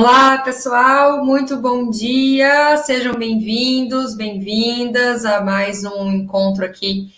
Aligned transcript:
Olá, 0.00 0.38
pessoal, 0.38 1.24
muito 1.24 1.56
bom 1.56 1.90
dia, 1.90 2.76
sejam 2.76 3.14
bem-vindos, 3.14 4.14
bem-vindas 4.14 5.24
a 5.24 5.40
mais 5.40 5.82
um 5.82 6.12
encontro 6.12 6.64
aqui 6.64 7.12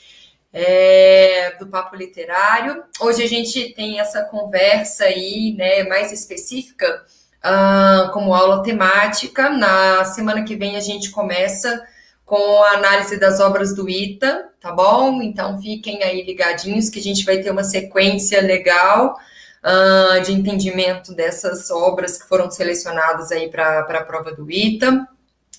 é, 0.51 1.57
do 1.59 1.67
Papo 1.67 1.95
Literário. 1.95 2.83
Hoje 2.99 3.23
a 3.23 3.29
gente 3.29 3.75
tem 3.75 4.01
essa 4.01 4.25
conversa 4.25 5.05
aí, 5.05 5.55
né, 5.59 5.83
mais 5.83 6.11
específica, 6.11 7.05
uh, 7.45 8.11
como 8.13 8.33
aula 8.33 8.63
temática. 8.63 9.51
Na 9.51 10.03
semana 10.07 10.43
que 10.43 10.57
vem 10.57 10.79
a 10.79 10.81
gente 10.81 11.11
começa 11.11 11.87
com 12.25 12.63
a 12.63 12.77
análise 12.79 13.21
das 13.21 13.41
obras 13.41 13.75
do 13.75 13.91
ITA, 13.91 14.49
tá 14.59 14.73
bom? 14.73 15.21
Então 15.21 15.61
fiquem 15.61 16.03
aí 16.03 16.23
ligadinhos 16.23 16.89
que 16.89 16.99
a 16.99 17.03
gente 17.03 17.27
vai 17.27 17.43
ter 17.43 17.51
uma 17.51 17.63
sequência 17.63 18.41
legal 18.41 19.19
uh, 19.65 20.23
de 20.23 20.33
entendimento 20.33 21.15
dessas 21.15 21.71
obras 21.71 22.21
que 22.21 22.29
foram 22.29 22.51
selecionadas 22.51 23.31
aí 23.33 23.49
para 23.49 23.81
a 23.81 24.05
prova 24.05 24.33
do 24.33 24.51
ITA. 24.51 25.07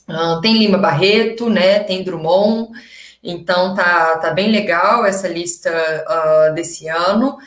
Uh, 0.08 0.42
tem 0.42 0.58
Lima 0.58 0.78
Barreto, 0.78 1.50
né? 1.50 1.80
Tem 1.80 2.04
Drummond. 2.04 2.72
Então 3.24 3.76
tá, 3.76 4.18
tá 4.18 4.32
bem 4.32 4.52
legal 4.52 5.06
essa 5.06 5.28
lista 5.28 5.72
uh, 5.72 6.54
desse 6.54 6.88
ano. 6.88 7.38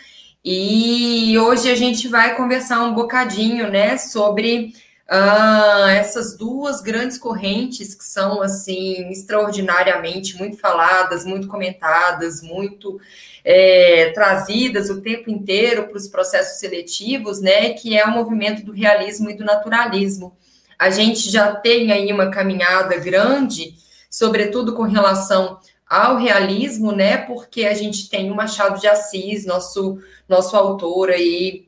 E 0.44 1.38
hoje 1.38 1.70
a 1.70 1.74
gente 1.74 2.06
vai 2.06 2.36
conversar 2.36 2.82
um 2.82 2.94
bocadinho, 2.94 3.70
né, 3.70 3.96
sobre 3.96 4.74
uh, 5.10 5.88
essas 5.88 6.36
duas 6.36 6.80
grandes 6.80 7.18
correntes 7.18 7.94
que 7.94 8.04
são 8.04 8.42
assim 8.42 9.10
extraordinariamente 9.10 10.36
muito 10.36 10.56
faladas, 10.56 11.24
muito 11.24 11.46
comentadas, 11.48 12.42
muito 12.42 13.00
é, 13.44 14.10
trazidas 14.14 14.88
o 14.88 15.02
tempo 15.02 15.30
inteiro 15.30 15.88
para 15.88 15.96
os 15.96 16.08
processos 16.08 16.58
seletivos, 16.58 17.40
né, 17.40 17.74
que 17.74 17.96
é 17.96 18.04
o 18.04 18.10
movimento 18.10 18.64
do 18.64 18.72
realismo 18.72 19.28
e 19.28 19.36
do 19.36 19.44
naturalismo. 19.44 20.36
A 20.78 20.90
gente 20.90 21.30
já 21.30 21.54
tem 21.54 21.92
aí 21.92 22.12
uma 22.12 22.30
caminhada 22.30 22.96
grande, 22.96 23.74
sobretudo 24.10 24.74
com 24.74 24.82
relação 24.82 25.58
ao 25.86 26.16
realismo, 26.16 26.90
né, 26.90 27.18
porque 27.18 27.66
a 27.66 27.74
gente 27.74 28.08
tem 28.08 28.30
o 28.30 28.34
Machado 28.34 28.80
de 28.80 28.86
Assis, 28.86 29.44
nosso, 29.44 29.98
nosso 30.26 30.56
autor 30.56 31.10
aí, 31.10 31.63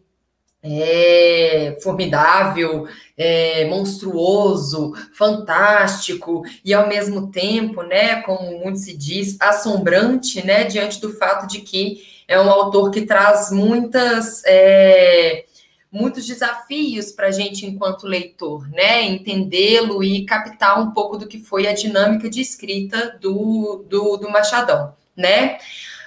é, 0.69 1.78
formidável, 1.82 2.87
é, 3.16 3.65
monstruoso, 3.66 4.93
fantástico 5.12 6.43
e 6.65 6.75
ao 6.75 6.88
mesmo 6.88 7.31
tempo, 7.31 7.82
né, 7.82 8.22
como 8.22 8.59
muito 8.59 8.78
se 8.78 8.97
diz, 8.97 9.37
assombrante, 9.41 10.44
né, 10.44 10.65
diante 10.65 11.00
do 11.00 11.12
fato 11.12 11.47
de 11.47 11.60
que 11.60 12.03
é 12.28 12.41
um 12.41 12.50
autor 12.50 12.91
que 12.91 13.03
traz 13.03 13.50
muitas 13.53 14.43
é, 14.44 15.44
muitos 15.91 16.26
desafios 16.26 17.12
para 17.12 17.28
a 17.28 17.31
gente 17.31 17.65
enquanto 17.65 18.06
leitor, 18.06 18.69
né, 18.71 19.03
entendê-lo 19.03 20.03
e 20.03 20.26
captar 20.26 20.81
um 20.81 20.91
pouco 20.91 21.16
do 21.16 21.26
que 21.26 21.38
foi 21.38 21.66
a 21.66 21.72
dinâmica 21.72 22.28
de 22.28 22.41
escrita 22.41 23.16
do, 23.21 23.84
do, 23.88 24.16
do 24.16 24.31
Machadão, 24.31 24.94
né? 25.16 25.59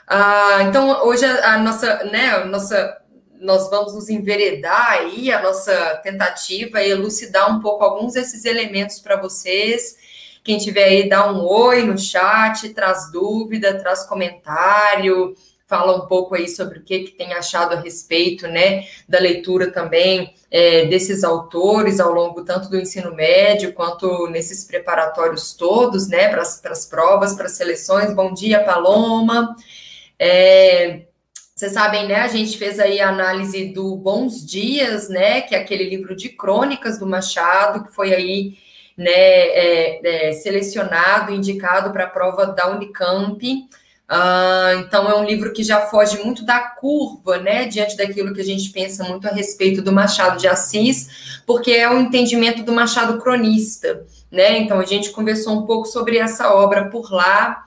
Ah, 0.08 0.64
então 0.64 1.06
hoje 1.06 1.24
a, 1.25 1.53
a 1.53 1.58
nossa, 1.58 2.03
né, 2.06 2.30
a 2.31 2.46
nossa 2.46 3.00
nós 3.40 3.70
vamos 3.70 3.94
nos 3.94 4.10
enveredar 4.10 4.92
aí, 4.92 5.32
a 5.32 5.42
nossa 5.42 5.96
tentativa 6.04 6.80
é 6.80 6.90
elucidar 6.90 7.50
um 7.56 7.62
pouco 7.62 7.84
alguns 7.84 8.14
desses 8.14 8.46
elementos 8.46 9.00
para 9.00 9.16
vocês. 9.16 9.98
Quem 10.44 10.58
tiver 10.58 10.84
aí, 10.84 11.10
dá 11.10 11.32
um 11.32 11.46
oi 11.46 11.84
no 11.84 11.98
chat, 11.98 12.70
traz 12.70 13.12
dúvida, 13.12 13.80
traz 13.80 14.04
comentário, 14.06 15.36
fala 15.68 15.96
um 15.96 16.08
pouco 16.08 16.34
aí 16.34 16.50
sobre 16.50 16.80
o 16.80 16.84
que, 16.84 17.02
que 17.02 17.12
tem 17.12 17.34
achado 17.34 17.76
a 17.76 17.80
respeito, 17.80 18.48
né, 18.48 18.86
da 19.08 19.20
leitura 19.20 19.72
também 19.72 20.34
é, 20.50 20.86
desses 20.86 21.24
autores 21.24 22.00
ao 22.00 22.12
longo 22.12 22.44
tanto 22.44 22.70
do 22.70 22.80
ensino 22.80 23.14
médio 23.14 23.74
quanto 23.74 24.28
nesses 24.28 24.64
preparatórios 24.64 25.54
todos, 25.54 26.08
né, 26.08 26.28
para 26.30 26.42
as 26.42 26.86
provas, 26.88 27.36
para 27.36 27.46
as 27.46 27.54
seleções. 27.54 28.14
Bom 28.16 28.34
dia, 28.34 28.64
Paloma. 28.64 29.56
É, 30.18 31.02
vocês 31.59 31.74
sabem, 31.74 32.08
né? 32.08 32.16
A 32.22 32.28
gente 32.30 32.58
fez 32.58 32.80
aí 32.80 33.02
a 33.02 33.09
análise 33.09 33.66
do 33.66 33.94
Bons 33.97 34.46
Dias, 34.46 35.09
né? 35.09 35.42
Que 35.42 35.53
é 35.53 35.58
aquele 35.58 35.90
livro 35.90 36.16
de 36.16 36.30
crônicas 36.30 36.97
do 36.97 37.06
Machado, 37.06 37.84
que 37.84 37.94
foi 37.94 38.14
aí 38.14 38.58
né, 38.97 39.12
é, 39.12 40.30
é, 40.30 40.31
selecionado, 40.31 41.34
indicado 41.34 41.92
para 41.92 42.06
a 42.06 42.09
prova 42.09 42.46
da 42.46 42.69
Unicamp. 42.69 43.46
Uh, 43.46 44.80
então, 44.80 45.09
é 45.09 45.16
um 45.16 45.25
livro 45.25 45.52
que 45.52 45.62
já 45.62 45.81
foge 45.81 46.24
muito 46.24 46.46
da 46.46 46.59
curva, 46.59 47.38
né, 47.40 47.66
diante 47.66 47.98
daquilo 47.98 48.34
que 48.34 48.40
a 48.40 48.46
gente 48.46 48.69
pensa 48.69 49.03
muito 49.03 49.28
a 49.28 49.31
respeito 49.31 49.81
do 49.81 49.92
Machado 49.92 50.40
de 50.40 50.48
Assis, 50.48 51.42
porque 51.46 51.72
é 51.72 51.90
o 51.90 52.00
entendimento 52.00 52.64
do 52.64 52.72
Machado 52.72 53.18
cronista, 53.18 54.06
né? 54.31 54.59
Então, 54.59 54.80
a 54.80 54.86
gente 54.86 55.09
conversou 55.09 55.59
um 55.59 55.66
pouco 55.66 55.90
sobre 55.90 56.19
essa 56.19 56.53
obra 56.53 56.90
por 56.90 57.12
lá. 57.12 57.66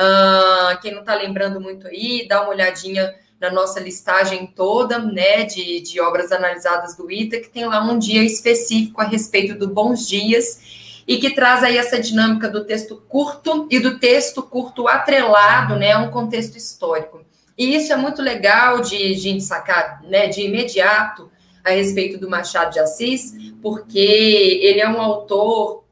Uh, 0.00 0.80
quem 0.80 0.92
não 0.94 1.00
está 1.00 1.14
lembrando 1.14 1.60
muito 1.60 1.86
aí, 1.86 2.26
dá 2.26 2.40
uma 2.40 2.48
olhadinha 2.48 3.14
na 3.44 3.52
nossa 3.52 3.78
listagem 3.78 4.46
toda, 4.46 4.98
né, 4.98 5.44
de, 5.44 5.80
de 5.80 6.00
obras 6.00 6.32
analisadas 6.32 6.96
do 6.96 7.10
ITA, 7.10 7.40
que 7.40 7.50
tem 7.50 7.66
lá 7.66 7.82
um 7.82 7.98
dia 7.98 8.24
específico 8.24 9.00
a 9.02 9.04
respeito 9.04 9.54
do 9.54 9.68
Bons 9.68 10.08
Dias, 10.08 11.02
e 11.06 11.18
que 11.18 11.34
traz 11.34 11.62
aí 11.62 11.76
essa 11.76 12.00
dinâmica 12.00 12.48
do 12.48 12.64
texto 12.64 13.02
curto 13.06 13.68
e 13.70 13.78
do 13.78 13.98
texto 13.98 14.42
curto 14.42 14.88
atrelado, 14.88 15.76
né, 15.76 15.92
a 15.92 15.98
um 15.98 16.10
contexto 16.10 16.56
histórico. 16.56 17.20
E 17.56 17.76
isso 17.76 17.92
é 17.92 17.96
muito 17.96 18.22
legal 18.22 18.80
de, 18.80 19.14
de 19.14 19.40
sacar, 19.40 20.02
né, 20.02 20.26
de 20.26 20.40
imediato, 20.40 21.30
a 21.62 21.70
respeito 21.70 22.18
do 22.18 22.28
Machado 22.28 22.72
de 22.72 22.80
Assis, 22.80 23.34
porque 23.62 23.98
ele 23.98 24.80
é 24.80 24.88
um 24.88 25.00
autor 25.00 25.83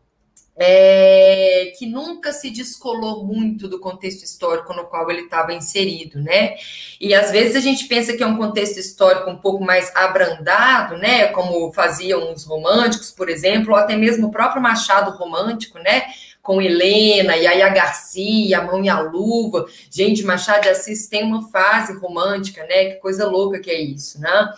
é, 0.57 1.73
que 1.79 1.87
nunca 1.87 2.33
se 2.33 2.51
descolou 2.51 3.25
muito 3.25 3.67
do 3.67 3.81
contexto 3.81 4.23
histórico 4.23 4.75
no 4.75 4.85
qual 4.85 5.11
ele 5.11 5.23
estava 5.23 5.53
inserido, 5.53 6.21
né? 6.21 6.57
E 7.01 7.15
às 7.15 7.31
vezes 7.31 7.57
a 7.57 7.61
gente 7.61 7.87
pensa 7.87 8.13
que 8.13 8.23
é 8.23 8.27
um 8.27 8.37
contexto 8.37 8.79
histórico 8.79 9.31
um 9.31 9.37
pouco 9.37 9.65
mais 9.65 9.95
abrandado, 9.97 10.97
né? 10.99 11.29
Como 11.29 11.73
faziam 11.73 12.33
os 12.33 12.45
românticos, 12.45 13.11
por 13.11 13.29
exemplo, 13.29 13.73
ou 13.73 13.79
até 13.79 13.97
mesmo 13.97 14.29
o 14.29 14.31
próprio 14.31 14.63
Machado 14.63 15.11
romântico, 15.17 15.79
né? 15.79 16.03
Com 16.43 16.61
Helena, 16.61 17.37
e 17.37 17.47
aí 17.47 17.63
a 17.63 17.69
Garcia, 17.69 18.59
a 18.59 18.63
Mão 18.63 18.85
e 18.85 18.89
a 18.89 19.01
Luva. 19.01 19.65
Gente, 19.91 20.25
Machado 20.25 20.63
de 20.63 20.69
Assis 20.69 21.07
tem 21.07 21.23
uma 21.23 21.49
fase 21.49 21.99
romântica, 21.99 22.63
né? 22.65 22.91
Que 22.91 22.95
coisa 22.97 23.27
louca 23.27 23.61
que 23.61 23.71
é 23.71 23.81
isso, 23.81 24.21
né? 24.21 24.53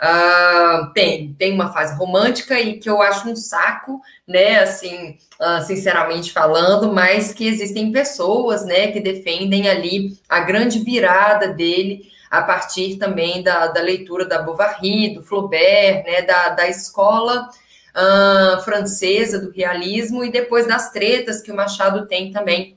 Uh, 0.00 0.92
tem, 0.92 1.34
tem 1.36 1.52
uma 1.52 1.72
fase 1.72 1.96
romântica 1.96 2.60
e 2.60 2.78
que 2.78 2.88
eu 2.88 3.02
acho 3.02 3.28
um 3.28 3.34
saco, 3.34 4.00
né? 4.26 4.60
Assim, 4.60 5.18
uh, 5.40 5.60
sinceramente 5.66 6.32
falando, 6.32 6.92
mas 6.92 7.32
que 7.32 7.46
existem 7.46 7.90
pessoas, 7.90 8.64
né, 8.64 8.92
que 8.92 9.00
defendem 9.00 9.68
ali 9.68 10.16
a 10.28 10.40
grande 10.40 10.78
virada 10.78 11.48
dele 11.48 12.12
a 12.30 12.42
partir 12.42 12.96
também 12.96 13.42
da, 13.42 13.68
da 13.68 13.80
leitura 13.80 14.24
da 14.24 14.42
Bovary, 14.42 15.14
do 15.14 15.22
Flaubert, 15.22 16.04
né, 16.04 16.22
da, 16.22 16.50
da 16.50 16.68
escola 16.68 17.48
uh, 17.96 18.62
francesa 18.62 19.40
do 19.40 19.50
realismo 19.50 20.22
e 20.22 20.30
depois 20.30 20.66
das 20.66 20.92
tretas 20.92 21.40
que 21.40 21.50
o 21.50 21.56
Machado 21.56 22.06
tem 22.06 22.30
também 22.30 22.76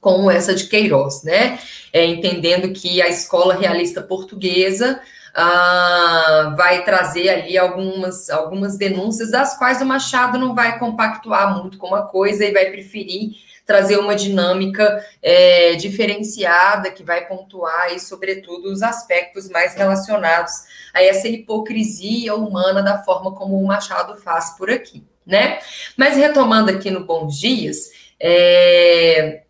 com 0.00 0.30
essa 0.30 0.54
de 0.54 0.68
Queiroz, 0.68 1.24
né? 1.24 1.58
É, 1.92 2.04
entendendo 2.04 2.72
que 2.72 3.02
a 3.02 3.08
escola 3.08 3.54
realista 3.54 4.00
portuguesa 4.00 5.00
ah, 5.38 6.54
vai 6.56 6.82
trazer 6.82 7.28
ali 7.28 7.58
algumas, 7.58 8.30
algumas 8.30 8.78
denúncias, 8.78 9.30
das 9.30 9.58
quais 9.58 9.82
o 9.82 9.84
Machado 9.84 10.38
não 10.38 10.54
vai 10.54 10.78
compactuar 10.78 11.54
muito 11.54 11.76
com 11.76 11.88
uma 11.88 12.06
coisa 12.06 12.42
e 12.42 12.52
vai 12.52 12.70
preferir 12.70 13.32
trazer 13.66 13.98
uma 13.98 14.14
dinâmica 14.14 15.04
é, 15.20 15.74
diferenciada 15.74 16.90
que 16.90 17.02
vai 17.02 17.26
pontuar 17.26 17.92
e, 17.92 18.00
sobretudo, 18.00 18.72
os 18.72 18.80
aspectos 18.80 19.50
mais 19.50 19.74
relacionados 19.74 20.52
a 20.94 21.02
essa 21.02 21.28
hipocrisia 21.28 22.34
humana 22.34 22.80
da 22.80 23.02
forma 23.02 23.34
como 23.34 23.60
o 23.60 23.66
Machado 23.66 24.16
faz 24.16 24.56
por 24.56 24.70
aqui, 24.70 25.04
né? 25.26 25.58
Mas 25.98 26.16
retomando 26.16 26.70
aqui 26.70 26.90
no 26.90 27.04
Bons 27.04 27.38
Dias, 27.38 27.90
é, 28.18 29.42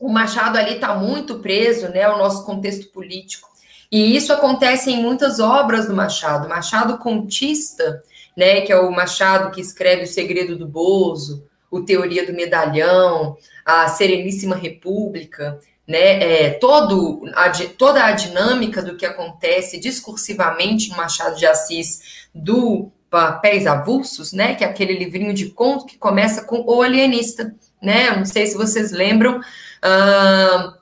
o 0.00 0.08
Machado 0.08 0.58
ali 0.58 0.74
está 0.74 0.94
muito 0.94 1.38
preso, 1.38 1.88
né, 1.90 2.02
ao 2.02 2.18
nosso 2.18 2.44
contexto 2.44 2.88
político 2.90 3.47
e 3.90 4.16
isso 4.16 4.32
acontece 4.32 4.90
em 4.90 5.02
muitas 5.02 5.40
obras 5.40 5.86
do 5.86 5.94
Machado. 5.94 6.48
Machado 6.48 6.98
contista, 6.98 8.02
né, 8.36 8.60
que 8.60 8.72
é 8.72 8.78
o 8.78 8.90
Machado 8.90 9.50
que 9.50 9.60
escreve 9.60 10.04
O 10.04 10.06
Segredo 10.06 10.56
do 10.56 10.66
Bozo, 10.66 11.46
o 11.70 11.82
Teoria 11.82 12.26
do 12.26 12.32
Medalhão, 12.32 13.36
a 13.64 13.88
Sereníssima 13.88 14.56
República, 14.56 15.58
né, 15.86 16.22
é, 16.22 16.50
todo 16.50 17.22
a, 17.34 17.50
toda 17.78 18.04
a 18.04 18.12
dinâmica 18.12 18.82
do 18.82 18.96
que 18.96 19.06
acontece 19.06 19.80
discursivamente 19.80 20.90
no 20.90 20.96
Machado 20.96 21.36
de 21.36 21.46
Assis 21.46 22.28
do 22.34 22.92
Papéis 23.10 23.66
Avulsos, 23.66 24.34
né, 24.34 24.54
que 24.54 24.62
é 24.62 24.66
aquele 24.66 24.98
livrinho 24.98 25.32
de 25.32 25.46
conto 25.50 25.86
que 25.86 25.96
começa 25.96 26.42
com 26.42 26.62
O 26.66 26.82
Alienista, 26.82 27.54
né, 27.82 28.14
não 28.14 28.26
sei 28.26 28.46
se 28.46 28.54
vocês 28.54 28.92
lembram, 28.92 29.38
uh, 29.38 30.77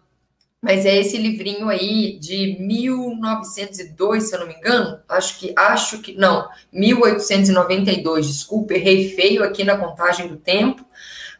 mas 0.62 0.84
é 0.84 0.96
esse 0.96 1.16
livrinho 1.16 1.68
aí 1.68 2.18
de 2.18 2.56
1902, 2.58 4.24
se 4.24 4.34
eu 4.34 4.40
não 4.40 4.46
me 4.46 4.54
engano, 4.54 4.98
acho 5.08 5.38
que, 5.38 5.52
acho 5.56 6.00
que, 6.00 6.14
não, 6.14 6.48
1892, 6.72 8.26
desculpa, 8.26 8.74
errei 8.74 9.14
feio 9.14 9.44
aqui 9.44 9.64
na 9.64 9.76
contagem 9.76 10.28
do 10.28 10.36
tempo, 10.36 10.84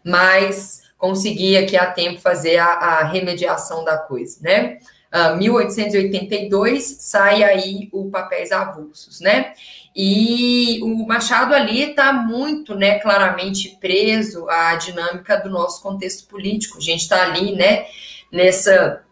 mas 0.05 0.83
consegui 0.97 1.57
aqui 1.57 1.77
a 1.77 1.91
tempo 1.91 2.21
fazer 2.21 2.59
a, 2.59 2.67
a 2.67 3.05
remediação 3.05 3.85
da 3.85 3.99
coisa, 3.99 4.39
né? 4.41 4.79
Uh, 5.13 5.19
ah, 5.19 5.37
1882 5.37 6.83
sai 7.01 7.43
aí 7.43 7.89
o 7.93 8.11
Papéis 8.11 8.53
Avulsos, 8.53 9.21
né? 9.21 9.53
E 9.95 10.81
o 10.83 11.07
Machado 11.07 11.55
ali 11.55 11.91
está 11.91 12.13
muito, 12.13 12.75
né, 12.75 12.99
claramente 12.99 13.79
preso 13.81 14.47
à 14.51 14.75
dinâmica 14.75 15.39
do 15.39 15.49
nosso 15.49 15.83
contexto 15.83 16.29
político. 16.29 16.77
A 16.77 16.83
gente 16.83 17.01
está 17.01 17.23
ali, 17.23 17.53
né, 17.53 17.87
nessa 18.31 19.06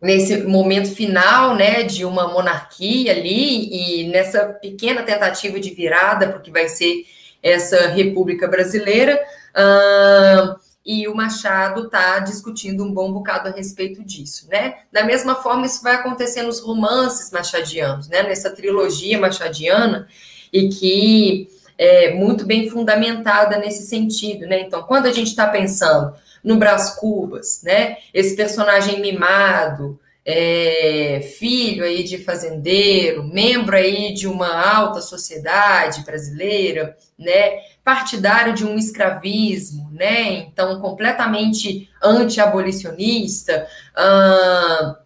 nesse 0.00 0.38
momento 0.42 0.94
final, 0.94 1.54
né, 1.54 1.82
de 1.82 2.04
uma 2.04 2.28
monarquia 2.28 3.12
ali 3.12 4.02
e 4.02 4.08
nessa 4.08 4.46
pequena 4.46 5.02
tentativa 5.02 5.58
de 5.58 5.70
virada, 5.70 6.28
porque 6.28 6.50
vai 6.50 6.68
ser 6.68 7.06
essa 7.42 7.88
República 7.88 8.48
Brasileira, 8.48 9.20
uh, 9.54 10.54
e 10.84 11.08
o 11.08 11.14
Machado 11.14 11.86
está 11.86 12.18
discutindo 12.18 12.84
um 12.84 12.92
bom 12.92 13.10
bocado 13.10 13.48
a 13.48 13.52
respeito 13.52 14.04
disso, 14.04 14.46
né? 14.50 14.74
Da 14.92 15.02
mesma 15.02 15.34
forma, 15.36 15.64
isso 15.64 15.82
vai 15.82 15.94
acontecer 15.94 16.42
nos 16.42 16.60
romances 16.60 17.30
machadianos, 17.30 18.08
né? 18.08 18.22
Nessa 18.22 18.50
trilogia 18.50 19.18
machadiana, 19.18 20.06
e 20.52 20.68
que 20.68 21.48
é 21.78 22.12
muito 22.14 22.44
bem 22.44 22.68
fundamentada 22.68 23.56
nesse 23.56 23.86
sentido, 23.86 24.46
né? 24.46 24.60
Então, 24.60 24.82
quando 24.82 25.06
a 25.06 25.12
gente 25.12 25.28
está 25.28 25.46
pensando 25.46 26.14
no 26.44 26.56
Brás 26.56 26.90
Cubas, 26.90 27.62
né? 27.64 27.96
Esse 28.12 28.36
personagem 28.36 29.00
mimado, 29.00 29.98
é, 30.24 31.20
filho 31.38 31.84
aí 31.84 32.02
de 32.02 32.18
fazendeiro, 32.18 33.24
membro 33.24 33.76
aí 33.76 34.14
de 34.14 34.26
uma 34.26 34.48
alta 34.48 35.00
sociedade 35.00 36.02
brasileira, 36.04 36.96
né? 37.18 37.58
Partidário 37.82 38.54
de 38.54 38.64
um 38.64 38.76
escravismo, 38.76 39.90
né? 39.90 40.32
Então, 40.32 40.80
completamente 40.80 41.88
anti-abolicionista. 42.02 43.66
Uh, 43.96 45.03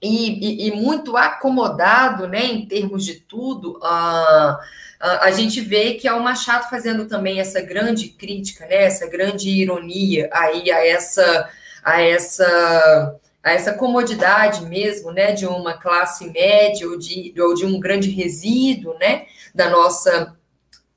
e, 0.00 0.68
e, 0.68 0.76
muito 0.76 1.16
acomodado, 1.16 2.28
né, 2.28 2.44
em 2.44 2.66
termos 2.66 3.04
de 3.04 3.14
tudo, 3.14 3.78
uh, 3.78 4.56
a 5.00 5.30
gente 5.30 5.60
vê 5.60 5.94
que 5.94 6.06
é 6.06 6.12
o 6.12 6.22
Machado 6.22 6.68
fazendo 6.70 7.06
também 7.06 7.40
essa 7.40 7.60
grande 7.60 8.08
crítica, 8.08 8.66
né, 8.66 8.84
essa 8.84 9.06
grande 9.06 9.48
ironia 9.48 10.28
aí 10.32 10.70
a 10.70 10.86
essa 10.86 11.48
a 11.84 12.00
essa 12.02 13.18
a 13.42 13.52
essa 13.52 13.72
comodidade 13.72 14.66
mesmo, 14.66 15.12
né, 15.12 15.32
de 15.32 15.46
uma 15.46 15.74
classe 15.74 16.28
média 16.30 16.88
ou 16.88 16.98
de, 16.98 17.32
ou 17.38 17.54
de 17.54 17.64
um 17.64 17.78
grande 17.80 18.10
resíduo, 18.10 18.94
né, 18.98 19.26
da 19.54 19.70
nossa 19.70 20.36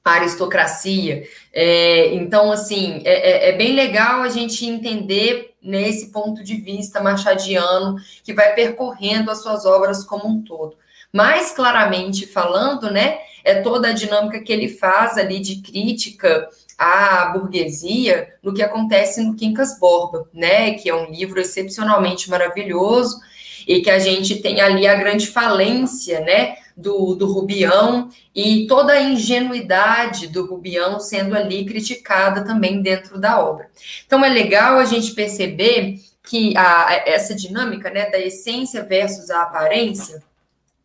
aristocracia. 0.04 1.24
É, 1.54 2.14
então, 2.16 2.52
assim, 2.52 3.02
é, 3.06 3.50
é, 3.50 3.50
é 3.50 3.52
bem 3.54 3.74
legal 3.74 4.22
a 4.22 4.30
gente 4.30 4.66
entender 4.66 5.54
nesse 5.62 6.12
ponto 6.12 6.44
de 6.44 6.56
vista 6.56 7.02
machadiano 7.02 7.96
que 8.24 8.34
vai 8.34 8.54
percorrendo 8.54 9.30
as 9.30 9.42
suas 9.42 9.66
obras 9.66 10.04
como 10.04 10.28
um 10.28 10.42
todo. 10.42 10.76
Mais 11.14 11.52
claramente 11.52 12.26
falando, 12.26 12.90
né, 12.90 13.20
é 13.44 13.56
toda 13.62 13.90
a 13.90 13.94
dinâmica 13.94 14.40
que 14.40 14.52
ele 14.52 14.70
faz 14.70 15.18
ali 15.18 15.40
de 15.40 15.62
crítica 15.62 16.48
à 16.78 17.26
burguesia 17.26 18.34
no 18.42 18.54
que 18.54 18.64
acontece 18.64 19.22
no 19.22 19.36
Quincas 19.36 19.78
Borba, 19.80 20.28
né, 20.34 20.74
que 20.74 20.90
é 20.90 20.96
um 20.96 21.12
livro 21.12 21.40
excepcionalmente 21.40 22.30
maravilhoso 22.30 23.20
e 23.68 23.82
que 23.82 23.90
a 23.92 24.00
gente 24.00 24.42
tem 24.42 24.62
ali 24.62 24.88
a 24.88 24.96
grande 24.96 25.28
falência, 25.28 26.22
né, 26.22 26.56
do, 26.82 27.16
do 27.16 27.32
Rubião 27.32 28.10
e 28.36 28.66
toda 28.68 28.94
a 28.94 29.02
ingenuidade 29.02 30.28
do 30.28 30.46
Rubião 30.46 31.00
sendo 31.00 31.36
ali 31.36 31.66
criticada 31.66 32.44
também 32.44 32.82
dentro 32.82 33.20
da 33.20 33.40
obra. 33.40 33.70
Então 34.06 34.24
é 34.26 34.30
legal 34.30 34.80
a 34.80 34.86
gente 34.86 35.12
perceber 35.12 36.00
que 36.24 36.56
a, 36.58 37.04
essa 37.06 37.36
dinâmica, 37.36 37.90
né, 37.90 38.10
da 38.10 38.20
essência 38.20 38.84
versus 38.84 39.30
a 39.30 39.44
aparência, 39.44 40.22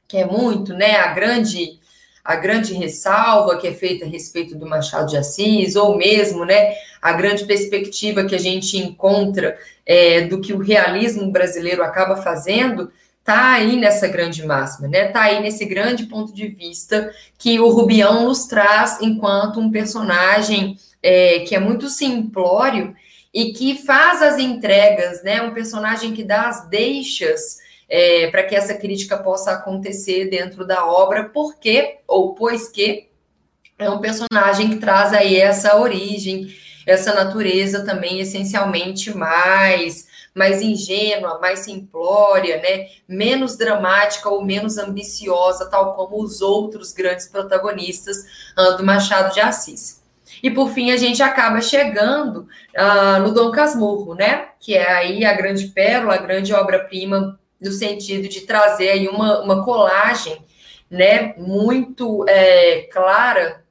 que 0.08 0.16
é 0.16 0.24
muito, 0.24 0.72
né, 0.72 0.96
a 0.96 1.08
grande 1.12 1.78
a 2.26 2.34
grande 2.34 2.74
ressalva 2.74 3.56
que 3.56 3.68
é 3.68 3.72
feita 3.72 4.04
a 4.04 4.08
respeito 4.08 4.56
do 4.56 4.66
Machado 4.66 5.08
de 5.08 5.16
Assis, 5.16 5.76
ou 5.76 5.96
mesmo 5.96 6.44
né, 6.44 6.74
a 7.00 7.12
grande 7.12 7.44
perspectiva 7.44 8.24
que 8.24 8.34
a 8.34 8.38
gente 8.38 8.76
encontra 8.76 9.56
é, 9.86 10.22
do 10.22 10.40
que 10.40 10.52
o 10.52 10.58
realismo 10.58 11.30
brasileiro 11.30 11.84
acaba 11.84 12.16
fazendo, 12.16 12.90
está 13.26 13.54
aí 13.54 13.76
nessa 13.76 14.06
grande 14.06 14.46
máxima, 14.46 14.86
né? 14.86 15.08
Está 15.08 15.22
aí 15.22 15.42
nesse 15.42 15.64
grande 15.64 16.06
ponto 16.06 16.32
de 16.32 16.46
vista 16.46 17.12
que 17.36 17.58
o 17.58 17.70
Rubião 17.70 18.24
nos 18.24 18.46
traz 18.46 19.00
enquanto 19.00 19.58
um 19.58 19.68
personagem 19.68 20.78
é, 21.02 21.40
que 21.40 21.52
é 21.52 21.58
muito 21.58 21.88
simplório 21.88 22.94
e 23.34 23.52
que 23.52 23.84
faz 23.84 24.22
as 24.22 24.38
entregas, 24.38 25.24
né? 25.24 25.42
Um 25.42 25.52
personagem 25.52 26.12
que 26.14 26.22
dá 26.22 26.48
as 26.48 26.68
deixas 26.68 27.58
é, 27.88 28.28
para 28.28 28.44
que 28.44 28.54
essa 28.54 28.74
crítica 28.74 29.18
possa 29.18 29.52
acontecer 29.52 30.30
dentro 30.30 30.64
da 30.64 30.86
obra, 30.86 31.24
porque, 31.24 31.98
ou 32.06 32.32
pois 32.32 32.68
que, 32.68 33.08
é 33.76 33.90
um 33.90 33.98
personagem 33.98 34.70
que 34.70 34.76
traz 34.76 35.12
aí 35.12 35.36
essa 35.36 35.76
origem, 35.76 36.48
essa 36.86 37.12
natureza 37.12 37.84
também 37.84 38.20
essencialmente 38.20 39.14
mais 39.14 40.06
mais 40.36 40.60
ingênua, 40.60 41.38
mais 41.40 41.60
simplória, 41.60 42.58
né? 42.58 42.88
menos 43.08 43.56
dramática 43.56 44.28
ou 44.28 44.44
menos 44.44 44.76
ambiciosa, 44.76 45.70
tal 45.70 45.94
como 45.94 46.22
os 46.22 46.42
outros 46.42 46.92
grandes 46.92 47.26
protagonistas 47.26 48.18
uh, 48.56 48.76
do 48.76 48.84
Machado 48.84 49.32
de 49.32 49.40
Assis. 49.40 50.04
E 50.42 50.50
por 50.50 50.68
fim 50.70 50.90
a 50.90 50.98
gente 50.98 51.22
acaba 51.22 51.62
chegando 51.62 52.46
uh, 52.76 53.22
no 53.22 53.32
Dom 53.32 53.50
Casmurro, 53.50 54.14
né? 54.14 54.48
Que 54.60 54.74
é 54.74 54.92
aí 54.92 55.24
a 55.24 55.32
grande 55.32 55.68
pérola, 55.68 56.14
a 56.14 56.18
grande 56.18 56.52
obra-prima 56.52 57.40
no 57.58 57.72
sentido 57.72 58.28
de 58.28 58.42
trazer 58.42 58.90
aí 58.90 59.08
uma, 59.08 59.40
uma 59.40 59.64
colagem 59.64 60.44
né, 60.90 61.34
muito 61.38 62.24
é, 62.28 62.82
clara 62.92 63.64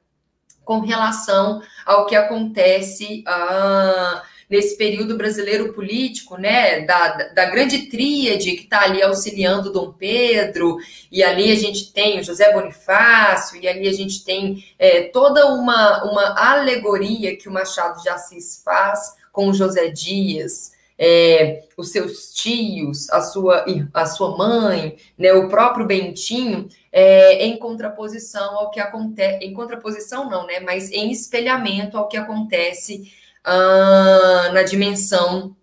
com 0.64 0.80
relação 0.80 1.62
ao 1.86 2.06
que 2.06 2.16
acontece 2.16 3.22
uh, 3.28 4.20
nesse 4.48 4.76
período 4.76 5.16
brasileiro 5.16 5.72
político, 5.72 6.36
né, 6.36 6.80
da, 6.80 7.28
da 7.34 7.46
grande 7.46 7.86
tríade 7.90 8.52
que 8.52 8.64
está 8.64 8.82
ali 8.82 9.02
auxiliando 9.02 9.72
Dom 9.72 9.92
Pedro, 9.92 10.78
e 11.10 11.22
ali 11.22 11.50
a 11.50 11.56
gente 11.56 11.92
tem 11.92 12.20
o 12.20 12.22
José 12.22 12.52
Bonifácio, 12.52 13.60
e 13.60 13.66
ali 13.66 13.88
a 13.88 13.92
gente 13.92 14.24
tem 14.24 14.64
é, 14.78 15.02
toda 15.02 15.46
uma, 15.46 16.04
uma 16.04 16.52
alegoria 16.52 17.36
que 17.36 17.48
o 17.48 17.52
Machado 17.52 18.00
de 18.00 18.08
Assis 18.08 18.62
faz 18.64 19.16
com 19.32 19.48
o 19.48 19.54
José 19.54 19.88
Dias, 19.88 20.76
é, 20.98 21.64
os 21.76 21.90
seus 21.90 22.32
tios, 22.32 23.10
a 23.10 23.20
sua, 23.20 23.66
a 23.92 24.06
sua 24.06 24.36
mãe, 24.36 24.96
né, 25.18 25.32
o 25.32 25.48
próprio 25.48 25.86
Bentinho, 25.86 26.68
é, 26.90 27.44
em 27.44 27.58
contraposição 27.58 28.56
ao 28.56 28.70
que 28.70 28.80
acontece, 28.80 29.44
em 29.44 29.52
contraposição 29.52 30.30
não, 30.30 30.46
né, 30.46 30.60
mas 30.60 30.90
em 30.90 31.10
espelhamento 31.10 31.98
ao 31.98 32.08
que 32.08 32.16
acontece 32.16 33.12
uh, 33.46 34.52
na 34.52 34.62
dimensão 34.62 35.56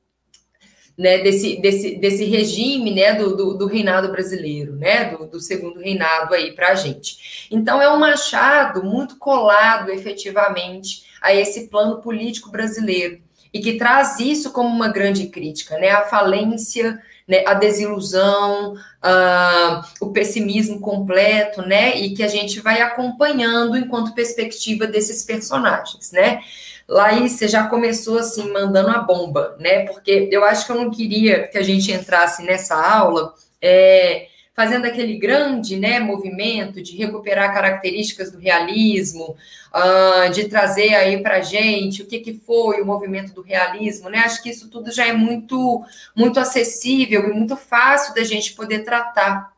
né, 0.98 1.20
desse, 1.20 1.60
desse, 1.60 1.96
desse 1.96 2.24
regime 2.26 2.94
né, 2.94 3.16
do, 3.16 3.36
do, 3.36 3.54
do 3.58 3.68
reinado 3.68 4.10
brasileiro, 4.10 4.76
né, 4.76 5.06
do, 5.06 5.26
do 5.26 5.40
segundo 5.40 5.80
reinado 5.80 6.34
aí 6.34 6.54
para 6.54 6.70
a 6.70 6.76
gente. 6.76 7.48
Então 7.52 7.82
é 7.82 7.92
um 7.92 7.98
machado 7.98 8.84
muito 8.84 9.18
colado 9.18 9.90
efetivamente 9.90 11.04
a 11.22 11.34
esse 11.34 11.68
plano 11.68 12.02
político 12.02 12.52
brasileiro 12.52 13.22
e 13.54 13.60
que 13.60 13.78
traz 13.78 14.20
isso 14.20 14.52
como 14.52 14.70
uma 14.70 14.88
grande 14.88 15.28
crítica, 15.28 15.78
né? 15.78 15.92
A 15.92 16.02
falência, 16.02 17.00
né? 17.28 17.44
a 17.46 17.54
desilusão, 17.54 18.74
uh, 18.74 19.84
o 20.02 20.12
pessimismo 20.12 20.82
completo, 20.82 21.62
né? 21.62 21.96
E 22.00 22.16
que 22.16 22.24
a 22.24 22.28
gente 22.28 22.60
vai 22.60 22.82
acompanhando 22.82 23.78
enquanto 23.78 24.16
perspectiva 24.16 24.88
desses 24.88 25.24
personagens, 25.24 26.12
né? 26.12 26.42
Laís, 26.88 27.34
você 27.34 27.48
já 27.48 27.68
começou 27.68 28.20
assim, 28.20 28.52
mandando 28.52 28.90
a 28.90 29.00
bomba, 29.00 29.56
né? 29.60 29.86
Porque 29.86 30.30
eu 30.32 30.44
acho 30.44 30.66
que 30.66 30.72
eu 30.72 30.76
não 30.76 30.92
queria 30.92 31.48
que 31.48 31.58
a 31.58 31.64
gente 31.64 31.92
entrasse 31.92 32.44
nessa 32.44 32.76
aula 32.76 33.34
é, 33.62 34.28
fazendo 34.54 34.86
aquele 34.86 35.18
grande 35.18 35.78
né, 35.78 36.00
movimento 36.00 36.82
de 36.82 36.96
recuperar 36.96 37.54
características 37.54 38.32
do 38.32 38.38
realismo, 38.38 39.36
uh, 39.74 40.30
de 40.32 40.48
trazer 40.48 40.94
aí 40.94 41.22
para 41.22 41.42
gente 41.42 42.04
o 42.04 42.06
que, 42.06 42.20
que 42.20 42.34
foi 42.34 42.80
o 42.80 42.86
movimento 42.86 43.34
do 43.34 43.42
realismo, 43.42 44.10
né? 44.10 44.20
Acho 44.20 44.44
que 44.44 44.50
isso 44.50 44.70
tudo 44.70 44.92
já 44.92 45.08
é 45.08 45.14
muito, 45.14 45.84
muito 46.16 46.40
acessível 46.40 47.30
e 47.30 47.34
muito 47.34 47.58
fácil 47.58 48.14
da 48.14 48.24
gente 48.24 48.54
poder 48.54 48.84
tratar 48.84 49.52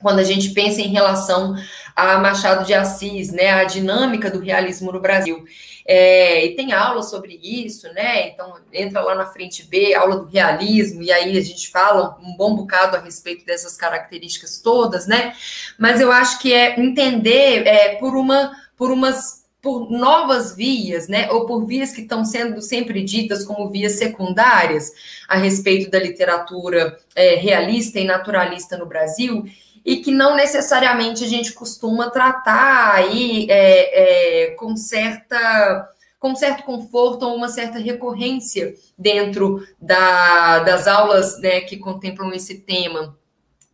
quando 0.00 0.20
a 0.20 0.24
gente 0.24 0.50
pensa 0.50 0.80
em 0.80 0.88
relação 0.88 1.54
a 2.00 2.18
Machado 2.18 2.64
de 2.64 2.74
Assis, 2.74 3.30
né, 3.30 3.50
a 3.50 3.64
dinâmica 3.64 4.30
do 4.30 4.40
realismo 4.40 4.92
no 4.92 5.00
Brasil. 5.00 5.44
É, 5.86 6.46
e 6.46 6.54
tem 6.54 6.72
aula 6.72 7.02
sobre 7.02 7.40
isso, 7.42 7.92
né? 7.94 8.28
Então 8.28 8.54
entra 8.72 9.00
lá 9.00 9.14
na 9.14 9.26
frente 9.26 9.64
B, 9.64 9.94
aula 9.94 10.18
do 10.18 10.26
realismo, 10.26 11.02
e 11.02 11.10
aí 11.10 11.36
a 11.36 11.40
gente 11.40 11.68
fala 11.68 12.16
um 12.22 12.36
bom 12.36 12.54
bocado 12.54 12.96
a 12.96 13.00
respeito 13.00 13.44
dessas 13.44 13.76
características 13.76 14.60
todas, 14.60 15.06
né? 15.06 15.34
Mas 15.78 16.00
eu 16.00 16.12
acho 16.12 16.38
que 16.38 16.52
é 16.52 16.78
entender 16.78 17.66
é, 17.66 17.96
por 17.96 18.14
uma 18.16 18.52
por 18.76 18.90
umas 18.90 19.40
por 19.62 19.90
novas 19.90 20.56
vias, 20.56 21.06
né, 21.06 21.30
ou 21.30 21.44
por 21.44 21.66
vias 21.66 21.92
que 21.92 22.00
estão 22.00 22.24
sendo 22.24 22.62
sempre 22.62 23.02
ditas 23.02 23.44
como 23.44 23.68
vias 23.68 23.92
secundárias 23.92 24.90
a 25.28 25.36
respeito 25.36 25.90
da 25.90 25.98
literatura 25.98 26.98
é, 27.14 27.34
realista 27.34 28.00
e 28.00 28.04
naturalista 28.04 28.78
no 28.78 28.86
Brasil, 28.86 29.44
e 29.84 29.96
que 29.96 30.10
não 30.10 30.36
necessariamente 30.36 31.24
a 31.24 31.28
gente 31.28 31.52
costuma 31.52 32.10
tratar 32.10 32.94
aí 32.94 33.46
é, 33.48 34.48
é, 34.48 34.50
com 34.52 34.76
certa 34.76 35.88
com 36.18 36.36
certo 36.36 36.64
conforto 36.64 37.24
ou 37.24 37.34
uma 37.34 37.48
certa 37.48 37.78
recorrência 37.78 38.74
dentro 38.96 39.66
da, 39.80 40.58
das 40.58 40.86
aulas 40.86 41.40
né, 41.40 41.62
que 41.62 41.78
contemplam 41.78 42.30
esse 42.34 42.58
tema. 42.58 43.16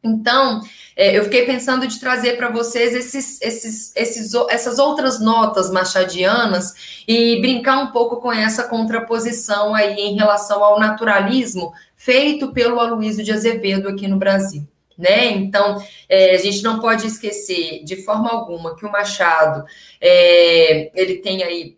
Então, 0.00 0.60
é, 0.94 1.18
eu 1.18 1.24
fiquei 1.24 1.44
pensando 1.44 1.88
de 1.88 1.98
trazer 1.98 2.36
para 2.36 2.48
vocês 2.48 2.94
esses, 2.94 3.42
esses, 3.42 3.92
esses, 3.96 4.32
essas 4.48 4.78
outras 4.78 5.18
notas 5.20 5.72
machadianas 5.72 7.02
e 7.08 7.40
brincar 7.40 7.78
um 7.78 7.90
pouco 7.90 8.18
com 8.18 8.32
essa 8.32 8.62
contraposição 8.68 9.74
aí 9.74 9.96
em 9.96 10.14
relação 10.14 10.62
ao 10.62 10.78
naturalismo 10.78 11.72
feito 11.96 12.52
pelo 12.52 12.78
Aloysio 12.78 13.24
de 13.24 13.32
Azevedo 13.32 13.88
aqui 13.88 14.06
no 14.06 14.18
Brasil 14.18 14.68
né? 14.96 15.26
Então, 15.26 15.82
é, 16.08 16.34
a 16.34 16.38
gente 16.38 16.62
não 16.62 16.80
pode 16.80 17.06
esquecer 17.06 17.84
de 17.84 17.96
forma 17.96 18.30
alguma 18.30 18.76
que 18.76 18.86
o 18.86 18.90
Machado 18.90 19.64
é, 20.00 20.90
ele 20.94 21.16
tem 21.18 21.42
aí 21.42 21.76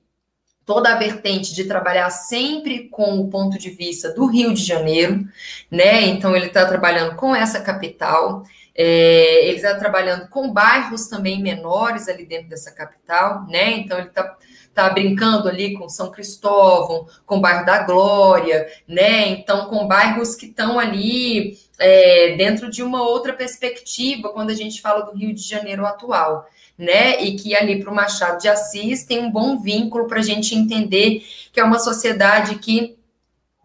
toda 0.64 0.92
a 0.92 0.98
vertente 0.98 1.54
de 1.54 1.64
trabalhar 1.64 2.10
sempre 2.10 2.90
com 2.90 3.18
o 3.18 3.28
ponto 3.28 3.58
de 3.58 3.70
vista 3.70 4.12
do 4.12 4.26
Rio 4.26 4.52
de 4.52 4.62
Janeiro, 4.62 5.24
né? 5.70 6.02
Então 6.02 6.36
ele 6.36 6.46
está 6.46 6.66
trabalhando 6.66 7.16
com 7.16 7.34
essa 7.34 7.60
capital, 7.60 8.42
é, 8.74 9.46
ele 9.46 9.56
está 9.56 9.74
trabalhando 9.76 10.28
com 10.28 10.52
bairros 10.52 11.06
também 11.06 11.42
menores 11.42 12.06
ali 12.06 12.26
dentro 12.26 12.50
dessa 12.50 12.70
capital, 12.70 13.46
né? 13.46 13.78
Então 13.78 13.98
ele 13.98 14.08
está 14.08 14.36
tá 14.74 14.90
brincando 14.90 15.48
ali 15.48 15.72
com 15.72 15.88
São 15.88 16.10
Cristóvão, 16.10 17.08
com 17.26 17.38
o 17.38 17.40
bairro 17.40 17.66
da 17.66 17.82
Glória, 17.82 18.68
né? 18.86 19.26
Então, 19.30 19.70
com 19.70 19.88
bairros 19.88 20.36
que 20.36 20.46
estão 20.46 20.78
ali 20.78 21.58
é, 21.78 22.34
dentro 22.36 22.70
de 22.70 22.82
uma 22.82 23.02
outra 23.02 23.32
perspectiva 23.32 24.30
quando 24.30 24.50
a 24.50 24.54
gente 24.54 24.80
fala 24.80 25.02
do 25.02 25.16
Rio 25.16 25.32
de 25.32 25.42
Janeiro 25.42 25.86
atual, 25.86 26.46
né? 26.76 27.22
E 27.22 27.36
que 27.36 27.54
ali 27.54 27.80
para 27.80 27.90
o 27.90 27.94
Machado 27.94 28.40
de 28.40 28.48
Assis 28.48 29.04
tem 29.04 29.20
um 29.20 29.30
bom 29.30 29.60
vínculo 29.60 30.06
para 30.06 30.18
a 30.18 30.22
gente 30.22 30.54
entender 30.54 31.24
que 31.52 31.60
é 31.60 31.64
uma 31.64 31.78
sociedade 31.78 32.56
que 32.56 32.97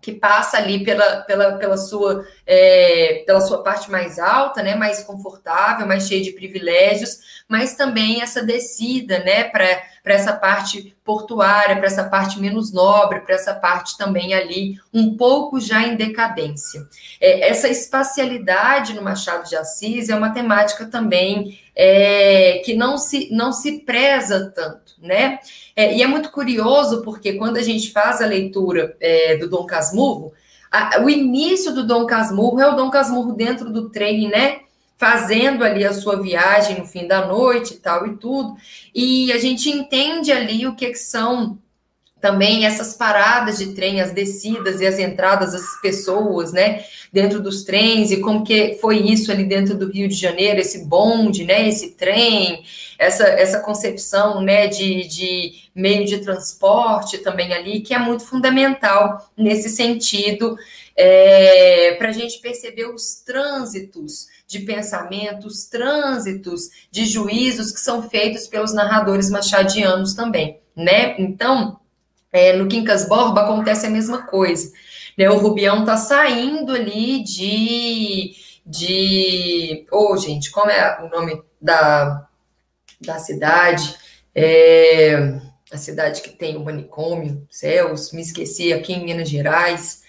que 0.04 0.12
passa 0.12 0.58
ali 0.58 0.84
pela, 0.84 1.22
pela, 1.22 1.54
pela, 1.54 1.78
sua, 1.78 2.28
é, 2.46 3.24
pela 3.26 3.40
sua 3.40 3.64
parte 3.64 3.90
mais 3.90 4.20
alta, 4.20 4.62
né, 4.62 4.76
mais 4.76 5.02
confortável, 5.02 5.88
mais 5.88 6.10
cheia 6.10 6.22
de 6.22 6.34
privilégios, 6.34 7.44
mas 7.48 7.76
também 7.76 8.22
essa 8.22 8.44
descida, 8.44 9.20
né, 9.20 9.46
para 9.46 9.82
essa 10.04 10.34
parte 10.34 10.94
portuária, 11.06 11.78
para 11.78 11.86
essa 11.86 12.04
parte 12.04 12.38
menos 12.38 12.74
nobre, 12.74 13.22
para 13.22 13.36
essa 13.36 13.54
parte 13.54 13.98
também 13.98 14.34
ali 14.34 14.76
um 14.94 15.16
pouco 15.16 15.58
já 15.58 15.82
em 15.84 15.96
decadência. 15.96 16.86
É, 17.22 17.50
essa 17.50 17.70
espacialidade 17.70 18.94
no 18.94 19.02
Machado 19.02 19.48
de 19.48 19.56
Assis 19.56 20.10
é 20.10 20.16
uma 20.16 20.34
temática 20.34 20.86
também 20.86 21.63
é, 21.76 22.62
que 22.64 22.74
não 22.74 22.98
se, 22.98 23.30
não 23.32 23.52
se 23.52 23.80
preza 23.80 24.52
tanto, 24.56 24.94
né? 25.02 25.40
É, 25.76 25.96
e 25.96 26.04
é 26.04 26.08
muito 26.08 26.32
curioso 26.32 27.02
porque 27.02 27.34
quando 27.34 27.58
a 27.58 27.64
gente 27.64 27.92
faz 27.92 28.22
a 28.22 28.26
leitura 28.26 28.96
é, 29.00 29.38
do 29.38 29.50
Dom 29.50 29.66
Casmurro, 29.66 30.34
a, 30.72 31.02
o 31.02 31.10
início 31.10 31.74
do 31.74 31.86
Dom 31.86 32.06
Casmurro 32.06 32.60
é 32.60 32.68
o 32.68 32.76
Dom 32.76 32.90
Casmurro 32.90 33.34
dentro 33.34 33.72
do 33.72 33.90
trem, 33.90 34.30
né? 34.30 34.60
Fazendo 34.98 35.64
ali 35.64 35.84
a 35.84 35.94
sua 35.94 36.22
viagem 36.22 36.80
no 36.80 36.86
fim 36.86 37.08
da 37.08 37.26
noite 37.26 37.74
e 37.74 37.78
tal 37.78 38.08
e 38.08 38.16
tudo. 38.18 38.56
E 38.94 39.32
a 39.32 39.38
gente 39.38 39.70
entende 39.70 40.32
ali 40.32 40.66
o 40.68 40.76
que, 40.76 40.88
que 40.90 40.98
são 40.98 41.58
também 42.24 42.66
essas 42.66 42.94
paradas 42.94 43.58
de 43.58 43.74
trem, 43.74 44.00
as 44.00 44.14
descidas 44.14 44.80
e 44.80 44.88
as 44.88 44.98
entradas 44.98 45.52
das 45.52 45.82
pessoas, 45.82 46.54
né, 46.54 46.86
dentro 47.12 47.42
dos 47.42 47.66
trens 47.66 48.12
e 48.12 48.22
como 48.22 48.46
que 48.46 48.78
foi 48.80 48.98
isso 49.00 49.30
ali 49.30 49.44
dentro 49.44 49.78
do 49.78 49.92
Rio 49.92 50.08
de 50.08 50.16
Janeiro, 50.16 50.58
esse 50.58 50.86
bonde, 50.86 51.44
né, 51.44 51.68
esse 51.68 51.92
trem, 51.96 52.64
essa, 52.98 53.26
essa 53.26 53.60
concepção, 53.60 54.40
né, 54.40 54.68
de, 54.68 55.06
de 55.06 55.52
meio 55.76 56.06
de 56.06 56.20
transporte 56.20 57.18
também 57.18 57.52
ali, 57.52 57.82
que 57.82 57.94
é 57.94 58.00
muito 58.00 58.24
fundamental 58.24 59.30
nesse 59.36 59.68
sentido, 59.68 60.56
é, 60.96 61.96
para 61.96 62.08
a 62.08 62.14
gente 62.14 62.40
perceber 62.40 62.86
os 62.86 63.16
trânsitos 63.16 64.28
de 64.48 64.60
pensamentos, 64.60 65.66
trânsitos 65.66 66.70
de 66.90 67.04
juízos 67.04 67.74
que 67.74 67.82
são 67.82 68.10
feitos 68.10 68.48
pelos 68.48 68.74
narradores 68.74 69.30
machadianos 69.30 70.14
também, 70.14 70.62
né? 70.74 71.20
Então, 71.20 71.83
é, 72.34 72.52
no 72.54 72.68
Quincas 72.68 73.08
Borba 73.08 73.42
acontece 73.42 73.86
a 73.86 73.92
mesma 73.92 74.24
coisa. 74.24 74.74
Né? 75.16 75.30
O 75.30 75.38
Rubião 75.38 75.82
está 75.82 75.96
saindo 75.96 76.74
ali 76.74 77.24
de. 77.24 78.36
de 78.66 79.86
oh, 79.92 80.18
gente, 80.18 80.50
como 80.52 80.72
é 80.72 81.04
o 81.04 81.10
nome 81.10 81.42
da, 81.62 82.28
da 83.00 83.20
cidade? 83.20 83.96
É, 84.36 85.40
a 85.72 85.78
cidade 85.78 86.22
que 86.22 86.32
tem 86.32 86.58
o 86.58 86.66
manicômio, 86.66 87.48
céus, 87.52 88.12
me 88.12 88.22
esqueci, 88.22 88.74
aqui 88.74 88.94
em 88.94 89.06
Minas 89.06 89.30
Gerais. 89.30 90.03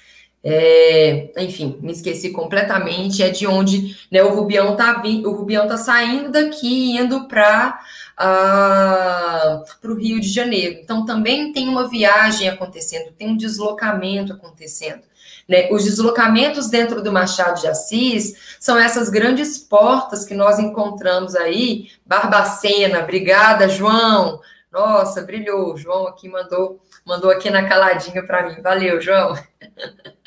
É, 0.46 1.32
enfim, 1.38 1.78
me 1.80 1.92
esqueci 1.92 2.30
completamente. 2.30 3.22
É 3.22 3.30
de 3.30 3.46
onde 3.46 3.96
né, 4.10 4.22
o 4.22 4.34
Rubião 4.34 4.72
está 4.72 5.02
o 5.02 5.30
Rubião 5.30 5.66
tá 5.66 5.78
saindo 5.78 6.30
daqui, 6.30 6.96
indo 6.96 7.26
para 7.26 7.80
para 8.16 9.64
o 9.84 9.94
Rio 9.94 10.20
de 10.20 10.28
Janeiro. 10.28 10.78
Então, 10.82 11.04
também 11.04 11.52
tem 11.52 11.68
uma 11.68 11.88
viagem 11.88 12.48
acontecendo, 12.48 13.12
tem 13.12 13.28
um 13.28 13.36
deslocamento 13.36 14.32
acontecendo. 14.32 15.02
Né? 15.48 15.68
Os 15.70 15.84
deslocamentos 15.84 16.68
dentro 16.68 17.02
do 17.02 17.12
Machado 17.12 17.60
de 17.60 17.66
Assis 17.66 18.56
são 18.60 18.78
essas 18.78 19.08
grandes 19.08 19.58
portas 19.58 20.24
que 20.24 20.34
nós 20.34 20.58
encontramos 20.58 21.34
aí. 21.34 21.90
Barbacena, 22.06 23.00
obrigada, 23.00 23.68
João. 23.68 24.40
Nossa, 24.72 25.22
brilhou. 25.22 25.76
João 25.76 26.06
aqui 26.06 26.28
mandou, 26.28 26.80
mandou 27.04 27.30
aqui 27.30 27.50
na 27.50 27.68
caladinha 27.68 28.24
para 28.24 28.48
mim. 28.48 28.62
Valeu, 28.62 29.00
João. 29.00 29.36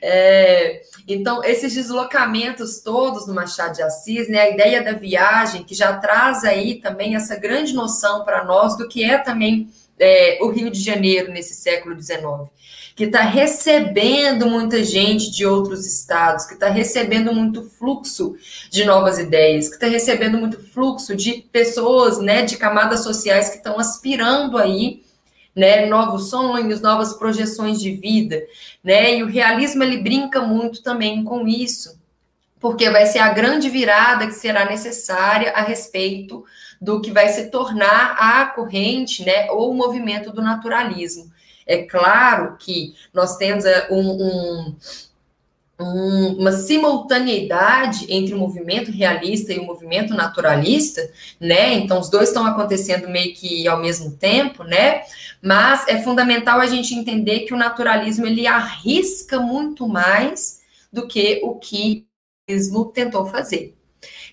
É, 0.00 0.82
então, 1.06 1.42
esses 1.42 1.74
deslocamentos 1.74 2.80
todos 2.80 3.26
no 3.26 3.34
Machado 3.34 3.74
de 3.74 3.82
Assis, 3.82 4.28
né, 4.28 4.40
a 4.40 4.50
ideia 4.50 4.82
da 4.82 4.92
viagem, 4.92 5.64
que 5.64 5.74
já 5.74 5.96
traz 5.96 6.44
aí 6.44 6.76
também 6.76 7.16
essa 7.16 7.36
grande 7.36 7.74
noção 7.74 8.24
para 8.24 8.44
nós 8.44 8.76
do 8.76 8.86
que 8.86 9.02
é 9.02 9.18
também 9.18 9.68
é, 9.98 10.38
o 10.40 10.50
Rio 10.50 10.70
de 10.70 10.80
Janeiro 10.80 11.32
nesse 11.32 11.54
século 11.54 12.00
XIX, 12.00 12.50
que 12.94 13.04
está 13.04 13.20
recebendo 13.20 14.46
muita 14.46 14.84
gente 14.84 15.30
de 15.30 15.46
outros 15.46 15.86
estados, 15.86 16.44
que 16.46 16.54
está 16.54 16.68
recebendo 16.68 17.32
muito 17.32 17.68
fluxo 17.70 18.36
de 18.70 18.84
novas 18.84 19.18
ideias, 19.18 19.68
que 19.68 19.74
está 19.74 19.86
recebendo 19.86 20.36
muito 20.38 20.60
fluxo 20.72 21.16
de 21.16 21.46
pessoas, 21.52 22.18
né, 22.18 22.42
de 22.42 22.56
camadas 22.56 23.02
sociais 23.02 23.48
que 23.48 23.56
estão 23.56 23.78
aspirando 23.78 24.58
aí 24.58 25.02
né, 25.58 25.86
novos 25.86 26.30
sonhos, 26.30 26.80
novas 26.80 27.14
projeções 27.14 27.80
de 27.80 27.90
vida, 27.90 28.40
né? 28.82 29.16
E 29.16 29.24
o 29.24 29.26
realismo 29.26 29.82
ele 29.82 29.96
brinca 29.96 30.40
muito 30.40 30.84
também 30.84 31.24
com 31.24 31.48
isso, 31.48 32.00
porque 32.60 32.88
vai 32.88 33.06
ser 33.06 33.18
a 33.18 33.32
grande 33.32 33.68
virada 33.68 34.28
que 34.28 34.34
será 34.34 34.66
necessária 34.66 35.50
a 35.50 35.62
respeito 35.62 36.44
do 36.80 37.00
que 37.00 37.10
vai 37.10 37.28
se 37.30 37.50
tornar 37.50 38.16
a 38.20 38.46
corrente, 38.46 39.24
né, 39.24 39.50
ou 39.50 39.72
o 39.72 39.74
movimento 39.74 40.30
do 40.30 40.40
naturalismo. 40.40 41.28
É 41.66 41.78
claro 41.78 42.56
que 42.56 42.94
nós 43.12 43.36
temos 43.36 43.64
é, 43.64 43.88
um, 43.90 44.10
um 44.10 44.76
um, 45.80 46.36
uma 46.38 46.52
simultaneidade 46.52 48.06
entre 48.08 48.34
o 48.34 48.38
movimento 48.38 48.90
realista 48.90 49.52
e 49.52 49.58
o 49.58 49.64
movimento 49.64 50.12
naturalista, 50.12 51.08
né? 51.38 51.74
Então, 51.74 52.00
os 52.00 52.10
dois 52.10 52.28
estão 52.28 52.44
acontecendo 52.44 53.08
meio 53.08 53.32
que 53.34 53.66
ao 53.68 53.78
mesmo 53.78 54.10
tempo, 54.16 54.64
né? 54.64 55.02
Mas 55.42 55.86
é 55.88 56.02
fundamental 56.02 56.60
a 56.60 56.66
gente 56.66 56.94
entender 56.94 57.40
que 57.40 57.54
o 57.54 57.56
naturalismo 57.56 58.26
ele 58.26 58.46
arrisca 58.46 59.38
muito 59.38 59.88
mais 59.88 60.60
do 60.92 61.06
que 61.06 61.40
o 61.44 61.54
que 61.56 62.06
realismo 62.46 62.86
tentou 62.86 63.26
fazer. 63.26 63.76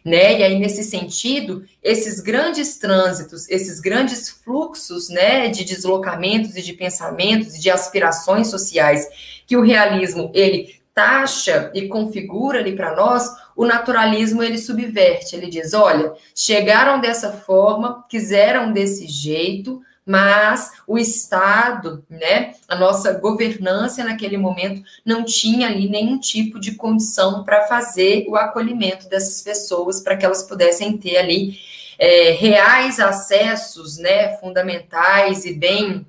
Né? 0.03 0.39
E 0.39 0.43
aí, 0.43 0.59
nesse 0.59 0.83
sentido, 0.83 1.65
esses 1.81 2.19
grandes 2.19 2.77
trânsitos, 2.77 3.49
esses 3.49 3.79
grandes 3.79 4.29
fluxos 4.29 5.09
né, 5.09 5.49
de 5.49 5.63
deslocamentos 5.63 6.55
e 6.55 6.61
de 6.61 6.73
pensamentos 6.73 7.55
e 7.55 7.59
de 7.59 7.71
aspirações 7.71 8.47
sociais 8.47 9.07
que 9.47 9.57
o 9.57 9.61
realismo 9.61 10.31
ele 10.33 10.75
taxa 10.93 11.71
e 11.73 11.87
configura 11.89 12.59
ali 12.59 12.73
para 12.73 12.95
nós, 12.95 13.29
o 13.55 13.65
naturalismo 13.65 14.41
ele 14.41 14.57
subverte, 14.57 15.35
ele 15.35 15.47
diz, 15.47 15.73
olha, 15.73 16.13
chegaram 16.33 17.01
dessa 17.01 17.33
forma, 17.33 18.05
quiseram 18.07 18.71
desse 18.71 19.05
jeito, 19.07 19.81
mas 20.05 20.71
o 20.85 20.99
Estado, 20.99 22.05
né, 22.07 22.53
a 22.67 22.75
nossa 22.75 23.13
governança 23.13 24.03
naquele 24.03 24.37
momento 24.37 24.83
não 25.03 25.25
tinha 25.25 25.67
ali 25.67 25.89
nenhum 25.89 26.19
tipo 26.19 26.59
de 26.59 26.75
condição 26.75 27.43
para 27.43 27.65
fazer 27.67 28.25
o 28.27 28.35
acolhimento 28.35 29.09
dessas 29.09 29.41
pessoas, 29.41 30.01
para 30.01 30.15
que 30.15 30.23
elas 30.23 30.43
pudessem 30.43 30.95
ter 30.97 31.17
ali 31.17 31.57
é, 31.97 32.31
reais 32.31 32.99
acessos, 32.99 33.97
né, 33.97 34.37
fundamentais 34.37 35.43
e 35.45 35.53
bem 35.53 36.05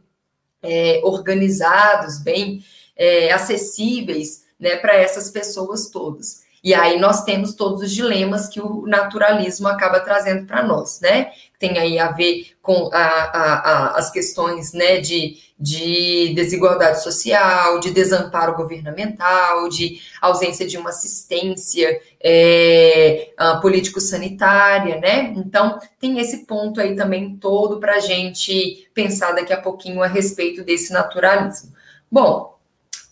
é, 0.62 1.00
organizados, 1.02 2.18
bem 2.18 2.62
é, 2.96 3.32
acessíveis, 3.32 4.44
né, 4.60 4.76
para 4.76 4.94
essas 4.94 5.30
pessoas 5.30 5.88
todas. 5.88 6.44
E 6.66 6.74
aí 6.74 6.98
nós 6.98 7.22
temos 7.22 7.54
todos 7.54 7.80
os 7.80 7.92
dilemas 7.92 8.48
que 8.48 8.60
o 8.60 8.86
naturalismo 8.86 9.68
acaba 9.68 10.00
trazendo 10.00 10.46
para 10.46 10.64
nós, 10.64 10.98
né? 11.00 11.30
Tem 11.58 11.78
aí 11.78 11.98
a 11.98 12.12
ver 12.12 12.54
com 12.60 12.90
a, 12.92 12.98
a, 12.98 13.54
a, 13.54 13.98
as 13.98 14.10
questões 14.10 14.72
né, 14.72 14.98
de, 14.98 15.36
de 15.58 16.32
desigualdade 16.34 17.02
social, 17.02 17.80
de 17.80 17.90
desamparo 17.90 18.56
governamental, 18.56 19.68
de 19.68 20.00
ausência 20.20 20.66
de 20.66 20.76
uma 20.76 20.90
assistência 20.90 22.00
é, 22.20 23.30
político-sanitária, 23.62 24.98
né? 24.98 25.32
Então, 25.36 25.78
tem 26.00 26.18
esse 26.18 26.44
ponto 26.44 26.80
aí 26.80 26.96
também 26.96 27.36
todo 27.36 27.78
para 27.78 27.94
a 27.94 28.00
gente 28.00 28.88
pensar 28.92 29.32
daqui 29.32 29.52
a 29.52 29.60
pouquinho 29.60 30.02
a 30.02 30.06
respeito 30.06 30.64
desse 30.64 30.92
naturalismo. 30.92 31.72
Bom, 32.10 32.55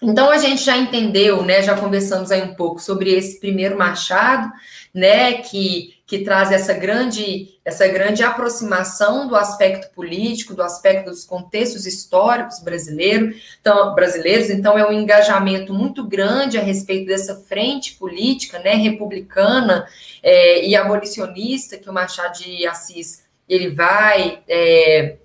então 0.05 0.31
a 0.31 0.39
gente 0.39 0.63
já 0.63 0.77
entendeu, 0.77 1.43
né? 1.43 1.63
Já 1.63 1.77
conversamos 1.77 2.31
aí 2.31 2.43
um 2.43 2.55
pouco 2.55 2.81
sobre 2.81 3.13
esse 3.13 3.41
primeiro 3.41 3.77
Machado, 3.77 4.53
né? 4.93 5.35
Que, 5.35 5.95
que 6.07 6.19
traz 6.19 6.53
essa 6.53 6.75
grande, 6.75 7.59
essa 7.65 7.89
grande 7.89 8.23
aproximação 8.23 9.27
do 9.27 9.35
aspecto 9.35 9.93
político, 9.95 10.55
do 10.55 10.63
aspecto 10.63 11.11
dos 11.11 11.25
contextos 11.25 11.87
históricos 11.87 12.61
brasileiro, 12.61 13.35
então, 13.61 13.95
brasileiros. 13.95 14.51
Então 14.51 14.79
é 14.79 14.87
um 14.87 14.93
engajamento 14.93 15.73
muito 15.73 16.07
grande 16.07 16.59
a 16.59 16.63
respeito 16.63 17.07
dessa 17.07 17.37
frente 17.37 17.95
política, 17.95 18.59
né? 18.59 18.75
Republicana 18.75 19.87
é, 20.23 20.67
e 20.67 20.77
abolicionista 20.77 21.79
que 21.79 21.89
o 21.89 21.93
Machado 21.93 22.39
de 22.39 22.67
Assis 22.67 23.25
ele 23.49 23.71
vai 23.71 24.43
é, 24.49 25.17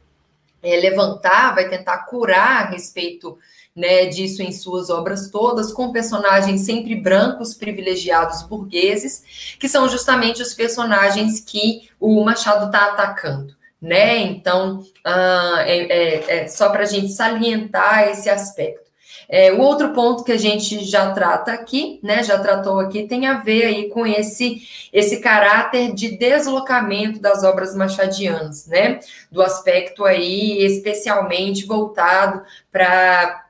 é, 0.62 0.76
levantar, 0.78 1.56
vai 1.56 1.70
tentar 1.70 2.00
curar 2.06 2.66
a 2.66 2.70
respeito 2.70 3.38
né, 3.80 4.08
disso 4.08 4.44
em 4.44 4.52
suas 4.52 4.90
obras 4.90 5.30
todas, 5.30 5.72
com 5.72 5.94
personagens 5.94 6.62
sempre 6.62 6.96
brancos, 6.96 7.54
privilegiados, 7.54 8.44
burgueses, 8.44 9.56
que 9.58 9.70
são 9.70 9.88
justamente 9.88 10.42
os 10.42 10.54
personagens 10.54 11.40
que 11.40 11.90
o 11.98 12.22
Machado 12.24 12.66
está 12.66 12.88
atacando. 12.88 13.56
Né? 13.82 14.18
Então, 14.18 14.80
uh, 15.08 15.60
é, 15.60 15.78
é, 15.78 16.40
é 16.40 16.48
só 16.50 16.70
para 16.70 16.84
a 16.84 16.86
gente 16.86 17.14
salientar 17.14 18.10
esse 18.10 18.30
aspecto. 18.30 18.90
É, 19.32 19.54
o 19.54 19.62
outro 19.62 19.94
ponto 19.94 20.24
que 20.24 20.32
a 20.32 20.38
gente 20.38 20.84
já 20.84 21.12
trata 21.12 21.54
aqui, 21.54 22.00
né, 22.02 22.24
já 22.24 22.40
tratou 22.40 22.80
aqui, 22.80 23.08
tem 23.08 23.28
a 23.28 23.36
ver 23.36 23.66
aí 23.66 23.90
com 23.90 24.06
esse 24.06 24.64
esse 24.92 25.22
caráter 25.22 25.94
de 25.94 26.18
deslocamento 26.18 27.20
das 27.20 27.44
obras 27.44 27.76
machadianas, 27.76 28.66
né, 28.66 29.00
do 29.32 29.44
aspecto 29.44 30.04
aí 30.04 30.66
especialmente 30.66 31.64
voltado 31.68 32.42
para 32.72 33.49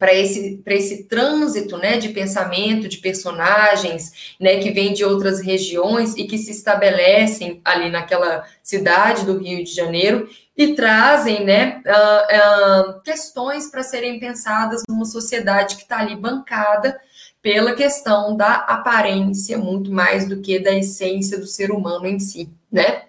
para 0.00 0.14
esse, 0.14 0.62
esse 0.66 1.04
trânsito 1.04 1.76
né, 1.76 1.98
de 1.98 2.08
pensamento, 2.08 2.88
de 2.88 2.96
personagens 2.96 4.34
né, 4.40 4.56
que 4.56 4.70
vêm 4.70 4.94
de 4.94 5.04
outras 5.04 5.42
regiões 5.42 6.16
e 6.16 6.24
que 6.24 6.38
se 6.38 6.50
estabelecem 6.50 7.60
ali 7.62 7.90
naquela 7.90 8.46
cidade 8.62 9.26
do 9.26 9.36
Rio 9.36 9.62
de 9.62 9.70
Janeiro 9.70 10.26
e 10.56 10.74
trazem 10.74 11.44
né, 11.44 11.82
uh, 11.86 12.96
uh, 12.96 13.02
questões 13.02 13.70
para 13.70 13.82
serem 13.82 14.18
pensadas 14.18 14.82
numa 14.88 15.04
sociedade 15.04 15.76
que 15.76 15.82
está 15.82 15.98
ali 15.98 16.16
bancada 16.16 16.98
pela 17.42 17.74
questão 17.74 18.34
da 18.34 18.54
aparência 18.54 19.58
muito 19.58 19.92
mais 19.92 20.26
do 20.26 20.40
que 20.40 20.58
da 20.58 20.74
essência 20.74 21.38
do 21.38 21.46
ser 21.46 21.70
humano 21.70 22.06
em 22.06 22.18
si, 22.18 22.48
né? 22.72 23.02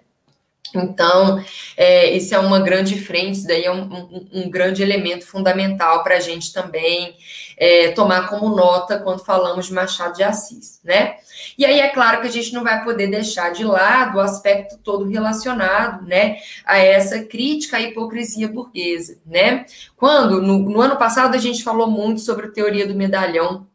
Então, 0.75 1.43
é, 1.75 2.11
isso 2.11 2.33
é 2.33 2.39
uma 2.39 2.59
grande 2.59 2.99
frente, 2.99 3.39
isso 3.39 3.47
daí 3.47 3.65
é 3.65 3.71
um, 3.71 3.83
um, 3.83 4.27
um 4.31 4.49
grande 4.49 4.81
elemento 4.81 5.25
fundamental 5.25 6.03
para 6.03 6.17
a 6.17 6.19
gente 6.19 6.53
também 6.53 7.15
é, 7.57 7.89
tomar 7.91 8.27
como 8.27 8.55
nota 8.55 8.97
quando 8.99 9.23
falamos 9.23 9.67
de 9.67 9.73
Machado 9.73 10.15
de 10.15 10.23
Assis, 10.23 10.79
né? 10.83 11.17
E 11.57 11.65
aí 11.65 11.79
é 11.79 11.89
claro 11.89 12.21
que 12.21 12.27
a 12.27 12.31
gente 12.31 12.53
não 12.53 12.63
vai 12.63 12.83
poder 12.83 13.07
deixar 13.07 13.51
de 13.51 13.63
lado 13.63 14.17
o 14.17 14.21
aspecto 14.21 14.77
todo 14.77 15.07
relacionado, 15.07 16.05
né, 16.05 16.37
a 16.65 16.77
essa 16.77 17.23
crítica 17.23 17.77
à 17.77 17.81
hipocrisia 17.81 18.47
burguesa, 18.47 19.19
né? 19.25 19.65
Quando, 19.95 20.41
no, 20.41 20.57
no 20.57 20.81
ano 20.81 20.97
passado, 20.97 21.35
a 21.35 21.39
gente 21.39 21.63
falou 21.63 21.87
muito 21.87 22.21
sobre 22.21 22.47
a 22.47 22.51
teoria 22.51 22.87
do 22.87 22.95
medalhão, 22.95 23.67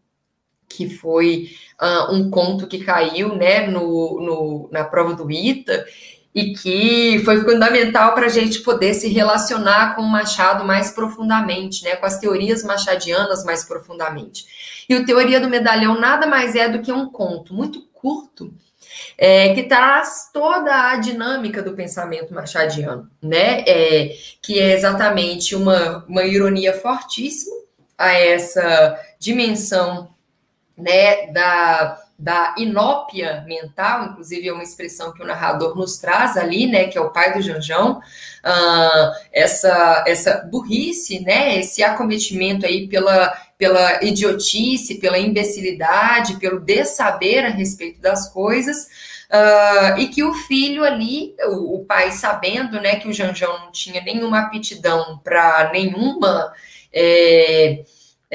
que 0.68 0.88
foi 0.88 1.50
uh, 1.80 2.12
um 2.12 2.30
conto 2.30 2.66
que 2.66 2.84
caiu, 2.84 3.36
né, 3.36 3.66
no, 3.66 4.20
no, 4.20 4.68
na 4.72 4.84
prova 4.84 5.14
do 5.14 5.30
ITA, 5.30 5.86
e 6.36 6.52
que 6.52 7.22
foi 7.24 7.40
fundamental 7.40 8.14
para 8.14 8.26
a 8.26 8.28
gente 8.28 8.60
poder 8.60 8.92
se 8.92 9.08
relacionar 9.08 9.96
com 9.96 10.02
o 10.02 10.06
Machado 10.06 10.66
mais 10.66 10.90
profundamente, 10.90 11.82
né, 11.82 11.96
com 11.96 12.04
as 12.04 12.18
teorias 12.18 12.62
machadianas 12.62 13.42
mais 13.42 13.64
profundamente. 13.64 14.44
E 14.86 14.94
o 14.94 15.06
Teoria 15.06 15.40
do 15.40 15.48
Medalhão 15.48 15.98
nada 15.98 16.26
mais 16.26 16.54
é 16.54 16.68
do 16.68 16.82
que 16.82 16.92
um 16.92 17.08
conto 17.08 17.54
muito 17.54 17.86
curto 17.94 18.52
é, 19.16 19.54
que 19.54 19.62
traz 19.62 20.28
toda 20.30 20.90
a 20.90 20.96
dinâmica 20.96 21.62
do 21.62 21.72
pensamento 21.72 22.34
machadiano, 22.34 23.10
né? 23.22 23.64
É, 23.66 24.14
que 24.42 24.58
é 24.58 24.74
exatamente 24.74 25.56
uma, 25.56 26.04
uma 26.06 26.22
ironia 26.22 26.74
fortíssima 26.74 27.56
a 27.96 28.12
essa 28.12 29.00
dimensão 29.18 30.10
né, 30.76 31.28
da 31.28 32.05
da 32.18 32.54
inópia 32.56 33.44
mental, 33.46 34.06
inclusive 34.06 34.48
é 34.48 34.52
uma 34.52 34.62
expressão 34.62 35.12
que 35.12 35.22
o 35.22 35.26
narrador 35.26 35.76
nos 35.76 35.98
traz 35.98 36.36
ali, 36.36 36.66
né, 36.66 36.86
que 36.86 36.96
é 36.96 37.00
o 37.00 37.10
pai 37.10 37.34
do 37.34 37.42
Janjão, 37.42 37.98
uh, 37.98 39.12
essa, 39.30 40.04
essa 40.06 40.48
burrice, 40.50 41.20
né, 41.20 41.58
esse 41.58 41.82
acometimento 41.82 42.64
aí 42.64 42.88
pela, 42.88 43.36
pela 43.58 44.02
idiotice, 44.02 44.98
pela 44.98 45.18
imbecilidade, 45.18 46.38
pelo 46.38 46.58
dessaber 46.58 47.44
a 47.44 47.50
respeito 47.50 48.00
das 48.00 48.32
coisas, 48.32 48.86
uh, 49.30 49.98
e 49.98 50.08
que 50.08 50.24
o 50.24 50.32
filho 50.32 50.84
ali, 50.84 51.34
o, 51.48 51.76
o, 51.76 51.84
pai 51.84 52.12
sabendo, 52.12 52.80
né, 52.80 52.96
que 52.96 53.08
o 53.08 53.12
Janjão 53.12 53.58
não 53.58 53.72
tinha 53.72 54.00
nenhuma 54.00 54.40
aptidão 54.40 55.20
para 55.22 55.70
nenhuma... 55.70 56.52
É, 56.98 57.84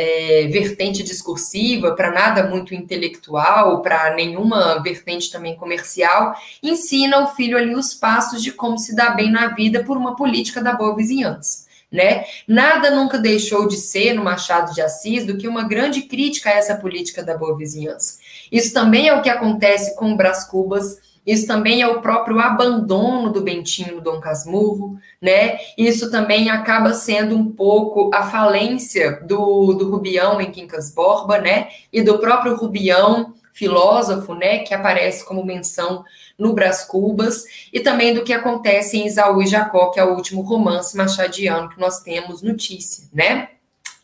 é, 0.02 0.48
vertente 0.48 1.04
discursiva, 1.04 1.96
para 1.96 2.12
nada 2.12 2.44
muito 2.44 2.74
intelectual, 2.74 3.82
para 3.82 4.16
nenhuma 4.16 4.82
vertente 4.82 5.32
também 5.32 5.56
comercial, 5.56 6.36
ensina 6.64 7.24
o 7.24 7.28
filho 7.28 7.58
ali 7.58 7.76
os 7.76 7.94
passos 7.94 8.42
de 8.42 8.52
como 8.52 8.80
se 8.80 8.96
dar 8.96 9.16
bem 9.16 9.32
na 9.32 9.50
vida 9.50 9.84
por 9.84 9.96
uma 9.98 10.16
política 10.16 10.62
da 10.62 10.74
boa 10.74 10.96
vizinhança. 10.96 11.70
Né? 11.92 12.24
Nada 12.48 12.90
nunca 12.90 13.20
deixou 13.20 13.68
de 13.68 13.76
ser 13.76 14.14
no 14.14 14.24
Machado 14.24 14.74
de 14.74 14.82
Assis 14.82 15.26
do 15.26 15.38
que 15.38 15.48
uma 15.48 15.68
grande 15.68 16.04
crítica 16.04 16.50
a 16.50 16.54
essa 16.54 16.76
política 16.76 17.22
da 17.22 17.38
boa 17.38 17.56
vizinhança. 17.58 18.18
Isso 18.50 18.74
também 18.74 19.10
é 19.10 19.14
o 19.14 19.22
que 19.22 19.30
acontece 19.30 19.96
com 19.98 20.14
o 20.14 20.16
Brás 20.16 20.46
Cubas 20.46 20.98
isso 21.26 21.46
também 21.46 21.82
é 21.82 21.88
o 21.88 22.02
próprio 22.02 22.40
abandono 22.40 23.32
do 23.32 23.42
Bentinho 23.42 24.02
Dom 24.02 24.20
Casmurro, 24.20 24.98
né? 25.22 25.60
Isso 25.78 26.10
também 26.10 26.50
acaba 26.50 26.94
sendo 26.94 27.38
um 27.38 27.52
pouco 27.52 28.10
a 28.14 28.24
falência 28.24 29.22
do, 29.24 29.74
do 29.74 29.90
Rubião 29.90 30.42
em 30.42 30.52
Quincas 30.52 30.94
Borba, 30.94 31.38
né? 31.38 31.70
E 31.94 32.02
do 32.02 32.18
próprio 32.18 32.56
Rubião, 32.56 33.36
filósofo, 33.54 34.34
né? 34.34 34.60
Que 34.60 34.74
aparece 34.74 35.24
como 35.24 35.46
menção 35.46 36.04
no 36.40 36.54
Brás 36.54 36.84
Cubas, 36.84 37.46
e 37.72 37.80
também 37.80 38.16
do 38.16 38.24
que 38.24 38.34
acontece 38.34 38.98
em 38.98 39.06
Isaú 39.06 39.44
e 39.44 39.48
Jacó, 39.48 39.92
que 39.92 40.00
é 40.00 40.04
o 40.04 40.16
último 40.16 40.42
romance 40.42 40.98
machadiano 40.98 41.70
que 41.70 41.80
nós 41.80 42.00
temos 42.00 42.42
notícia, 42.42 43.08
né? 43.14 43.50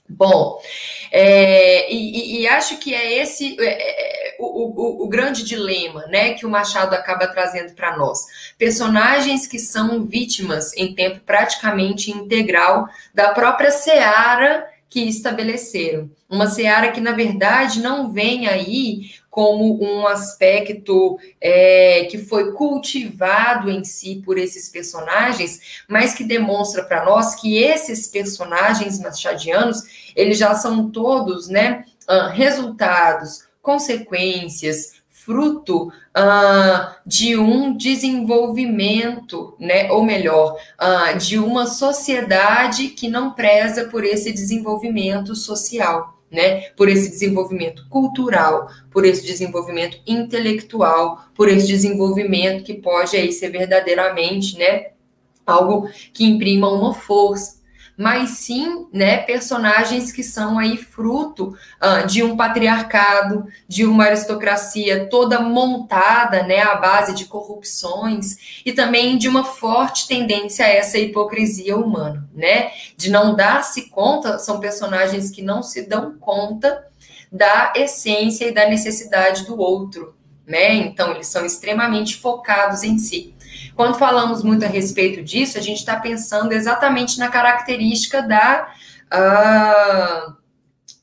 Bom, 0.09 0.57
é, 1.11 1.91
e, 1.91 2.41
e, 2.41 2.47
acho 2.47 2.77
que 2.77 2.95
é 2.95 3.21
esse 3.21 3.57
é, 3.59 3.65
é, 3.65 4.35
o, 4.39 4.45
o, 4.45 5.05
o, 5.05 5.09
grande 5.09 5.43
dilema 5.43 6.05
né, 6.07 6.33
que 6.33 6.45
o 6.45 6.49
Machado 6.49 6.95
acaba 6.95 7.27
trazendo 7.27 7.73
para 7.73 7.97
nós. 7.97 8.25
Personagens 8.57 9.45
que 9.45 9.59
são 9.59 10.05
vítimas 10.05 10.71
em 10.77 10.95
tempo 10.95 11.19
praticamente 11.25 12.09
integral 12.09 12.87
da 13.13 13.33
própria 13.33 13.69
seara 13.69 14.65
que 14.89 15.01
estabeleceram. 15.01 16.09
Uma 16.29 16.47
seara 16.47 16.91
que, 16.91 17.01
na 17.01 17.11
verdade, 17.11 17.81
não 17.81 18.11
vem 18.11 18.47
aí 18.47 19.11
como 19.37 19.79
um 19.79 20.07
aspecto 20.07 21.19
é, 21.39 22.07
que 22.09 22.17
foi 22.17 22.53
cultivado 22.53 23.69
em 23.69 23.83
si 23.83 24.19
por 24.25 24.35
esses 24.35 24.67
personagens, 24.67 25.83
mas 25.87 26.15
que 26.15 26.23
demonstra 26.23 26.83
para 26.83 27.05
nós 27.05 27.35
que 27.35 27.55
esses 27.55 28.07
personagens 28.07 28.99
machadianos, 28.99 29.83
eles 30.15 30.39
já 30.39 30.55
são 30.55 30.89
todos, 30.89 31.47
né, 31.49 31.85
uh, 32.09 32.31
resultados, 32.31 33.43
consequências, 33.61 34.93
fruto 35.07 35.89
uh, 35.89 36.95
de 37.05 37.37
um 37.37 37.77
desenvolvimento, 37.77 39.55
né? 39.59 39.91
Ou 39.91 40.03
melhor, 40.03 40.57
uh, 40.81 41.15
de 41.15 41.37
uma 41.37 41.67
sociedade 41.67 42.87
que 42.87 43.07
não 43.07 43.33
preza 43.33 43.85
por 43.85 44.03
esse 44.03 44.31
desenvolvimento 44.31 45.35
social. 45.35 46.16
Né, 46.29 46.71
por 46.71 46.89
esse 46.89 47.09
desenvolvimento 47.09 47.87
cultural, 47.87 48.67
por 48.91 49.05
esse 49.05 49.25
desenvolvimento 49.25 49.97
intelectual, 50.05 51.23
por 51.33 51.47
esse 51.47 51.65
desenvolvimento 51.65 52.65
que 52.65 52.73
pode 52.73 53.15
aí 53.15 53.31
ser 53.31 53.49
verdadeiramente, 53.49 54.57
né, 54.57 54.87
algo 55.45 55.89
que 56.11 56.25
imprima 56.25 56.69
uma 56.69 56.93
força 56.93 57.56
mas 57.97 58.29
sim, 58.29 58.87
né, 58.93 59.17
personagens 59.17 60.11
que 60.11 60.21
são 60.21 60.59
aí 60.59 60.77
fruto 60.77 61.57
uh, 61.81 62.05
de 62.05 62.21
um 62.21 62.37
patriarcado, 62.37 63.47
de 63.67 63.85
uma 63.85 64.05
aristocracia 64.05 65.09
toda 65.09 65.39
montada, 65.39 66.43
né, 66.43 66.61
à 66.61 66.75
base 66.75 67.15
de 67.15 67.25
corrupções 67.25 68.61
e 68.63 68.71
também 68.71 69.17
de 69.17 69.27
uma 69.27 69.43
forte 69.43 70.07
tendência 70.07 70.63
a 70.63 70.69
essa 70.69 70.99
hipocrisia 70.99 71.75
humana, 71.75 72.29
né, 72.35 72.71
de 72.95 73.09
não 73.09 73.35
dar-se 73.35 73.89
conta, 73.89 74.37
são 74.37 74.59
personagens 74.59 75.31
que 75.31 75.41
não 75.41 75.63
se 75.63 75.87
dão 75.87 76.15
conta 76.19 76.85
da 77.31 77.73
essência 77.75 78.45
e 78.45 78.53
da 78.53 78.69
necessidade 78.69 79.45
do 79.45 79.59
outro, 79.59 80.15
né? 80.45 80.75
Então 80.75 81.11
eles 81.11 81.27
são 81.27 81.45
extremamente 81.45 82.15
focados 82.15 82.83
em 82.83 82.97
si. 82.97 83.35
Quando 83.77 83.99
falamos 83.99 84.41
muito 84.41 84.65
a 84.65 84.67
respeito 84.67 85.23
disso, 85.23 85.55
a 85.55 85.61
gente 85.61 85.77
está 85.77 85.97
pensando 85.97 86.51
exatamente 86.51 87.19
na 87.19 87.27
característica 87.27 88.23
da, 88.23 88.73
uh, 89.13 90.33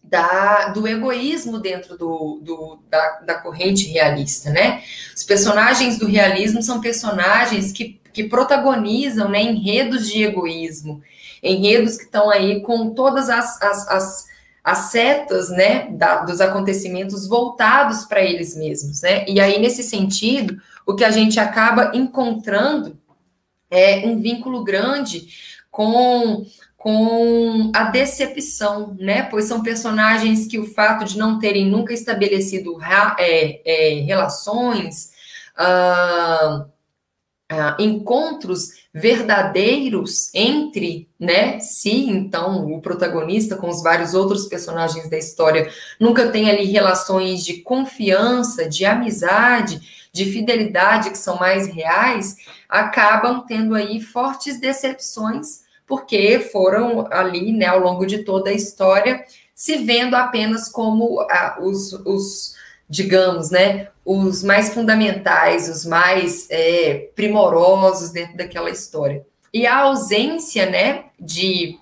da, 0.03 0.69
do 0.71 0.89
egoísmo 0.89 1.61
dentro 1.61 1.97
do, 1.97 2.41
do 2.43 2.81
da, 2.91 3.21
da, 3.21 3.35
corrente 3.37 3.87
realista, 3.87 4.51
né? 4.51 4.83
Os 5.15 5.23
personagens 5.23 5.99
do 5.99 6.09
realismo 6.09 6.61
são 6.63 6.81
personagens 6.81 7.71
que, 7.71 8.01
que 8.13 8.25
protagonizam 8.25 9.29
né, 9.29 9.41
enredos 9.41 10.11
de 10.11 10.25
egoísmo, 10.25 11.01
enredos 11.41 11.97
que 11.97 12.05
estão 12.05 12.29
aí 12.29 12.61
com 12.61 12.91
todas 12.91 13.31
as, 13.31 13.63
as, 13.63 13.89
as 13.89 14.35
as 14.65 14.79
setas, 14.91 15.51
né, 15.51 15.89
da, 15.91 16.23
dos 16.23 16.41
acontecimentos 16.41 17.29
voltados 17.29 18.07
para 18.07 18.23
eles 18.23 18.57
mesmos, 18.57 19.03
né? 19.03 19.23
E 19.29 19.39
aí 19.39 19.61
nesse 19.61 19.83
sentido, 19.83 20.59
o 20.87 20.95
que 20.95 21.05
a 21.05 21.11
gente 21.11 21.39
acaba 21.41 21.93
encontrando 21.95 22.99
é 23.71 24.07
um 24.07 24.21
vínculo 24.21 24.63
grande 24.63 25.29
com 25.71 26.45
com 26.85 27.71
a 27.75 27.85
decepção, 27.85 28.95
né? 29.01 29.23
Pois 29.23 29.47
são 29.47 29.63
personagens 29.63 30.47
que 30.47 30.59
o 30.59 30.67
fato 30.67 31.07
de 31.07 31.17
não 31.17 31.39
terem 31.39 31.65
nunca 31.65 31.95
estabelecido 31.95 32.79
é, 33.19 33.63
é, 33.65 34.01
relações, 34.03 35.11
uh, 35.59 36.61
uh, 37.51 37.83
encontros 37.83 38.85
verdadeiros 38.93 40.33
entre, 40.35 41.09
né, 41.19 41.59
si, 41.59 42.09
então, 42.09 42.73
o 42.73 42.81
protagonista 42.81 43.57
com 43.57 43.69
os 43.69 43.83
vários 43.83 44.15
outros 44.15 44.47
personagens 44.47 45.11
da 45.11 45.19
história 45.19 45.69
nunca 45.99 46.29
tem 46.29 46.49
ali 46.49 46.67
relações 46.67 47.45
de 47.45 47.63
confiança, 47.63 48.69
de 48.69 48.85
amizade, 48.85 49.81
de 50.15 50.27
fidelidade 50.27 51.11
que 51.11 51.19
são 51.19 51.37
mais 51.41 51.67
reais, 51.67 52.37
acabam 52.69 53.45
tendo 53.45 53.75
aí 53.75 54.01
fortes 54.01 54.61
decepções, 54.61 55.65
porque 55.85 56.39
foram 56.39 57.09
ali, 57.11 57.53
né, 57.53 57.67
ao 57.67 57.81
longo 57.81 58.07
de 58.07 58.19
toda 58.19 58.51
a 58.51 58.53
história, 58.53 59.25
se 59.53 59.79
vendo 59.79 60.15
apenas 60.15 60.69
como 60.69 61.21
ah, 61.23 61.59
os, 61.61 61.93
os, 61.93 62.55
digamos, 62.89 63.51
né, 63.51 63.89
os 64.05 64.45
mais 64.45 64.73
fundamentais, 64.73 65.69
os 65.69 65.85
mais 65.85 66.47
é, 66.49 67.11
primorosos 67.17 68.11
dentro 68.11 68.37
daquela 68.37 68.71
história. 68.71 69.27
E 69.53 69.67
a 69.67 69.79
ausência, 69.79 70.71
né, 70.71 71.07
de 71.19 71.77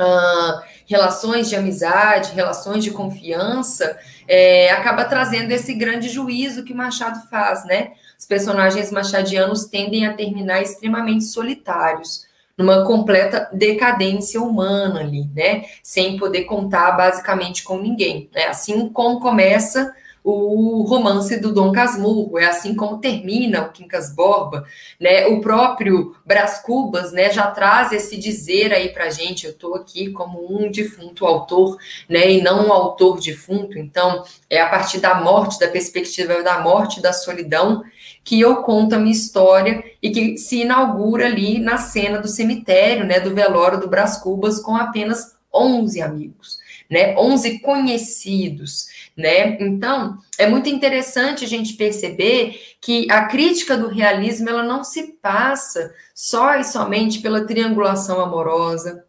uh, 0.00 0.62
relações 0.86 1.50
de 1.50 1.56
amizade, 1.56 2.32
relações 2.32 2.82
de 2.82 2.90
confiança, 2.90 3.98
é, 4.28 4.70
acaba 4.70 5.04
trazendo 5.04 5.50
esse 5.52 5.72
grande 5.74 6.08
juízo 6.08 6.62
que 6.62 6.74
Machado 6.74 7.26
faz, 7.28 7.64
né? 7.64 7.92
Os 8.18 8.26
personagens 8.26 8.92
machadianos 8.92 9.64
tendem 9.64 10.06
a 10.06 10.12
terminar 10.12 10.60
extremamente 10.60 11.24
solitários, 11.24 12.26
numa 12.56 12.84
completa 12.84 13.48
decadência 13.52 14.40
humana 14.40 15.00
ali, 15.00 15.24
né? 15.34 15.64
Sem 15.82 16.18
poder 16.18 16.44
contar 16.44 16.92
basicamente 16.92 17.62
com 17.62 17.78
ninguém. 17.78 18.28
Né? 18.34 18.46
Assim 18.46 18.88
como 18.88 19.20
começa 19.20 19.94
o 20.30 20.82
romance 20.82 21.40
do 21.40 21.54
Dom 21.54 21.72
Casmurro, 21.72 22.38
é 22.38 22.44
assim 22.44 22.74
como 22.74 22.98
termina 22.98 23.62
o 23.62 23.72
Quincas 23.72 24.14
Borba, 24.14 24.66
né? 25.00 25.26
O 25.26 25.40
próprio 25.40 26.14
Brás 26.24 26.58
Cubas, 26.58 27.12
né, 27.12 27.30
já 27.30 27.46
traz 27.46 27.92
esse 27.92 28.18
dizer 28.18 28.72
aí 28.74 28.90
pra 28.90 29.08
gente, 29.08 29.46
eu 29.46 29.52
estou 29.52 29.74
aqui 29.74 30.10
como 30.10 30.44
um 30.52 30.70
defunto 30.70 31.24
autor, 31.24 31.78
né, 32.06 32.30
e 32.30 32.42
não 32.42 32.66
um 32.66 32.72
autor 32.72 33.18
defunto, 33.18 33.78
então 33.78 34.22
é 34.50 34.60
a 34.60 34.68
partir 34.68 34.98
da 34.98 35.14
morte, 35.14 35.58
da 35.58 35.68
perspectiva 35.68 36.42
da 36.42 36.60
morte, 36.60 37.00
da 37.00 37.14
solidão, 37.14 37.82
que 38.22 38.38
eu 38.38 38.56
conto 38.56 38.94
a 38.94 38.98
minha 38.98 39.12
história 39.12 39.82
e 40.02 40.10
que 40.10 40.36
se 40.36 40.60
inaugura 40.60 41.24
ali 41.24 41.58
na 41.58 41.78
cena 41.78 42.18
do 42.18 42.28
cemitério, 42.28 43.06
né, 43.06 43.18
do 43.18 43.34
velório 43.34 43.80
do 43.80 43.88
Brás 43.88 44.18
Cubas 44.18 44.60
com 44.60 44.76
apenas 44.76 45.38
11 45.54 46.02
amigos, 46.02 46.58
né, 46.88 47.14
11 47.16 47.58
conhecidos, 47.58 48.88
né? 49.16 49.56
Então, 49.60 50.18
é 50.38 50.46
muito 50.46 50.68
interessante 50.68 51.44
a 51.44 51.48
gente 51.48 51.74
perceber 51.74 52.58
que 52.80 53.10
a 53.10 53.26
crítica 53.26 53.76
do 53.76 53.88
realismo 53.88 54.48
ela 54.48 54.62
não 54.62 54.82
se 54.82 55.18
passa 55.20 55.92
só 56.14 56.54
e 56.56 56.64
somente 56.64 57.20
pela 57.20 57.46
triangulação 57.46 58.20
amorosa, 58.20 59.04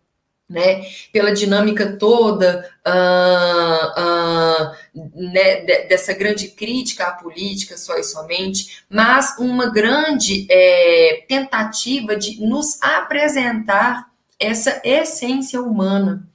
né, 0.49 0.81
pela 1.13 1.31
dinâmica 1.31 1.95
toda 1.95 2.67
uh, 2.87 4.01
uh, 4.01 5.11
né, 5.13 5.61
dessa 5.87 6.11
grande 6.13 6.47
crítica 6.47 7.05
à 7.05 7.11
política 7.11 7.77
só 7.77 7.95
e 7.99 8.03
somente, 8.03 8.83
mas 8.89 9.37
uma 9.37 9.69
grande 9.69 10.47
é, 10.49 11.23
tentativa 11.27 12.15
de 12.15 12.41
nos 12.43 12.81
apresentar 12.81 14.09
essa 14.39 14.81
essência 14.83 15.61
humana, 15.61 16.27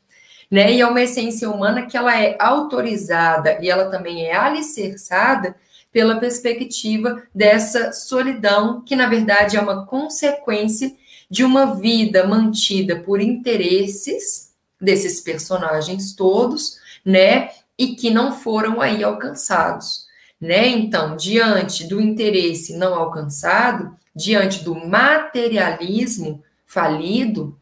né? 0.51 0.73
E 0.73 0.81
é 0.81 0.87
uma 0.87 1.03
essência 1.03 1.51
humana 1.51 1.87
que 1.87 1.97
ela 1.97 2.19
é 2.21 2.37
autorizada 2.39 3.59
e 3.61 3.71
ela 3.71 3.91
também 3.91 4.27
é 4.27 4.37
alicerçada 4.37 5.55
pela 5.93 6.19
perspectiva 6.19 7.23
dessa 7.35 7.93
solidão, 7.93 8.83
que 8.83 8.97
na 8.97 9.09
verdade 9.09 9.57
é 9.57 9.61
uma 9.61 9.87
consequência 9.87 10.93
de 11.31 11.45
uma 11.45 11.75
vida 11.75 12.27
mantida 12.27 12.97
por 12.97 13.21
interesses 13.21 14.53
desses 14.81 15.21
personagens 15.21 16.13
todos, 16.15 16.79
né? 17.05 17.51
E 17.79 17.95
que 17.95 18.11
não 18.11 18.33
foram 18.33 18.81
aí 18.81 19.03
alcançados, 19.03 20.07
né? 20.41 20.69
Então, 20.69 21.17
diante 21.17 21.85
do 21.85 22.01
interesse 22.01 22.77
não 22.77 22.95
alcançado, 22.95 23.97
diante 24.15 24.63
do 24.63 24.75
materialismo 24.75 26.43
falido, 26.67 27.59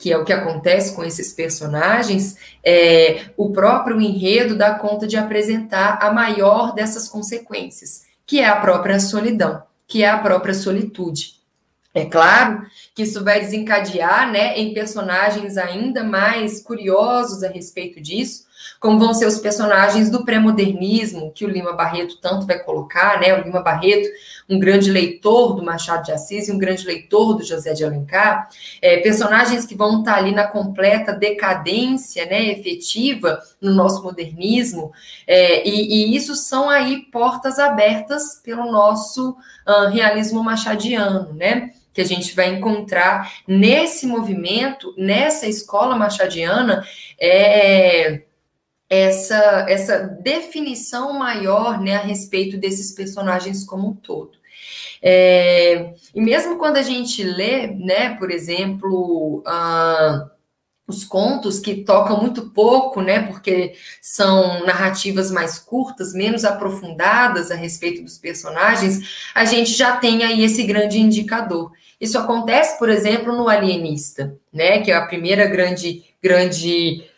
que 0.00 0.10
é 0.10 0.16
o 0.16 0.24
que 0.24 0.32
acontece 0.32 0.96
com 0.96 1.04
esses 1.04 1.30
personagens, 1.30 2.38
é, 2.64 3.26
o 3.36 3.52
próprio 3.52 4.00
enredo 4.00 4.56
dá 4.56 4.74
conta 4.74 5.06
de 5.06 5.18
apresentar 5.18 5.98
a 6.00 6.10
maior 6.10 6.74
dessas 6.74 7.06
consequências, 7.06 8.04
que 8.26 8.40
é 8.40 8.48
a 8.48 8.56
própria 8.56 8.98
solidão, 8.98 9.62
que 9.86 10.02
é 10.02 10.08
a 10.08 10.16
própria 10.16 10.54
solitude. 10.54 11.34
É 11.92 12.06
claro 12.06 12.64
que 12.94 13.02
isso 13.02 13.22
vai 13.22 13.40
desencadear 13.40 14.32
né, 14.32 14.56
em 14.58 14.72
personagens 14.72 15.58
ainda 15.58 16.02
mais 16.02 16.62
curiosos 16.62 17.42
a 17.42 17.48
respeito 17.48 18.00
disso, 18.00 18.44
como 18.78 18.98
vão 18.98 19.12
ser 19.12 19.26
os 19.26 19.38
personagens 19.38 20.10
do 20.10 20.24
pré-modernismo, 20.24 21.32
que 21.32 21.44
o 21.44 21.48
Lima 21.48 21.72
Barreto 21.72 22.18
tanto 22.20 22.46
vai 22.46 22.58
colocar, 22.58 23.20
né? 23.20 23.38
O 23.38 23.42
Lima 23.42 23.60
Barreto, 23.60 24.08
um 24.48 24.58
grande 24.58 24.90
leitor 24.90 25.54
do 25.54 25.62
Machado 25.62 26.04
de 26.04 26.12
Assis 26.12 26.48
e 26.48 26.52
um 26.52 26.58
grande 26.58 26.84
leitor 26.86 27.34
do 27.34 27.44
José 27.44 27.72
de 27.72 27.84
Alencar, 27.84 28.48
é, 28.82 28.98
personagens 28.98 29.64
que 29.64 29.74
vão 29.74 30.00
estar 30.00 30.16
ali 30.16 30.32
na 30.32 30.46
completa 30.46 31.12
decadência, 31.12 32.26
né, 32.26 32.46
efetiva 32.46 33.40
no 33.60 33.72
nosso 33.72 34.02
modernismo, 34.02 34.92
é, 35.26 35.66
e, 35.68 36.12
e, 36.12 36.16
isso 36.16 36.34
são 36.34 36.68
aí 36.68 37.02
portas 37.12 37.58
abertas 37.58 38.40
pelo 38.42 38.70
nosso 38.70 39.36
uh, 39.66 39.88
realismo 39.90 40.42
machadiano, 40.42 41.32
né? 41.34 41.70
que 41.92 42.00
a 42.00 42.04
gente 42.04 42.34
vai 42.34 42.48
encontrar 42.48 43.32
nesse 43.46 44.06
movimento, 44.06 44.94
nessa 44.96 45.46
escola 45.46 45.96
machadiana, 45.96 46.84
é, 47.18 48.22
essa, 48.90 49.66
essa 49.68 49.98
definição 49.98 51.12
maior 51.16 51.80
né, 51.80 51.94
a 51.94 52.00
respeito 52.00 52.58
desses 52.58 52.90
personagens 52.90 53.62
como 53.62 53.90
um 53.90 53.94
todo. 53.94 54.32
É, 55.00 55.94
e 56.12 56.20
mesmo 56.20 56.58
quando 56.58 56.76
a 56.76 56.82
gente 56.82 57.22
lê, 57.22 57.68
né, 57.68 58.16
por 58.16 58.32
exemplo, 58.32 59.44
uh, 59.46 60.28
os 60.88 61.04
contos 61.04 61.60
que 61.60 61.84
tocam 61.84 62.20
muito 62.20 62.50
pouco, 62.50 63.00
né, 63.00 63.22
porque 63.22 63.74
são 64.02 64.66
narrativas 64.66 65.30
mais 65.30 65.58
curtas, 65.58 66.12
menos 66.12 66.44
aprofundadas 66.44 67.52
a 67.52 67.54
respeito 67.54 68.02
dos 68.02 68.18
personagens, 68.18 69.30
a 69.34 69.44
gente 69.44 69.70
já 69.72 69.96
tem 69.96 70.24
aí 70.24 70.42
esse 70.42 70.64
grande 70.64 70.98
indicador. 70.98 71.70
Isso 72.00 72.18
acontece, 72.18 72.76
por 72.78 72.88
exemplo, 72.88 73.34
no 73.36 73.48
Alienista, 73.48 74.36
né, 74.52 74.80
que 74.80 74.90
é 74.90 74.96
a 74.96 75.06
primeira 75.06 75.46
grande 75.46 76.04
grande 76.22 77.09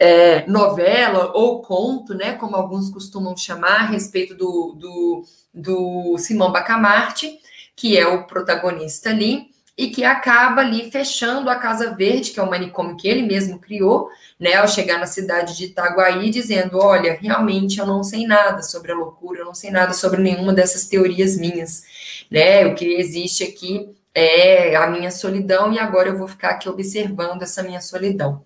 é, 0.00 0.46
novela 0.46 1.30
ou 1.34 1.60
conto, 1.60 2.14
né, 2.14 2.32
como 2.32 2.56
alguns 2.56 2.90
costumam 2.90 3.36
chamar, 3.36 3.82
a 3.82 3.86
respeito 3.86 4.34
do, 4.34 4.74
do, 4.78 5.24
do 5.52 6.16
Simão 6.16 6.50
Bacamarte, 6.50 7.38
que 7.76 7.98
é 7.98 8.06
o 8.08 8.26
protagonista 8.26 9.10
ali 9.10 9.50
e 9.76 9.88
que 9.88 10.02
acaba 10.02 10.62
ali 10.62 10.90
fechando 10.90 11.50
a 11.50 11.54
Casa 11.54 11.94
Verde, 11.94 12.30
que 12.30 12.40
é 12.40 12.42
o 12.42 12.50
manicômio 12.50 12.96
que 12.96 13.08
ele 13.08 13.22
mesmo 13.22 13.58
criou, 13.58 14.08
né, 14.38 14.54
ao 14.54 14.68
chegar 14.68 14.98
na 14.98 15.06
cidade 15.06 15.56
de 15.56 15.66
Itaguaí, 15.66 16.30
dizendo: 16.30 16.78
Olha, 16.78 17.18
realmente 17.20 17.78
eu 17.78 17.86
não 17.86 18.02
sei 18.02 18.26
nada 18.26 18.62
sobre 18.62 18.92
a 18.92 18.94
loucura, 18.94 19.40
eu 19.40 19.46
não 19.46 19.54
sei 19.54 19.70
nada 19.70 19.94
sobre 19.94 20.20
nenhuma 20.20 20.52
dessas 20.52 20.86
teorias 20.86 21.36
minhas, 21.38 21.82
né? 22.30 22.66
O 22.66 22.74
que 22.74 22.84
existe 22.84 23.44
aqui 23.44 23.88
é 24.14 24.74
a 24.74 24.88
minha 24.88 25.10
solidão 25.10 25.72
e 25.72 25.78
agora 25.78 26.08
eu 26.08 26.18
vou 26.18 26.26
ficar 26.26 26.50
aqui 26.50 26.68
observando 26.68 27.42
essa 27.42 27.62
minha 27.62 27.80
solidão. 27.80 28.42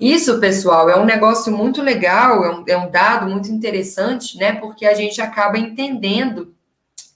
Isso, 0.00 0.40
pessoal, 0.40 0.88
é 0.88 0.98
um 0.98 1.04
negócio 1.04 1.54
muito 1.54 1.82
legal, 1.82 2.44
é 2.44 2.50
um, 2.50 2.64
é 2.66 2.76
um 2.76 2.90
dado 2.90 3.30
muito 3.30 3.50
interessante, 3.50 4.38
né? 4.38 4.54
Porque 4.54 4.86
a 4.86 4.94
gente 4.94 5.20
acaba 5.20 5.58
entendendo 5.58 6.54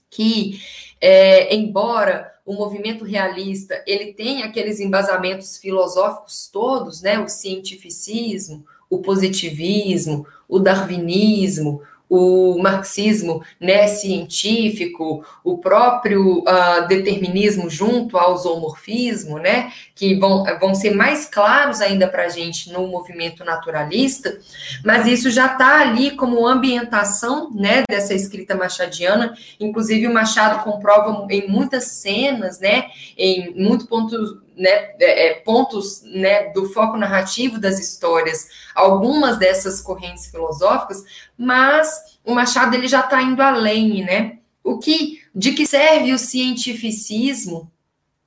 que, 0.09 0.61
é, 1.01 1.55
embora 1.55 2.33
o 2.45 2.53
movimento 2.53 3.03
realista, 3.03 3.83
ele 3.85 4.13
tem 4.13 4.43
aqueles 4.43 4.79
embasamentos 4.79 5.57
filosóficos 5.57 6.49
todos, 6.51 7.01
né? 7.01 7.19
O 7.19 7.27
cientificismo, 7.27 8.63
o 8.89 8.99
positivismo, 8.99 10.25
o 10.47 10.59
darwinismo, 10.59 11.81
o 12.09 12.57
marxismo 12.59 13.43
né, 13.59 13.87
científico, 13.87 15.25
o 15.43 15.57
próprio 15.57 16.39
uh, 16.39 16.87
determinismo 16.87 17.69
junto 17.69 18.17
ao 18.17 18.37
zoomorfismo, 18.37 19.37
né, 19.37 19.71
que 19.93 20.15
vão, 20.15 20.43
vão 20.59 20.73
ser 20.73 20.95
mais 20.95 21.25
claros 21.25 21.81
ainda 21.81 22.07
para 22.07 22.25
a 22.25 22.29
gente 22.29 22.71
no 22.71 22.87
movimento 22.87 23.43
naturalista, 23.43 24.37
mas 24.85 25.05
isso 25.05 25.29
já 25.29 25.47
está 25.47 25.81
ali 25.81 26.11
como 26.11 26.47
ambientação 26.47 27.51
né, 27.53 27.83
dessa 27.89 28.13
escrita 28.13 28.55
machadiana, 28.55 29.33
inclusive 29.59 30.07
o 30.07 30.13
Machado 30.13 30.63
comprova 30.63 31.27
em 31.29 31.47
muitas 31.47 31.85
cenas, 31.85 32.59
né, 32.59 32.85
em 33.17 33.53
muito 33.55 33.87
pontos 33.87 34.46
né, 34.57 34.69
é, 34.99 35.27
é, 35.27 35.33
pontos 35.35 36.01
né, 36.03 36.51
do 36.51 36.69
foco 36.69 36.97
narrativo 36.97 37.59
das 37.59 37.79
histórias, 37.79 38.49
algumas 38.73 39.37
dessas 39.37 39.79
correntes 39.79 40.27
filosóficas, 40.27 41.03
mas 41.37 42.17
o 42.25 42.33
Machado 42.33 42.75
ele 42.75 42.87
já 42.87 43.01
está 43.01 43.21
indo 43.21 43.41
além, 43.41 44.03
né? 44.03 44.39
O 44.63 44.79
que, 44.79 45.21
de 45.33 45.53
que 45.53 45.65
serve 45.65 46.11
o 46.11 46.17
cientificismo 46.17 47.71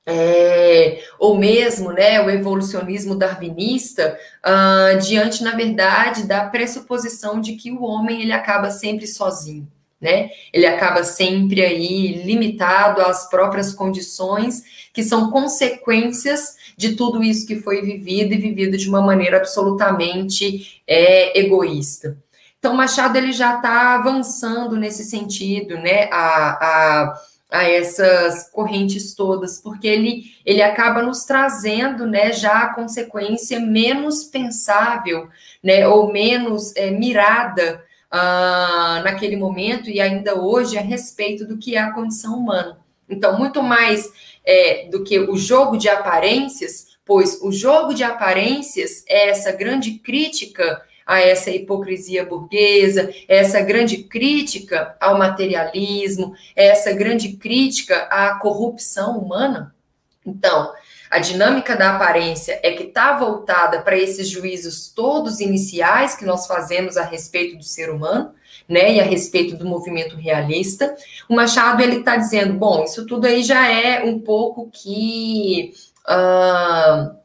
é, 0.07 1.03
ou 1.19 1.37
mesmo 1.37 1.93
né, 1.93 2.21
o 2.21 2.31
evolucionismo 2.31 3.15
darwinista, 3.15 4.19
uh, 4.45 4.99
diante, 4.99 5.45
na 5.45 5.55
verdade, 5.55 6.25
da 6.25 6.47
pressuposição 6.47 7.41
de 7.41 7.55
que 7.55 7.71
o 7.71 7.83
homem 7.83 8.23
ele 8.23 8.33
acaba 8.33 8.71
sempre 8.71 9.07
sozinho 9.07 9.71
né? 10.01 10.31
Ele 10.53 10.67
acaba 10.67 11.05
sempre 11.05 11.63
aí 11.63 12.23
limitado 12.25 13.03
às 13.03 13.29
próprias 13.29 13.73
condições 13.75 14.63
que 14.93 15.03
são 15.03 15.31
consequências 15.31 16.57
de 16.77 16.97
tudo 16.97 17.23
isso 17.23 17.47
que 17.47 17.57
foi 17.57 17.83
vivido 17.83 18.33
e 18.33 18.39
vivido 18.39 18.77
de 18.77 18.89
uma 18.89 19.03
maneira 19.03 19.37
absolutamente 19.37 20.83
é, 20.87 21.39
egoísta. 21.39 22.17
Então, 22.59 22.75
Machado 22.75 23.17
ele 23.17 23.33
já 23.33 23.57
está 23.57 23.95
avançando 23.95 24.77
nesse 24.77 25.05
sentido, 25.05 25.77
né? 25.77 26.09
A, 26.11 26.67
a, 26.67 27.21
a, 27.51 27.65
essas 27.65 28.51
correntes 28.51 29.15
todas, 29.15 29.59
porque 29.59 29.87
ele, 29.87 30.25
ele 30.45 30.63
acaba 30.63 31.03
nos 31.03 31.25
trazendo, 31.25 32.07
né? 32.07 32.33
Já 32.33 32.65
a 32.65 32.75
consequência 32.75 33.61
menos 33.61 34.25
pensável, 34.25 35.29
né? 35.63 35.87
Ou 35.89 36.13
menos 36.13 36.75
é, 36.77 36.91
mirada 36.91 37.83
uh, 38.13 39.03
naquele 39.03 39.37
momento 39.37 39.89
e 39.89 40.01
ainda 40.01 40.41
hoje 40.41 40.77
a 40.77 40.83
respeito 40.83 41.47
do 41.47 41.59
que 41.59 41.77
é 41.77 41.81
a 41.81 41.93
condição 41.93 42.39
humana. 42.39 42.79
Então, 43.09 43.37
muito 43.37 43.63
mais 43.63 44.11
é, 44.45 44.89
do 44.89 45.03
que 45.03 45.19
o 45.19 45.37
jogo 45.37 45.77
de 45.77 45.89
aparências, 45.89 46.97
pois 47.05 47.41
o 47.43 47.51
jogo 47.51 47.93
de 47.93 48.05
aparências 48.05 49.05
é 49.09 49.29
essa 49.29 49.53
grande 49.53 49.99
crítica 49.99 50.83
a 51.11 51.21
essa 51.21 51.51
hipocrisia 51.51 52.25
burguesa, 52.25 53.13
essa 53.27 53.61
grande 53.61 54.05
crítica 54.05 54.97
ao 55.01 55.19
materialismo, 55.19 56.35
essa 56.55 56.93
grande 56.93 57.33
crítica 57.33 58.03
à 58.03 58.39
corrupção 58.39 59.19
humana. 59.19 59.75
Então, 60.25 60.73
a 61.11 61.19
dinâmica 61.19 61.75
da 61.75 61.97
aparência 61.97 62.61
é 62.63 62.71
que 62.71 62.85
está 62.85 63.19
voltada 63.19 63.83
para 63.83 63.97
esses 63.97 64.29
juízos 64.29 64.89
todos 64.89 65.41
iniciais 65.41 66.15
que 66.15 66.25
nós 66.25 66.47
fazemos 66.47 66.97
a 66.97 67.05
respeito 67.05 67.57
do 67.57 67.65
ser 67.65 67.91
humano, 67.91 68.33
né, 68.69 68.95
e 68.95 69.01
a 69.01 69.05
respeito 69.05 69.57
do 69.57 69.67
movimento 69.67 70.15
realista. 70.15 70.95
O 71.29 71.35
Machado 71.35 71.83
ele 71.83 71.97
está 71.97 72.17
dizendo, 72.17 72.55
bom, 72.55 72.85
isso 72.85 73.05
tudo 73.07 73.27
aí 73.27 73.43
já 73.43 73.69
é 73.69 74.05
um 74.05 74.21
pouco 74.21 74.71
que, 74.71 75.73
uh, 76.09 77.17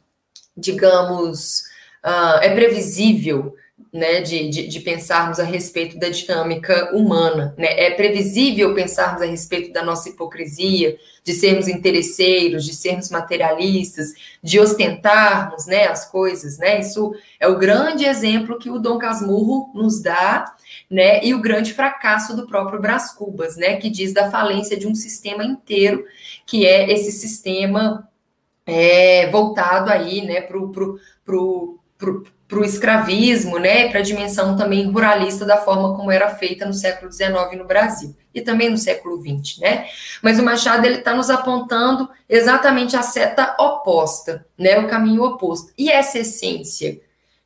digamos, 0.58 1.62
uh, 2.04 2.40
é 2.42 2.50
previsível 2.56 3.54
né, 3.96 4.20
de, 4.20 4.50
de, 4.50 4.68
de, 4.68 4.80
pensarmos 4.82 5.40
a 5.40 5.46
respeito 5.46 5.98
da 5.98 6.10
dinâmica 6.10 6.94
humana. 6.94 7.56
Né? 7.58 7.68
É 7.80 7.92
previsível 7.92 8.76
pensarmos 8.76 9.22
a 9.22 9.26
respeito 9.26 9.72
da 9.72 9.82
nossa 9.82 10.10
hipocrisia, 10.10 10.98
de 11.24 11.32
sermos 11.32 11.70
interesseiros, 11.70 12.66
de 12.66 12.76
sermos 12.76 13.10
materialistas, 13.10 14.14
de 14.44 14.60
ostentarmos 14.60 15.66
né, 15.66 15.88
as 15.88 16.12
coisas. 16.12 16.58
Né? 16.58 16.82
Isso 16.82 17.16
é 17.40 17.48
o 17.48 17.58
grande 17.58 18.04
exemplo 18.04 18.60
que 18.60 18.70
o 18.70 18.80
Dom 18.80 18.98
Casmurro 18.98 19.72
nos 19.74 20.02
dá, 20.02 20.54
né? 20.92 21.24
e 21.24 21.34
o 21.34 21.42
grande 21.42 21.74
fracasso 21.74 22.36
do 22.36 22.46
próprio 22.46 22.82
Brás 22.82 23.14
Cubas, 23.14 23.56
né? 23.56 23.78
que 23.78 23.90
diz 23.90 24.14
da 24.14 24.30
falência 24.30 24.78
de 24.78 24.88
um 24.88 24.94
sistema 24.94 25.46
inteiro, 25.46 26.04
que 26.46 26.66
é 26.66 26.92
esse 26.92 27.14
sistema 27.14 28.10
é, 28.66 29.30
voltado 29.32 29.90
aí 29.90 30.22
né, 30.22 30.42
para 30.42 30.58
o 30.58 31.80
para 32.48 32.60
o 32.60 32.64
escravismo, 32.64 33.58
né, 33.58 33.90
para 33.90 34.00
a 34.00 34.04
dimensão 34.04 34.56
também 34.56 34.90
ruralista 34.92 35.46
da 35.46 35.58
forma 35.58 35.96
como 35.96 36.12
era 36.12 36.36
feita 36.36 36.66
no 36.66 36.74
século 36.74 37.12
XIX 37.12 37.58
no 37.58 37.66
Brasil 37.66 38.16
e 38.34 38.42
também 38.42 38.70
no 38.70 38.78
século 38.78 39.20
XX, 39.20 39.60
né? 39.60 39.88
Mas 40.22 40.38
o 40.38 40.44
Machado 40.44 40.86
ele 40.86 40.98
está 40.98 41.16
nos 41.16 41.30
apontando 41.30 42.10
exatamente 42.30 42.96
a 42.96 43.02
seta 43.02 43.56
oposta, 43.60 44.46
né, 44.58 44.78
o 44.78 44.88
caminho 44.88 45.24
oposto. 45.24 45.72
E 45.78 45.90
essa 45.90 46.20
essência, 46.20 47.00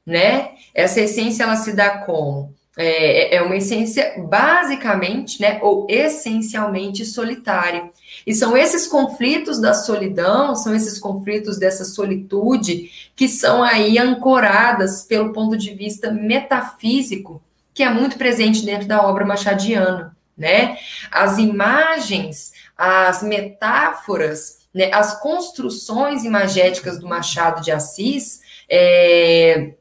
né? 0.06 0.52
Essa 0.74 1.02
essência 1.02 1.44
ela 1.44 1.56
se 1.56 1.74
dá 1.74 2.00
como 2.00 2.54
é, 2.82 3.36
é 3.36 3.42
uma 3.42 3.58
essência 3.58 4.14
basicamente, 4.18 5.42
né, 5.42 5.60
ou 5.62 5.86
essencialmente 5.90 7.04
solitária. 7.04 7.92
E 8.26 8.34
são 8.34 8.56
esses 8.56 8.88
conflitos 8.88 9.60
da 9.60 9.74
solidão, 9.74 10.56
são 10.56 10.74
esses 10.74 10.98
conflitos 10.98 11.60
dessa 11.60 11.84
solitude 11.84 12.90
que 13.18 13.28
são 13.28 13.62
aí 13.62 13.98
ancoradas 13.98 15.04
pelo 15.04 15.34
ponto 15.34 15.58
de 15.58 15.74
vista 15.74 16.10
metafísico, 16.10 17.42
que 17.74 17.84
é 17.84 17.90
muito 17.90 18.18
presente 18.18 18.64
dentro 18.64 18.88
da 18.88 19.06
obra 19.06 19.26
machadiana, 19.26 20.16
né? 20.38 20.78
As 21.12 21.38
imagens, 21.38 22.54
as 22.78 23.22
metáforas, 23.22 24.60
né, 24.74 24.90
as 24.94 25.20
construções 25.20 26.24
imagéticas 26.24 26.98
do 26.98 27.08
Machado 27.08 27.62
de 27.62 27.72
Assis, 27.72 28.40
é, 28.70 29.74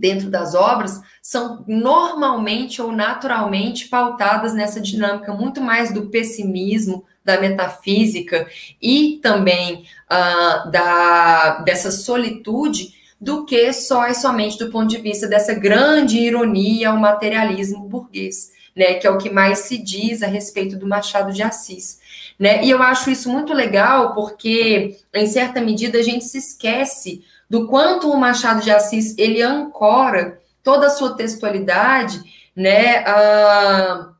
dentro 0.00 0.30
das 0.30 0.54
obras, 0.54 1.00
são 1.22 1.62
normalmente 1.68 2.80
ou 2.80 2.90
naturalmente 2.90 3.88
pautadas 3.88 4.54
nessa 4.54 4.80
dinâmica 4.80 5.32
muito 5.34 5.60
mais 5.60 5.92
do 5.92 6.06
pessimismo, 6.06 7.04
da 7.22 7.38
metafísica 7.38 8.48
e 8.80 9.20
também 9.22 9.84
uh, 10.10 10.70
da, 10.70 11.58
dessa 11.58 11.90
solitude 11.90 12.94
do 13.20 13.44
que 13.44 13.70
só 13.74 14.08
e 14.08 14.14
somente 14.14 14.58
do 14.58 14.70
ponto 14.70 14.88
de 14.88 14.96
vista 14.96 15.28
dessa 15.28 15.52
grande 15.52 16.18
ironia 16.18 16.88
ao 16.88 16.96
materialismo 16.96 17.86
burguês, 17.86 18.52
né, 18.74 18.94
que 18.94 19.06
é 19.06 19.10
o 19.10 19.18
que 19.18 19.28
mais 19.28 19.58
se 19.60 19.76
diz 19.76 20.22
a 20.22 20.26
respeito 20.26 20.76
do 20.76 20.88
Machado 20.88 21.30
de 21.30 21.42
Assis. 21.42 22.00
Né? 22.38 22.64
E 22.64 22.70
eu 22.70 22.82
acho 22.82 23.10
isso 23.10 23.28
muito 23.28 23.52
legal 23.52 24.14
porque, 24.14 24.96
em 25.12 25.26
certa 25.26 25.60
medida, 25.60 25.98
a 25.98 26.02
gente 26.02 26.24
se 26.24 26.38
esquece 26.38 27.22
do 27.50 27.66
quanto 27.66 28.08
o 28.08 28.16
Machado 28.16 28.62
de 28.62 28.70
Assis 28.70 29.18
ele 29.18 29.42
ancora 29.42 30.40
toda 30.62 30.86
a 30.86 30.90
sua 30.90 31.16
textualidade, 31.16 32.22
né, 32.54 33.02
uh, 33.02 34.10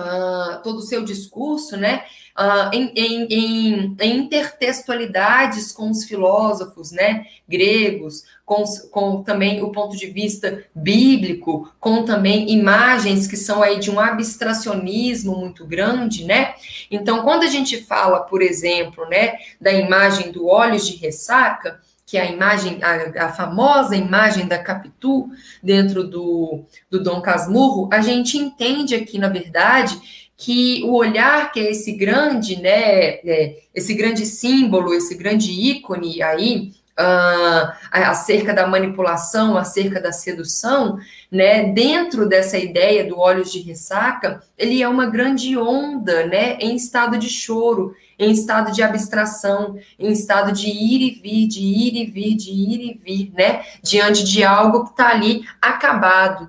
uh, 0.00 0.62
todo 0.62 0.78
o 0.78 0.82
seu 0.82 1.02
discurso, 1.02 1.76
né, 1.76 2.04
uh, 2.38 2.72
em, 2.72 2.92
em, 2.94 3.26
em, 3.28 3.96
em, 3.98 4.16
intertextualidades 4.18 5.72
com 5.72 5.90
os 5.90 6.04
filósofos, 6.04 6.92
né, 6.92 7.26
gregos, 7.48 8.24
com, 8.44 8.62
com 8.90 9.22
também 9.22 9.62
o 9.62 9.72
ponto 9.72 9.96
de 9.96 10.06
vista 10.06 10.64
bíblico, 10.74 11.72
com 11.80 12.04
também 12.04 12.50
imagens 12.50 13.26
que 13.26 13.36
são 13.36 13.62
aí 13.62 13.80
de 13.80 13.90
um 13.90 13.98
abstracionismo 13.98 15.36
muito 15.36 15.64
grande, 15.66 16.24
né? 16.24 16.54
Então, 16.90 17.22
quando 17.22 17.44
a 17.44 17.48
gente 17.48 17.82
fala, 17.82 18.20
por 18.20 18.42
exemplo, 18.42 19.08
né, 19.08 19.38
da 19.60 19.72
imagem 19.72 20.32
do 20.32 20.46
olhos 20.46 20.86
de 20.86 20.96
ressaca, 20.96 21.80
que 22.10 22.18
é 22.18 22.22
a 22.22 22.30
imagem, 22.32 22.80
a, 22.82 23.26
a, 23.26 23.28
famosa 23.28 23.94
imagem 23.94 24.48
da 24.48 24.58
Capitu 24.58 25.28
dentro 25.62 26.02
do, 26.02 26.64
do 26.90 27.00
Dom 27.00 27.20
Casmurro, 27.20 27.88
a 27.92 28.00
gente 28.00 28.36
entende 28.36 28.96
aqui, 28.96 29.16
na 29.16 29.28
verdade, 29.28 29.96
que 30.36 30.82
o 30.86 30.94
olhar, 30.94 31.52
que 31.52 31.60
é 31.60 31.70
esse 31.70 31.92
grande, 31.92 32.60
né, 32.60 33.20
é, 33.24 33.58
esse 33.72 33.94
grande 33.94 34.26
símbolo, 34.26 34.92
esse 34.92 35.14
grande 35.14 35.52
ícone 35.52 36.20
aí, 36.20 36.72
uh, 36.98 37.72
acerca 37.92 38.52
da 38.52 38.66
manipulação, 38.66 39.56
acerca 39.56 40.00
da 40.00 40.10
sedução, 40.10 40.98
né, 41.30 41.72
dentro 41.72 42.28
dessa 42.28 42.58
ideia 42.58 43.06
do 43.06 43.18
olhos 43.18 43.52
de 43.52 43.60
ressaca, 43.60 44.42
ele 44.58 44.82
é 44.82 44.88
uma 44.88 45.06
grande 45.06 45.56
onda, 45.56 46.26
né, 46.26 46.56
em 46.58 46.74
estado 46.74 47.16
de 47.16 47.28
choro, 47.28 47.94
em 48.18 48.32
estado 48.32 48.72
de 48.72 48.82
abstração, 48.82 49.78
em 49.98 50.10
estado 50.10 50.52
de 50.52 50.68
ir 50.68 51.00
e 51.00 51.20
vir, 51.20 51.46
de 51.46 51.60
ir 51.60 51.96
e 51.96 52.10
vir, 52.10 52.34
de 52.34 52.50
ir 52.50 52.80
e 52.80 52.94
vir, 52.94 53.32
né, 53.32 53.62
diante 53.82 54.24
de 54.24 54.42
algo 54.42 54.84
que 54.84 54.90
está 54.90 55.10
ali 55.10 55.44
acabado, 55.62 56.48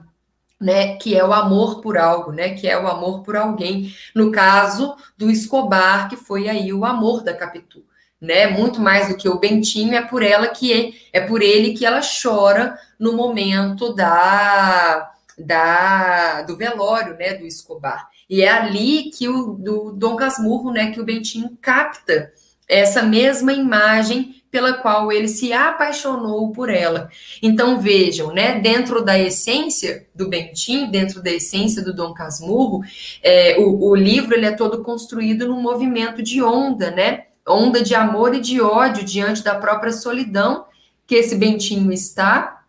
né, 0.60 0.96
que 0.98 1.16
é 1.16 1.24
o 1.24 1.32
amor 1.32 1.80
por 1.82 1.98
algo, 1.98 2.32
né, 2.32 2.56
que 2.56 2.68
é 2.68 2.78
o 2.78 2.88
amor 2.88 3.22
por 3.22 3.36
alguém. 3.36 3.94
No 4.16 4.32
caso 4.32 4.96
do 5.18 5.30
Escobar, 5.30 6.10
que 6.10 6.16
foi 6.16 6.50
aí 6.50 6.74
o 6.74 6.86
amor 6.86 7.24
da 7.24 7.34
Capitu, 7.34 7.84
né, 8.22 8.48
muito 8.48 8.80
mais 8.80 9.08
do 9.08 9.18
que 9.18 9.28
o 9.28 9.40
Bentinho, 9.40 9.96
é 9.96 10.02
por 10.02 10.22
ela 10.22 10.48
que 10.48 10.72
é, 11.12 11.20
é 11.20 11.22
por 11.22 11.42
ele 11.42 11.74
que 11.74 11.86
ela 11.86 12.02
chora 12.02 12.78
no 13.00 13.14
momento 13.14 13.94
da 13.94 15.10
da 15.38 16.44
do 16.44 16.56
velório, 16.56 17.16
né, 17.18 17.34
do 17.34 17.46
Escobar. 17.46 18.08
E 18.30 18.44
é 18.44 18.50
ali 18.50 19.10
que 19.10 19.28
o 19.28 19.54
do 19.54 19.92
Dom 19.92 20.16
Casmurro, 20.16 20.72
né, 20.72 20.92
que 20.92 21.02
o 21.02 21.06
Bentinho 21.06 21.58
capta 21.60 22.32
essa 22.68 23.02
mesma 23.02 23.52
imagem 23.52 24.42
pela 24.52 24.74
qual 24.74 25.12
ele 25.12 25.28
se 25.28 25.54
apaixonou 25.54 26.52
por 26.52 26.70
ela. 26.70 27.10
Então 27.42 27.80
vejam, 27.80 28.34
né, 28.34 28.60
dentro 28.60 29.04
da 29.04 29.18
essência 29.18 30.08
do 30.14 30.28
Bentinho, 30.28 30.92
dentro 30.92 31.24
da 31.24 31.32
essência 31.32 31.82
do 31.82 31.94
Dom 31.94 32.14
Casmurro, 32.14 32.82
é, 33.24 33.58
o, 33.58 33.90
o, 33.90 33.96
livro 33.96 34.36
ele 34.36 34.46
é 34.46 34.52
todo 34.52 34.84
construído 34.84 35.48
num 35.48 35.62
movimento 35.62 36.22
de 36.22 36.44
onda, 36.44 36.92
né, 36.92 37.26
onda 37.48 37.82
de 37.82 37.96
amor 37.96 38.34
e 38.36 38.40
de 38.40 38.62
ódio 38.62 39.04
diante 39.04 39.44
da 39.44 39.56
própria 39.56 39.92
solidão 39.92 40.66
que 41.08 41.16
esse 41.16 41.36
Bentinho 41.36 41.92
está 41.92 42.64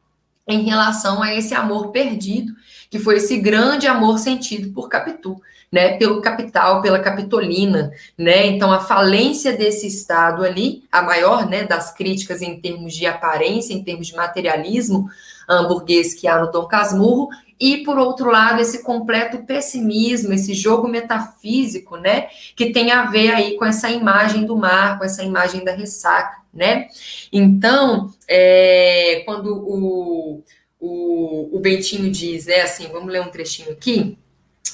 em 0.47 0.63
relação 0.63 1.23
a 1.23 1.35
esse 1.35 1.55
amor 1.55 1.93
perdido, 1.93 2.53
que 2.91 2.99
foi 2.99 3.17
esse 3.17 3.39
grande 3.39 3.87
amor 3.87 4.19
sentido 4.19 4.73
por 4.73 4.89
Capitu 4.89 5.41
né, 5.73 5.97
pelo 5.97 6.21
capital, 6.21 6.83
pela 6.83 6.99
capitolina, 6.99 7.91
né? 8.17 8.47
Então 8.47 8.71
a 8.71 8.79
falência 8.79 9.57
desse 9.57 9.87
Estado 9.87 10.45
ali, 10.45 10.85
a 10.93 11.01
maior, 11.01 11.49
né, 11.49 11.65
das 11.65 11.91
críticas 11.91 12.43
em 12.43 12.61
termos 12.61 12.95
de 12.95 13.07
aparência, 13.07 13.73
em 13.73 13.83
termos 13.83 14.09
de 14.09 14.15
materialismo 14.15 15.09
hamburguês 15.49 16.13
que 16.13 16.29
há 16.29 16.39
no 16.39 16.53
Dom 16.53 16.67
Casmurro, 16.67 17.31
e 17.63 17.85
por 17.85 17.97
outro 17.97 18.29
lado 18.29 18.61
esse 18.61 18.83
completo 18.83 19.45
pessimismo, 19.45 20.33
esse 20.33 20.53
jogo 20.53 20.89
metafísico, 20.89 21.97
né, 21.97 22.27
que 22.57 22.73
tem 22.73 22.91
a 22.91 23.05
ver 23.05 23.31
aí 23.31 23.57
com 23.57 23.65
essa 23.65 23.89
imagem 23.89 24.45
do 24.45 24.57
mar, 24.57 24.99
com 24.99 25.05
essa 25.05 25.23
imagem 25.23 25.63
da 25.63 25.73
ressaca, 25.73 26.39
né? 26.53 26.89
Então, 27.33 28.13
é, 28.27 29.23
quando 29.25 29.55
o, 29.57 30.43
o, 30.81 31.57
o 31.57 31.61
Bentinho 31.61 32.11
diz, 32.11 32.49
é 32.49 32.63
assim, 32.63 32.89
vamos 32.89 33.13
ler 33.13 33.23
um 33.23 33.31
trechinho 33.31 33.71
aqui. 33.71 34.19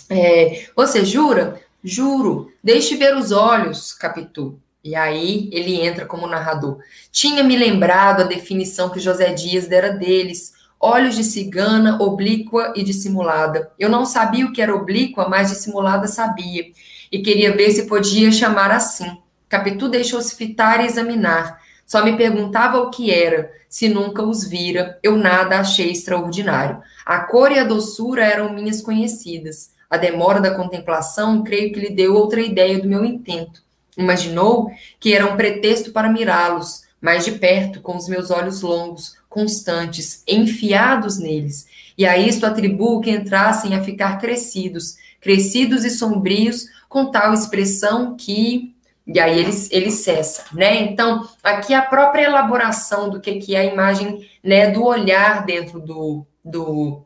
É, 0.08 0.64
você 0.74 1.04
jura? 1.04 1.60
Juro. 1.84 2.50
Deixe 2.64 2.96
ver 2.96 3.14
os 3.14 3.32
olhos, 3.32 3.92
Capitu. 3.92 4.58
E 4.82 4.94
aí 4.94 5.50
ele 5.52 5.78
entra 5.78 6.06
como 6.06 6.26
narrador. 6.26 6.78
Tinha 7.12 7.44
me 7.44 7.54
lembrado 7.54 8.22
a 8.22 8.26
definição 8.26 8.88
que 8.88 8.98
José 8.98 9.34
Dias 9.34 9.68
dera 9.68 9.90
deles. 9.90 10.54
Olhos 10.80 11.16
de 11.16 11.24
cigana, 11.24 12.00
oblíqua 12.00 12.72
e 12.76 12.84
dissimulada. 12.84 13.72
Eu 13.78 13.88
não 13.88 14.04
sabia 14.04 14.46
o 14.46 14.52
que 14.52 14.62
era 14.62 14.74
oblíqua, 14.74 15.28
mas 15.28 15.50
dissimulada 15.50 16.06
sabia. 16.06 16.66
E 17.10 17.18
queria 17.20 17.56
ver 17.56 17.70
se 17.72 17.86
podia 17.86 18.30
chamar 18.30 18.70
assim. 18.70 19.18
Capitu 19.48 19.88
deixou-se 19.88 20.36
fitar 20.36 20.80
e 20.80 20.86
examinar. 20.86 21.60
Só 21.84 22.04
me 22.04 22.16
perguntava 22.16 22.78
o 22.78 22.90
que 22.90 23.10
era, 23.10 23.50
se 23.68 23.88
nunca 23.88 24.22
os 24.22 24.44
vira. 24.44 24.98
Eu 25.02 25.16
nada 25.16 25.58
achei 25.58 25.90
extraordinário. 25.90 26.80
A 27.04 27.20
cor 27.20 27.50
e 27.50 27.58
a 27.58 27.64
doçura 27.64 28.24
eram 28.24 28.52
minhas 28.52 28.80
conhecidas. 28.80 29.70
A 29.90 29.96
demora 29.96 30.40
da 30.40 30.54
contemplação, 30.54 31.42
creio 31.42 31.72
que 31.72 31.80
lhe 31.80 31.90
deu 31.90 32.14
outra 32.14 32.40
ideia 32.40 32.78
do 32.78 32.86
meu 32.86 33.04
intento. 33.04 33.62
Imaginou 33.96 34.70
que 35.00 35.12
era 35.12 35.26
um 35.26 35.36
pretexto 35.36 35.90
para 35.90 36.08
mirá-los, 36.08 36.82
mais 37.00 37.24
de 37.24 37.32
perto, 37.32 37.80
com 37.80 37.96
os 37.96 38.06
meus 38.06 38.30
olhos 38.30 38.60
longos, 38.60 39.16
constantes, 39.28 40.22
enfiados 40.26 41.18
neles. 41.18 41.66
E 41.96 42.06
a 42.06 42.16
isto 42.16 42.46
atribuo 42.46 43.00
que 43.00 43.10
entrassem 43.10 43.74
a 43.74 43.82
ficar 43.82 44.18
crescidos, 44.18 44.96
crescidos 45.20 45.84
e 45.84 45.90
sombrios, 45.90 46.66
com 46.88 47.10
tal 47.10 47.34
expressão 47.34 48.16
que. 48.16 48.74
E 49.06 49.18
aí 49.18 49.38
ele, 49.38 49.50
ele 49.70 49.90
cessa, 49.90 50.44
né? 50.52 50.82
Então, 50.82 51.26
aqui 51.42 51.72
a 51.72 51.80
própria 51.80 52.24
elaboração 52.24 53.08
do 53.08 53.20
que, 53.20 53.36
que 53.36 53.56
é 53.56 53.60
a 53.60 53.64
imagem 53.64 54.28
né, 54.44 54.70
do 54.70 54.84
olhar 54.84 55.46
dentro 55.46 55.80
do, 55.80 56.26
do, 56.44 57.02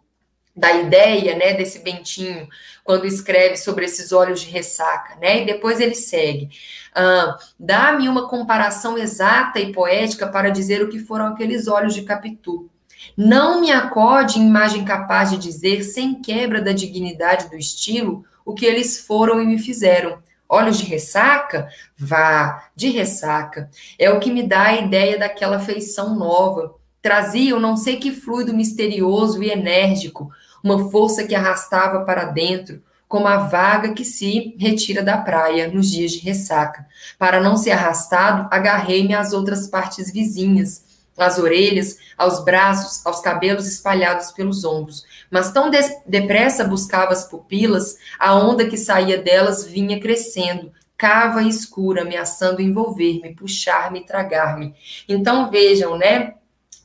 da 0.54 0.72
ideia, 0.72 1.34
né, 1.34 1.54
desse 1.54 1.78
Bentinho, 1.78 2.46
quando 2.84 3.06
escreve 3.06 3.56
sobre 3.56 3.86
esses 3.86 4.12
olhos 4.12 4.40
de 4.42 4.50
ressaca, 4.50 5.16
né? 5.16 5.42
E 5.42 5.46
depois 5.46 5.80
ele 5.80 5.94
segue. 5.94 6.50
Ah, 6.94 7.38
Dá-me 7.58 8.08
uma 8.08 8.28
comparação 8.28 8.98
exata 8.98 9.58
e 9.60 9.72
poética 9.72 10.26
para 10.26 10.50
dizer 10.50 10.82
o 10.82 10.88
que 10.88 10.98
foram 10.98 11.26
aqueles 11.26 11.68
olhos 11.68 11.94
de 11.94 12.02
Capitu. 12.02 12.68
Não 13.16 13.60
me 13.60 13.72
acode 13.72 14.38
imagem 14.38 14.84
capaz 14.84 15.30
de 15.30 15.38
dizer, 15.38 15.82
sem 15.82 16.20
quebra 16.20 16.60
da 16.60 16.72
dignidade 16.72 17.48
do 17.48 17.56
estilo, 17.56 18.24
o 18.44 18.54
que 18.54 18.66
eles 18.66 19.06
foram 19.06 19.40
e 19.40 19.46
me 19.46 19.58
fizeram. 19.58 20.18
Olhos 20.48 20.79
de 20.79 20.85
ressaca? 20.85 21.68
Vá, 21.96 22.68
de 22.77 22.90
ressaca. 22.90 23.70
É 23.98 24.10
o 24.10 24.20
que 24.20 24.31
me 24.31 24.42
dá 24.42 24.64
a 24.64 24.77
ideia 24.77 25.18
daquela 25.18 25.58
feição 25.58 26.14
nova. 26.14 26.74
Traziam 27.00 27.58
não 27.58 27.77
sei 27.77 27.96
que 27.96 28.12
fluido 28.12 28.54
misterioso 28.54 29.42
e 29.42 29.50
enérgico, 29.50 30.31
uma 30.63 30.90
força 30.90 31.25
que 31.25 31.35
arrastava 31.35 32.04
para 32.04 32.25
dentro, 32.25 32.83
como 33.08 33.27
a 33.29 33.37
vaga 33.37 33.92
que 33.92 34.04
se 34.04 34.56
retira 34.58 35.02
da 35.02 35.19
praia 35.19 35.69
nos 35.69 35.90
dias 35.90 36.13
de 36.13 36.21
ressaca. 36.21 36.87
Para 37.19 37.40
não 37.40 37.58
ser 37.58 37.73
arrastado, 37.73 38.48
agarrei-me 38.50 39.15
às 39.15 39.35
outras 39.35 39.67
partes 39.67 40.10
vizinhas, 40.10 40.83
às 41.19 41.38
orelhas, 41.38 41.98
aos 42.17 42.42
braços, 42.42 43.04
aos 43.04 43.21
cabelos 43.21 43.67
espalhados 43.67 44.33
pelos 44.33 44.65
ombros. 44.65 45.04
Mas 45.31 45.52
tão 45.52 45.71
depressa 46.06 46.65
buscava 46.65 47.13
as 47.13 47.25
pupilas, 47.25 47.98
a 48.19 48.35
onda 48.35 48.67
que 48.67 48.79
saía 48.79 49.19
delas 49.19 49.67
vinha 49.67 50.00
crescendo, 50.00 50.73
cava 50.96 51.42
e 51.42 51.48
escura, 51.48 52.02
ameaçando 52.02 52.63
envolver-me, 52.63 53.35
puxar-me, 53.35 54.06
tragar-me. 54.06 54.75
Então 55.08 55.50
vejam, 55.50 55.98
né? 55.98 56.35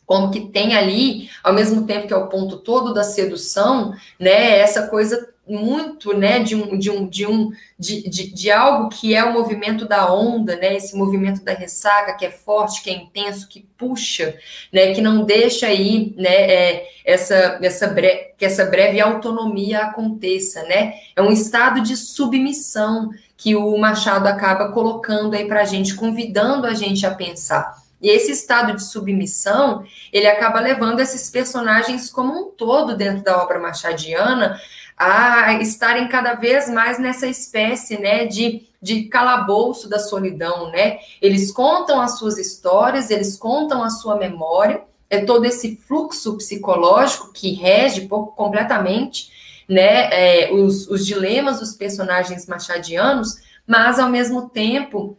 Como 0.08 0.32
que 0.32 0.40
tem 0.40 0.74
ali, 0.74 1.30
ao 1.44 1.54
mesmo 1.54 1.86
tempo 1.86 2.08
que 2.08 2.14
é 2.14 2.18
o 2.18 2.30
ponto 2.30 2.58
todo 2.60 2.94
da 2.94 3.04
sedução, 3.04 3.94
né, 4.18 4.58
essa 4.58 4.88
coisa 4.88 5.28
muito, 5.46 6.18
né, 6.18 6.40
de 6.40 6.56
um, 6.56 6.78
de 6.78 6.90
um, 6.90 7.08
de 7.08 7.26
um, 7.26 7.52
de, 7.78 8.10
de, 8.10 8.34
de, 8.34 8.52
algo 8.52 8.90
que 8.90 9.14
é 9.14 9.24
o 9.24 9.34
movimento 9.34 9.86
da 9.86 10.12
onda, 10.12 10.56
né, 10.56 10.78
esse 10.78 10.96
movimento 10.96 11.44
da 11.44 11.54
ressaca 11.54 12.16
que 12.16 12.26
é 12.26 12.32
forte, 12.32 12.82
que 12.82 12.90
é 12.90 12.94
intenso, 12.94 13.50
que 13.50 13.68
puxa, 13.78 14.34
né, 14.72 14.94
que 14.94 15.02
não 15.02 15.26
deixa 15.26 15.68
aí, 15.68 16.14
né, 16.18 16.30
é, 16.30 16.88
essa, 17.06 17.60
essa 17.62 17.88
bre 17.88 18.34
que 18.38 18.46
essa 18.46 18.66
breve 18.66 19.02
autonomia 19.02 19.80
aconteça, 19.80 20.64
né, 20.64 20.94
é 21.18 21.22
um 21.22 21.32
estado 21.32 21.82
de 21.82 21.98
submissão 21.98 23.10
que 23.36 23.58
o 23.58 23.78
Machado 23.78 24.28
acaba 24.28 24.72
colocando 24.72 25.36
aí 25.36 25.46
para 25.48 25.62
a 25.62 25.66
gente, 25.66 25.96
convidando 25.96 26.66
a 26.66 26.74
gente 26.74 27.06
a 27.06 27.14
pensar. 27.14 27.87
E 28.02 28.10
esse 28.10 28.32
estado 28.32 28.76
de 28.76 28.84
submissão, 28.84 29.84
ele 30.14 30.28
acaba 30.28 30.60
levando 30.60 31.00
esses 31.00 31.30
personagens 31.30 32.10
como 32.10 32.34
um 32.34 32.52
todo 32.52 32.96
dentro 32.96 33.24
da 33.24 33.42
obra 33.42 33.60
machadiana 33.60 34.60
a 34.98 35.54
estarem 35.62 36.08
cada 36.08 36.34
vez 36.34 36.70
mais 36.70 36.98
nessa 36.98 37.28
espécie, 37.28 38.00
né, 38.00 38.26
de, 38.26 38.68
de 38.82 39.04
calabouço 39.04 39.88
da 39.88 40.00
solidão, 40.00 40.72
né? 40.72 40.98
Eles 41.22 41.52
contam 41.52 42.02
as 42.02 42.18
suas 42.18 42.38
histórias, 42.38 43.12
eles 43.12 43.38
contam 43.38 43.84
a 43.84 43.92
sua 43.92 44.16
memória, 44.16 44.84
é 45.10 45.24
todo 45.24 45.46
esse 45.46 45.78
fluxo 45.88 46.36
psicológico 46.38 47.32
que 47.32 47.54
rege 47.54 48.08
completamente 48.08 49.30
né, 49.68 50.10
é, 50.12 50.54
os, 50.54 50.88
os 50.88 51.06
dilemas 51.06 51.60
dos 51.60 51.74
personagens 51.74 52.48
machadianos, 52.48 53.38
mas 53.66 54.00
ao 54.00 54.10
mesmo 54.10 54.50
tempo 54.50 55.18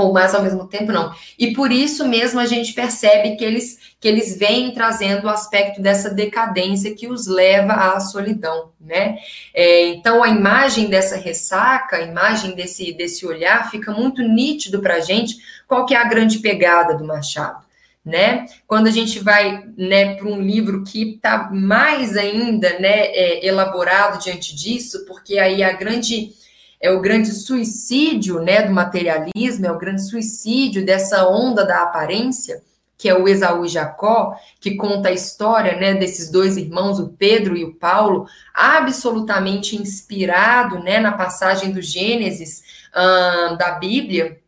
ou 0.00 0.12
mais 0.12 0.34
ao 0.34 0.42
mesmo 0.42 0.66
tempo 0.66 0.92
não. 0.92 1.12
E 1.38 1.52
por 1.52 1.70
isso 1.70 2.06
mesmo 2.08 2.40
a 2.40 2.46
gente 2.46 2.72
percebe 2.72 3.36
que 3.36 3.44
eles 3.44 3.78
que 4.00 4.08
eles 4.08 4.38
vêm 4.38 4.72
trazendo 4.72 5.26
o 5.26 5.28
aspecto 5.28 5.82
dessa 5.82 6.08
decadência 6.08 6.94
que 6.94 7.06
os 7.06 7.26
leva 7.26 7.74
à 7.74 8.00
solidão, 8.00 8.70
né? 8.80 9.18
É, 9.54 9.88
então 9.88 10.22
a 10.22 10.28
imagem 10.28 10.88
dessa 10.88 11.16
ressaca, 11.16 11.96
a 11.96 12.02
imagem 12.02 12.54
desse 12.54 12.92
desse 12.92 13.26
olhar 13.26 13.70
fica 13.70 13.92
muito 13.92 14.22
nítido 14.22 14.80
para 14.80 14.94
a 14.94 15.00
gente 15.00 15.36
qual 15.68 15.84
que 15.84 15.94
é 15.94 15.98
a 15.98 16.08
grande 16.08 16.38
pegada 16.38 16.94
do 16.94 17.04
Machado. 17.04 17.68
Né? 18.02 18.46
Quando 18.66 18.86
a 18.86 18.90
gente 18.90 19.18
vai 19.18 19.62
né, 19.76 20.14
para 20.14 20.26
um 20.26 20.40
livro 20.40 20.82
que 20.84 21.16
está 21.16 21.50
mais 21.52 22.16
ainda 22.16 22.78
né, 22.78 23.08
é, 23.08 23.46
elaborado 23.46 24.18
diante 24.18 24.56
disso, 24.56 25.04
porque 25.04 25.38
aí 25.38 25.62
a 25.62 25.72
grande 25.72 26.32
é 26.80 26.90
o 26.90 27.00
grande 27.00 27.32
suicídio 27.32 28.40
né, 28.40 28.62
do 28.62 28.72
materialismo, 28.72 29.66
é 29.66 29.72
o 29.72 29.78
grande 29.78 30.08
suicídio 30.08 30.84
dessa 30.84 31.28
onda 31.28 31.64
da 31.64 31.82
aparência, 31.82 32.62
que 32.96 33.08
é 33.08 33.14
o 33.14 33.28
Esaú 33.28 33.64
e 33.64 33.68
Jacó, 33.68 34.34
que 34.60 34.76
conta 34.76 35.08
a 35.08 35.12
história 35.12 35.76
né, 35.76 35.94
desses 35.94 36.30
dois 36.30 36.56
irmãos, 36.56 36.98
o 36.98 37.08
Pedro 37.08 37.56
e 37.56 37.64
o 37.64 37.74
Paulo, 37.74 38.26
absolutamente 38.54 39.76
inspirado 39.76 40.78
né, 40.78 41.00
na 41.00 41.12
passagem 41.12 41.72
do 41.72 41.82
Gênesis 41.82 42.62
hum, 42.94 43.56
da 43.56 43.72
Bíblia, 43.72 44.38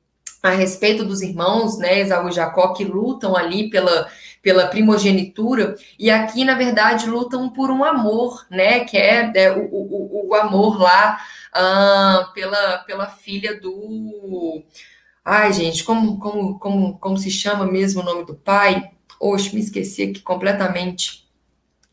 a 0.42 0.50
respeito 0.50 1.04
dos 1.04 1.22
irmãos, 1.22 1.78
né, 1.78 2.00
Esaú 2.00 2.28
e 2.28 2.32
Jacó, 2.32 2.72
que 2.72 2.84
lutam 2.84 3.36
ali 3.36 3.70
pela, 3.70 4.08
pela 4.42 4.66
primogenitura, 4.66 5.76
e 5.96 6.10
aqui, 6.10 6.44
na 6.44 6.54
verdade, 6.54 7.08
lutam 7.08 7.48
por 7.48 7.70
um 7.70 7.84
amor, 7.84 8.44
né, 8.50 8.80
que 8.80 8.98
é, 8.98 9.30
é 9.36 9.52
o, 9.52 9.68
o, 9.72 10.28
o 10.30 10.34
amor 10.34 10.80
lá 10.80 11.20
pela, 12.34 12.78
pela 12.78 13.06
filha 13.06 13.58
do. 13.60 14.62
Ai, 15.24 15.52
gente, 15.52 15.84
como, 15.84 16.18
como, 16.18 16.58
como, 16.58 16.98
como 16.98 17.16
se 17.16 17.30
chama 17.30 17.64
mesmo 17.64 18.02
o 18.02 18.04
nome 18.04 18.24
do 18.24 18.34
pai? 18.34 18.90
Oxe, 19.20 19.54
me 19.54 19.60
esqueci 19.60 20.02
aqui 20.02 20.20
completamente. 20.20 21.24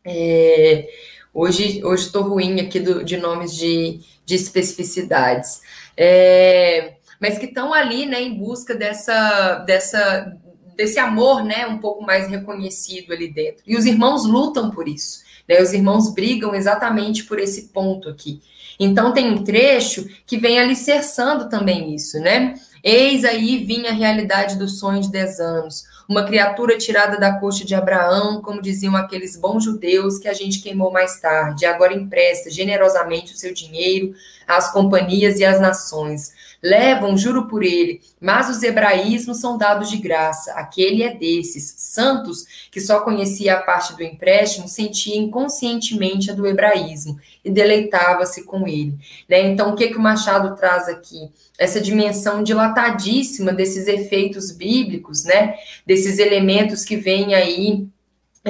É, 0.04 0.88
hoje 1.32 1.84
hoje 1.84 2.06
estou 2.06 2.24
ruim 2.24 2.58
aqui 2.60 2.80
do, 2.80 3.04
de 3.04 3.16
nomes 3.16 3.54
de, 3.54 4.00
de 4.26 4.34
especificidades. 4.34 5.60
É, 5.96 6.94
mas 7.20 7.38
que 7.38 7.44
estão 7.44 7.72
ali, 7.74 8.06
né, 8.06 8.20
em 8.22 8.34
busca 8.34 8.74
dessa, 8.74 9.56
dessa, 9.66 10.36
desse 10.80 10.98
amor, 10.98 11.44
né, 11.44 11.66
um 11.66 11.76
pouco 11.76 12.02
mais 12.02 12.26
reconhecido 12.26 13.12
ali 13.12 13.28
dentro. 13.28 13.62
E 13.66 13.76
os 13.76 13.84
irmãos 13.84 14.24
lutam 14.24 14.70
por 14.70 14.88
isso, 14.88 15.20
né? 15.46 15.60
Os 15.60 15.74
irmãos 15.74 16.14
brigam 16.14 16.54
exatamente 16.54 17.24
por 17.24 17.38
esse 17.38 17.68
ponto 17.68 18.08
aqui. 18.08 18.40
Então 18.78 19.12
tem 19.12 19.30
um 19.30 19.44
trecho 19.44 20.08
que 20.24 20.38
vem 20.38 20.58
alicerçando 20.58 21.50
também 21.50 21.94
isso, 21.94 22.18
né? 22.18 22.54
Eis 22.82 23.26
aí 23.26 23.62
vinha 23.62 23.90
a 23.90 23.92
realidade 23.92 24.56
do 24.56 24.66
sonho 24.66 25.02
de 25.02 25.10
10 25.10 25.38
anos, 25.38 25.84
uma 26.08 26.24
criatura 26.24 26.78
tirada 26.78 27.18
da 27.18 27.38
coxa 27.38 27.62
de 27.62 27.74
Abraão, 27.74 28.40
como 28.40 28.62
diziam 28.62 28.96
aqueles 28.96 29.36
bons 29.36 29.64
judeus 29.64 30.16
que 30.16 30.28
a 30.28 30.32
gente 30.32 30.62
queimou 30.62 30.90
mais 30.90 31.20
tarde, 31.20 31.66
agora 31.66 31.92
empresta 31.92 32.48
generosamente 32.48 33.34
o 33.34 33.36
seu 33.36 33.52
dinheiro 33.52 34.14
às 34.48 34.72
companhias 34.72 35.38
e 35.38 35.44
às 35.44 35.60
nações 35.60 36.32
levam, 36.62 37.16
juro 37.16 37.46
por 37.46 37.62
ele, 37.62 38.00
mas 38.20 38.50
os 38.50 38.62
hebraísmos 38.62 39.38
são 39.38 39.56
dados 39.56 39.90
de 39.90 39.96
graça. 39.96 40.52
Aquele 40.52 41.02
é 41.02 41.14
desses. 41.14 41.74
Santos, 41.78 42.44
que 42.70 42.80
só 42.80 43.00
conhecia 43.00 43.54
a 43.54 43.62
parte 43.62 43.96
do 43.96 44.02
empréstimo, 44.02 44.68
sentia 44.68 45.16
inconscientemente 45.16 46.30
a 46.30 46.34
do 46.34 46.46
hebraísmo 46.46 47.18
e 47.44 47.50
deleitava-se 47.50 48.44
com 48.44 48.66
ele. 48.66 48.94
Né? 49.28 49.40
Então, 49.48 49.70
o 49.70 49.76
que, 49.76 49.88
que 49.88 49.96
o 49.96 50.00
Machado 50.00 50.54
traz 50.56 50.88
aqui? 50.88 51.30
Essa 51.58 51.80
dimensão 51.80 52.42
dilatadíssima 52.42 53.52
desses 53.52 53.86
efeitos 53.86 54.50
bíblicos, 54.50 55.24
né? 55.24 55.54
desses 55.86 56.18
elementos 56.18 56.84
que 56.84 56.96
vêm 56.96 57.34
aí 57.34 57.86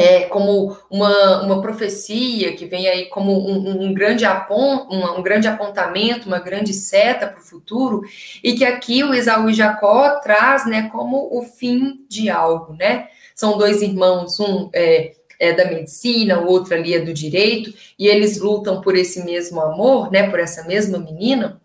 é, 0.01 0.22
como 0.22 0.78
uma, 0.88 1.42
uma 1.42 1.61
profecia 1.61 2.57
que 2.57 2.64
vem 2.64 2.88
aí 2.88 3.11
como 3.11 3.32
um, 3.32 3.84
um 3.84 3.92
grande 3.92 4.24
apon, 4.24 4.88
um, 4.90 5.18
um, 5.18 5.22
grande 5.22 5.46
apontamento, 5.46 6.26
uma 6.26 6.38
grande 6.38 6.72
seta 6.72 7.26
para 7.26 7.38
o 7.38 7.44
futuro, 7.44 8.01
e 8.42 8.55
que 8.55 8.64
aqui 8.64 9.05
o 9.05 9.12
Esaú 9.12 9.51
e 9.51 9.53
Jacó 9.53 10.18
traz 10.20 10.64
né, 10.64 10.88
como 10.90 11.28
o 11.30 11.42
fim 11.42 12.03
de 12.09 12.30
algo, 12.30 12.72
né? 12.72 13.09
São 13.34 13.59
dois 13.59 13.82
irmãos, 13.82 14.40
um 14.40 14.70
é, 14.72 15.12
é 15.38 15.53
da 15.53 15.66
medicina, 15.66 16.40
o 16.40 16.46
outro 16.46 16.72
ali 16.72 16.94
é 16.94 17.01
do 17.01 17.12
direito, 17.12 17.74
e 17.98 18.09
eles 18.09 18.40
lutam 18.40 18.80
por 18.80 18.96
esse 18.96 19.22
mesmo 19.22 19.61
amor, 19.61 20.11
né? 20.11 20.30
Por 20.30 20.40
essa 20.40 20.64
mesma 20.64 20.98
menina, 20.98 21.61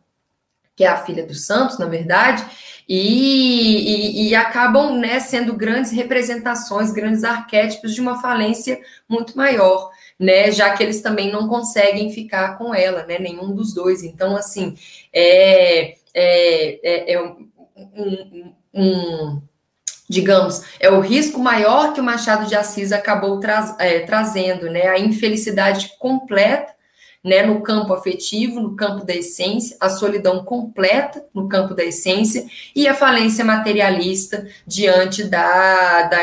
que 0.75 0.83
é 0.83 0.87
a 0.89 0.97
filha 0.97 1.25
dos 1.25 1.45
santos, 1.45 1.79
na 1.79 1.85
verdade, 1.85 2.45
e, 2.87 4.27
e, 4.27 4.29
e, 4.29 4.35
acabam 4.35 4.97
né, 4.97 5.19
sendo 5.19 5.53
grandes 5.53 5.91
representações, 5.91 6.91
grandes 6.91 7.23
arquétipos 7.23 7.95
de 7.95 8.01
uma 8.01 8.21
falência 8.21 8.79
muito 9.09 9.35
maior, 9.35 9.89
né? 10.19 10.51
Já 10.51 10.75
que 10.75 10.83
eles 10.83 11.01
também 11.01 11.31
não 11.31 11.47
conseguem 11.47 12.11
ficar 12.11 12.57
com 12.57 12.75
ela, 12.75 13.03
né? 13.05 13.17
Nenhum 13.17 13.55
dos 13.55 13.73
dois. 13.73 14.03
Então, 14.03 14.37
assim, 14.37 14.75
é, 15.11 15.95
é, 16.13 16.79
é, 16.83 17.13
é 17.13 17.21
um, 17.21 17.49
um, 17.75 18.53
um, 18.73 19.41
digamos, 20.07 20.61
é 20.79 20.89
o 20.89 20.99
risco 20.99 21.39
maior 21.39 21.91
que 21.91 21.99
o 21.99 22.03
Machado 22.03 22.45
de 22.45 22.55
Assis 22.55 22.91
acabou 22.91 23.39
tra 23.39 23.75
é, 23.79 24.01
trazendo, 24.01 24.69
né? 24.69 24.87
A 24.87 24.99
infelicidade 24.99 25.93
completa 25.97 26.74
né, 27.25 27.41
no 27.41 27.61
campo 27.61 27.91
afetivo, 27.91 28.59
no 28.59 28.75
campo 28.75 29.03
da 29.03 29.15
essência, 29.15 29.75
a 29.81 29.89
solidão 29.89 30.45
completa 30.45 31.25
no 31.33 31.49
campo 31.49 31.73
da 31.73 31.83
essência 31.83 32.45
e 32.75 32.87
a 32.87 32.93
falência 32.93 33.43
materialista 33.43 34.47
diante 34.67 35.23
da, 35.23 36.03
da, 36.03 36.19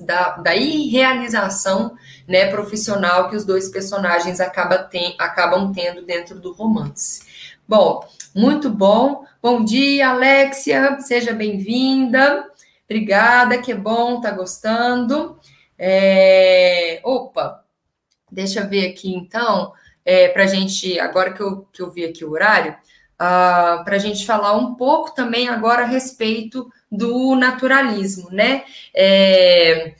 da, 0.00 0.30
da 0.38 0.56
irrealização 0.56 1.94
né, 2.26 2.46
profissional 2.46 3.28
que 3.28 3.36
os 3.36 3.44
dois 3.44 3.68
personagens 3.68 4.40
acaba 4.40 4.88
acabam 5.18 5.74
tendo 5.74 6.00
dentro 6.00 6.40
do 6.40 6.54
romance. 6.54 7.20
Bom, 7.68 8.08
muito 8.34 8.70
bom. 8.70 9.26
Bom 9.42 9.62
dia, 9.62 10.08
Alexia, 10.08 10.98
seja 11.00 11.34
bem-vinda. 11.34 12.46
Obrigada, 12.86 13.58
que 13.58 13.74
bom, 13.74 14.22
tá 14.22 14.30
gostando. 14.30 15.38
É... 15.78 16.98
Opa, 17.04 17.62
deixa 18.32 18.60
eu 18.60 18.68
ver 18.70 18.88
aqui 18.88 19.14
então 19.14 19.74
é, 20.06 20.28
para 20.28 20.44
a 20.44 20.46
gente, 20.46 20.98
agora 21.00 21.32
que 21.32 21.40
eu, 21.40 21.66
que 21.72 21.82
eu 21.82 21.90
vi 21.90 22.04
aqui 22.04 22.24
o 22.24 22.30
horário, 22.30 22.72
uh, 22.72 22.76
ah, 23.18 23.82
para 23.84 23.96
a 23.96 23.98
gente 23.98 24.24
falar 24.24 24.56
um 24.56 24.76
pouco 24.76 25.12
também 25.12 25.48
agora 25.48 25.82
a 25.82 25.86
respeito 25.86 26.70
do 26.90 27.34
naturalismo, 27.34 28.30
né? 28.30 28.62
É, 28.94 29.94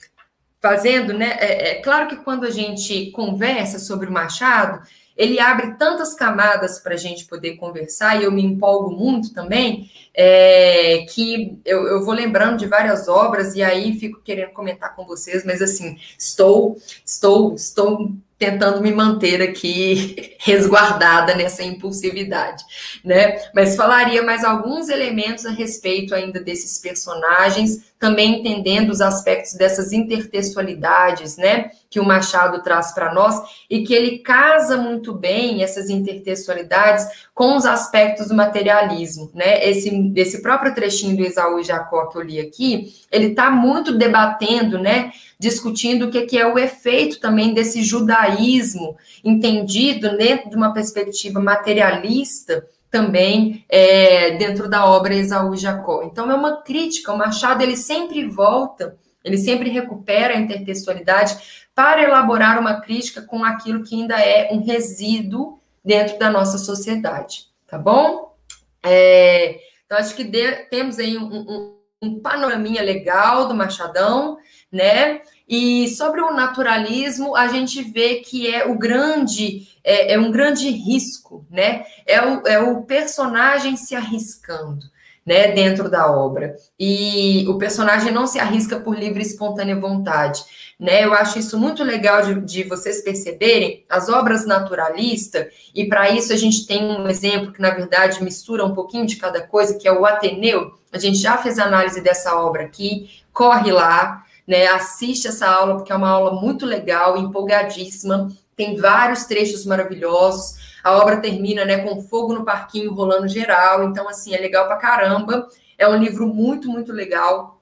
fazendo, 0.61 1.13
né? 1.13 1.37
É, 1.39 1.71
é, 1.71 1.81
claro 1.81 2.07
que 2.07 2.15
quando 2.15 2.45
a 2.45 2.49
gente 2.49 3.11
conversa 3.11 3.79
sobre 3.79 4.07
o 4.07 4.11
Machado, 4.11 4.81
ele 5.17 5.39
abre 5.39 5.73
tantas 5.73 6.13
camadas 6.13 6.79
para 6.79 6.93
a 6.93 6.97
gente 6.97 7.25
poder 7.25 7.55
conversar, 7.55 8.21
e 8.21 8.23
eu 8.23 8.31
me 8.31 8.43
empolgo 8.43 8.91
muito 8.91 9.33
também, 9.33 9.89
é, 10.13 11.05
que 11.09 11.59
eu, 11.65 11.87
eu, 11.87 12.05
vou 12.05 12.13
lembrando 12.13 12.57
de 12.57 12.67
várias 12.67 13.07
obras, 13.07 13.55
e 13.55 13.63
aí 13.63 13.99
fico 13.99 14.21
querendo 14.21 14.51
comentar 14.51 14.95
com 14.95 15.05
vocês, 15.05 15.43
mas 15.43 15.61
assim, 15.61 15.97
estou, 16.17 16.77
estou, 17.03 17.55
estou 17.55 18.11
tentando 18.37 18.81
me 18.81 18.91
manter 18.91 19.41
aqui 19.41 20.35
resguardada 20.39 21.35
nessa 21.35 21.63
impulsividade, 21.63 22.63
né? 23.03 23.41
Mas 23.53 23.75
falaria 23.75 24.21
mais 24.21 24.43
alguns 24.43 24.89
elementos 24.89 25.45
a 25.45 25.51
respeito 25.51 26.13
ainda 26.13 26.39
desses 26.39 26.79
personagens, 26.79 27.87
também 27.99 28.39
entendendo 28.39 28.91
os 28.91 29.01
aspectos 29.01 29.53
dessas 29.53 29.91
intertextualidades, 29.91 31.35
né, 31.35 31.71
que 31.89 31.99
o 31.99 32.05
Machado 32.05 32.61
traz 32.61 32.91
para 32.93 33.11
nós 33.11 33.41
e 33.67 33.83
que 33.83 33.93
ele 33.93 34.19
casa 34.19 34.77
muito 34.77 35.13
bem 35.13 35.63
essas 35.63 35.89
intertextualidades 35.89 37.07
com 37.33 37.55
os 37.55 37.65
aspectos 37.65 38.27
do 38.27 38.35
materialismo, 38.35 39.31
né? 39.33 39.67
Esse, 39.67 40.13
esse 40.15 40.41
próprio 40.41 40.75
trechinho 40.75 41.17
do 41.17 41.25
Esaú 41.25 41.59
e 41.59 41.63
Jacó 41.63 42.05
que 42.07 42.17
eu 42.17 42.21
li 42.21 42.39
aqui, 42.39 42.93
ele 43.11 43.27
está 43.27 43.49
muito 43.49 43.97
debatendo, 43.97 44.77
né, 44.77 45.11
discutindo 45.39 46.05
o 46.05 46.11
que, 46.11 46.25
que 46.25 46.37
é 46.37 46.45
o 46.45 46.57
efeito 46.57 47.19
também 47.19 47.53
desse 47.53 47.83
judaísmo 47.83 48.97
entendido 49.23 50.17
dentro 50.17 50.49
de 50.49 50.55
uma 50.55 50.73
perspectiva 50.73 51.39
materialista 51.39 52.65
também 52.89 53.65
é, 53.69 54.31
dentro 54.31 54.69
da 54.69 54.85
obra 54.85 55.13
Esaú 55.13 55.53
e 55.53 55.57
Jacó. 55.57 56.03
Então 56.03 56.31
é 56.31 56.35
uma 56.35 56.61
crítica, 56.61 57.13
o 57.13 57.17
Machado 57.17 57.61
ele 57.61 57.77
sempre 57.77 58.25
volta, 58.27 58.97
ele 59.23 59.37
sempre 59.37 59.69
recupera 59.69 60.33
a 60.33 60.39
intertextualidade 60.39 61.67
para 61.75 62.01
elaborar 62.01 62.59
uma 62.59 62.81
crítica 62.81 63.21
com 63.21 63.43
aquilo 63.43 63.83
que 63.83 63.95
ainda 64.01 64.19
é 64.19 64.49
um 64.51 64.63
resíduo 64.63 65.59
dentro 65.83 66.17
da 66.17 66.29
nossa 66.29 66.57
sociedade, 66.57 67.45
tá 67.67 67.77
bom? 67.77 68.35
É, 68.83 69.59
então 69.85 69.97
acho 69.97 70.15
que 70.15 70.23
de, 70.23 70.51
temos 70.69 70.97
aí 70.97 71.17
um, 71.17 71.25
um 71.25 71.76
um 72.01 72.19
panoraminha 72.19 72.81
legal 72.81 73.47
do 73.47 73.55
Machadão, 73.55 74.37
né? 74.71 75.21
E 75.47 75.87
sobre 75.89 76.21
o 76.21 76.33
naturalismo, 76.33 77.35
a 77.35 77.47
gente 77.47 77.81
vê 77.81 78.15
que 78.15 78.53
é 78.53 78.65
o 78.65 78.77
grande, 78.77 79.67
é, 79.83 80.13
é 80.13 80.19
um 80.19 80.31
grande 80.31 80.69
risco, 80.69 81.45
né? 81.49 81.85
É 82.05 82.21
o, 82.21 82.47
é 82.47 82.59
o 82.59 82.83
personagem 82.83 83.75
se 83.75 83.95
arriscando. 83.95 84.85
Né, 85.27 85.51
dentro 85.51 85.89
da 85.89 86.09
obra. 86.09 86.55
E 86.79 87.45
o 87.49 87.57
personagem 87.57 88.13
não 88.13 88.25
se 88.25 88.39
arrisca 88.39 88.79
por 88.79 88.97
livre 88.97 89.21
e 89.21 89.27
espontânea 89.27 89.75
vontade. 89.75 90.41
Né? 90.79 91.03
Eu 91.03 91.13
acho 91.13 91.37
isso 91.37 91.59
muito 91.59 91.83
legal 91.83 92.21
de, 92.21 92.39
de 92.39 92.63
vocês 92.63 93.03
perceberem 93.03 93.83
as 93.89 94.07
obras 94.07 94.45
naturalistas, 94.45 95.47
e 95.75 95.85
para 95.85 96.09
isso 96.11 96.31
a 96.31 96.37
gente 96.37 96.65
tem 96.65 96.81
um 96.81 97.09
exemplo 97.09 97.51
que, 97.51 97.61
na 97.61 97.71
verdade, 97.71 98.23
mistura 98.23 98.63
um 98.63 98.73
pouquinho 98.73 99.05
de 99.05 99.17
cada 99.17 99.41
coisa, 99.41 99.77
que 99.77 99.85
é 99.85 99.91
o 99.91 100.05
Ateneu. 100.05 100.71
A 100.93 100.97
gente 100.97 101.17
já 101.17 101.37
fez 101.37 101.59
análise 101.59 101.99
dessa 101.99 102.35
obra 102.37 102.63
aqui, 102.63 103.09
corre 103.33 103.71
lá, 103.71 104.23
né? 104.47 104.67
Assiste 104.67 105.27
essa 105.27 105.45
aula, 105.47 105.75
porque 105.75 105.91
é 105.91 105.95
uma 105.95 106.09
aula 106.09 106.39
muito 106.39 106.65
legal, 106.65 107.17
empolgadíssima. 107.17 108.29
Tem 108.55 108.77
vários 108.77 109.25
trechos 109.25 109.65
maravilhosos. 109.65 110.66
A 110.83 110.97
obra 110.97 111.17
termina, 111.17 111.65
né, 111.65 111.77
com 111.79 112.01
fogo 112.01 112.33
no 112.33 112.45
parquinho 112.45 112.93
rolando 112.93 113.27
geral. 113.27 113.83
Então, 113.83 114.07
assim, 114.07 114.33
é 114.33 114.37
legal 114.37 114.67
pra 114.67 114.77
caramba. 114.77 115.47
É 115.77 115.87
um 115.87 115.97
livro 115.97 116.27
muito, 116.27 116.69
muito 116.69 116.91
legal. 116.91 117.57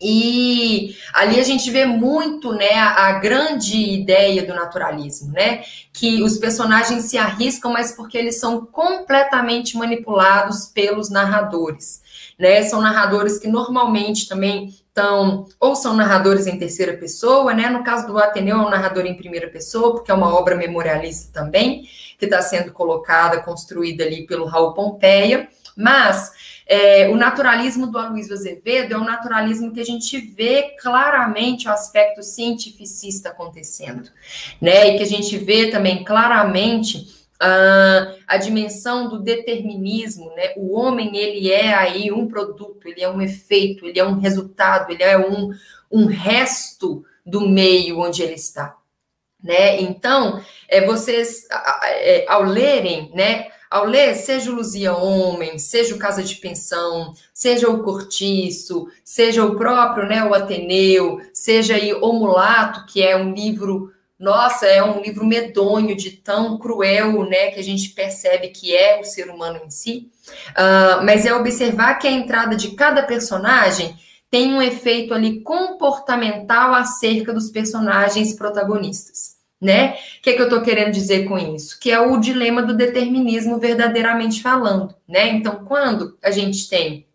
E 0.00 0.94
ali 1.14 1.40
a 1.40 1.42
gente 1.42 1.70
vê 1.70 1.86
muito, 1.86 2.52
né, 2.52 2.74
a, 2.74 3.12
grande 3.12 3.76
ideia 3.76 4.44
do 4.44 4.54
naturalismo, 4.54 5.32
né, 5.32 5.62
que 5.90 6.22
os 6.22 6.36
personagens 6.36 7.04
se 7.04 7.16
arriscam, 7.16 7.72
mas 7.72 7.92
porque 7.92 8.18
eles 8.18 8.38
são 8.38 8.66
completamente 8.66 9.76
manipulados 9.76 10.66
pelos 10.66 11.08
narradores, 11.08 12.02
né, 12.38 12.62
são 12.64 12.82
narradores 12.82 13.38
que 13.38 13.48
normalmente 13.48 14.28
também 14.28 14.74
então, 14.96 15.46
ou 15.60 15.76
são 15.76 15.94
narradores 15.94 16.46
em 16.46 16.58
terceira 16.58 16.96
pessoa, 16.96 17.52
né? 17.52 17.68
No 17.68 17.84
caso 17.84 18.06
do 18.06 18.16
Ateneu, 18.16 18.56
é 18.56 18.60
um 18.66 18.70
narrador 18.70 19.04
em 19.04 19.14
primeira 19.14 19.46
pessoa, 19.46 19.92
porque 19.92 20.10
é 20.10 20.14
uma 20.14 20.34
obra 20.34 20.56
memorialista 20.56 21.30
também, 21.38 21.86
que 22.18 22.24
está 22.24 22.40
sendo 22.40 22.72
colocada, 22.72 23.42
construída 23.42 24.04
ali 24.04 24.26
pelo 24.26 24.46
Raul 24.46 24.72
Pompeia. 24.72 25.50
Mas 25.76 26.32
é, 26.66 27.10
o 27.10 27.14
naturalismo 27.14 27.88
do 27.88 27.98
Aloysio 27.98 28.32
Azevedo 28.32 28.94
é 28.94 28.96
um 28.96 29.04
naturalismo 29.04 29.70
que 29.70 29.80
a 29.80 29.84
gente 29.84 30.18
vê 30.18 30.74
claramente 30.80 31.68
o 31.68 31.70
aspecto 31.70 32.22
cientificista 32.22 33.28
acontecendo, 33.28 34.08
né? 34.58 34.94
E 34.94 34.96
que 34.96 35.02
a 35.02 35.06
gente 35.06 35.36
vê 35.36 35.70
também 35.70 36.04
claramente 36.04 37.15
Uh, 37.36 38.16
a 38.26 38.38
dimensão 38.38 39.10
do 39.10 39.18
determinismo, 39.18 40.32
né? 40.34 40.54
O 40.56 40.74
homem 40.74 41.14
ele 41.16 41.50
é 41.52 41.74
aí 41.74 42.10
um 42.10 42.26
produto, 42.26 42.88
ele 42.88 43.02
é 43.02 43.10
um 43.10 43.20
efeito, 43.20 43.84
ele 43.84 43.98
é 43.98 44.04
um 44.04 44.18
resultado, 44.18 44.90
ele 44.90 45.02
é 45.02 45.18
um, 45.18 45.50
um 45.90 46.06
resto 46.06 47.04
do 47.26 47.46
meio 47.46 48.00
onde 48.00 48.22
ele 48.22 48.34
está, 48.34 48.74
né? 49.42 49.80
Então, 49.82 50.42
é, 50.66 50.86
vocês 50.86 51.46
é, 51.50 52.24
ao 52.26 52.42
lerem, 52.42 53.10
né? 53.14 53.48
Ao 53.68 53.84
ler, 53.84 54.14
seja 54.14 54.50
o 54.50 54.54
Luzia 54.54 54.94
Homem, 54.94 55.58
seja 55.58 55.94
o 55.94 55.98
Casa 55.98 56.22
de 56.22 56.36
Pensão, 56.36 57.12
seja 57.34 57.68
o 57.68 57.82
Cortiço, 57.82 58.88
seja 59.04 59.44
o 59.44 59.56
próprio, 59.56 60.06
né, 60.06 60.24
o 60.24 60.32
Ateneu, 60.32 61.20
seja 61.32 61.74
aí 61.74 61.92
O 61.92 62.12
Mulato, 62.12 62.86
que 62.86 63.02
é 63.02 63.16
um 63.16 63.34
livro 63.34 63.92
nossa, 64.18 64.66
é 64.66 64.82
um 64.82 65.00
livro 65.02 65.26
medonho 65.26 65.94
de 65.94 66.10
tão 66.10 66.58
cruel, 66.58 67.28
né, 67.28 67.50
que 67.50 67.60
a 67.60 67.62
gente 67.62 67.90
percebe 67.90 68.48
que 68.48 68.74
é 68.74 68.98
o 68.98 69.04
ser 69.04 69.28
humano 69.28 69.60
em 69.64 69.70
si. 69.70 70.10
Uh, 70.50 71.04
mas 71.04 71.26
é 71.26 71.34
observar 71.34 71.96
que 71.96 72.08
a 72.08 72.10
entrada 72.10 72.56
de 72.56 72.70
cada 72.70 73.02
personagem 73.02 73.96
tem 74.30 74.54
um 74.54 74.62
efeito 74.62 75.14
ali 75.14 75.40
comportamental 75.40 76.74
acerca 76.74 77.32
dos 77.32 77.50
personagens 77.50 78.32
protagonistas, 78.32 79.36
né? 79.60 79.98
O 80.18 80.22
que, 80.22 80.30
é 80.30 80.32
que 80.32 80.40
eu 80.40 80.46
estou 80.46 80.62
querendo 80.62 80.92
dizer 80.92 81.28
com 81.28 81.38
isso? 81.38 81.78
Que 81.78 81.92
é 81.92 82.00
o 82.00 82.18
dilema 82.18 82.62
do 82.62 82.74
determinismo 82.74 83.58
verdadeiramente 83.58 84.42
falando, 84.42 84.94
né? 85.06 85.28
Então, 85.28 85.64
quando 85.64 86.18
a 86.22 86.30
gente 86.30 86.68
tem 86.68 87.06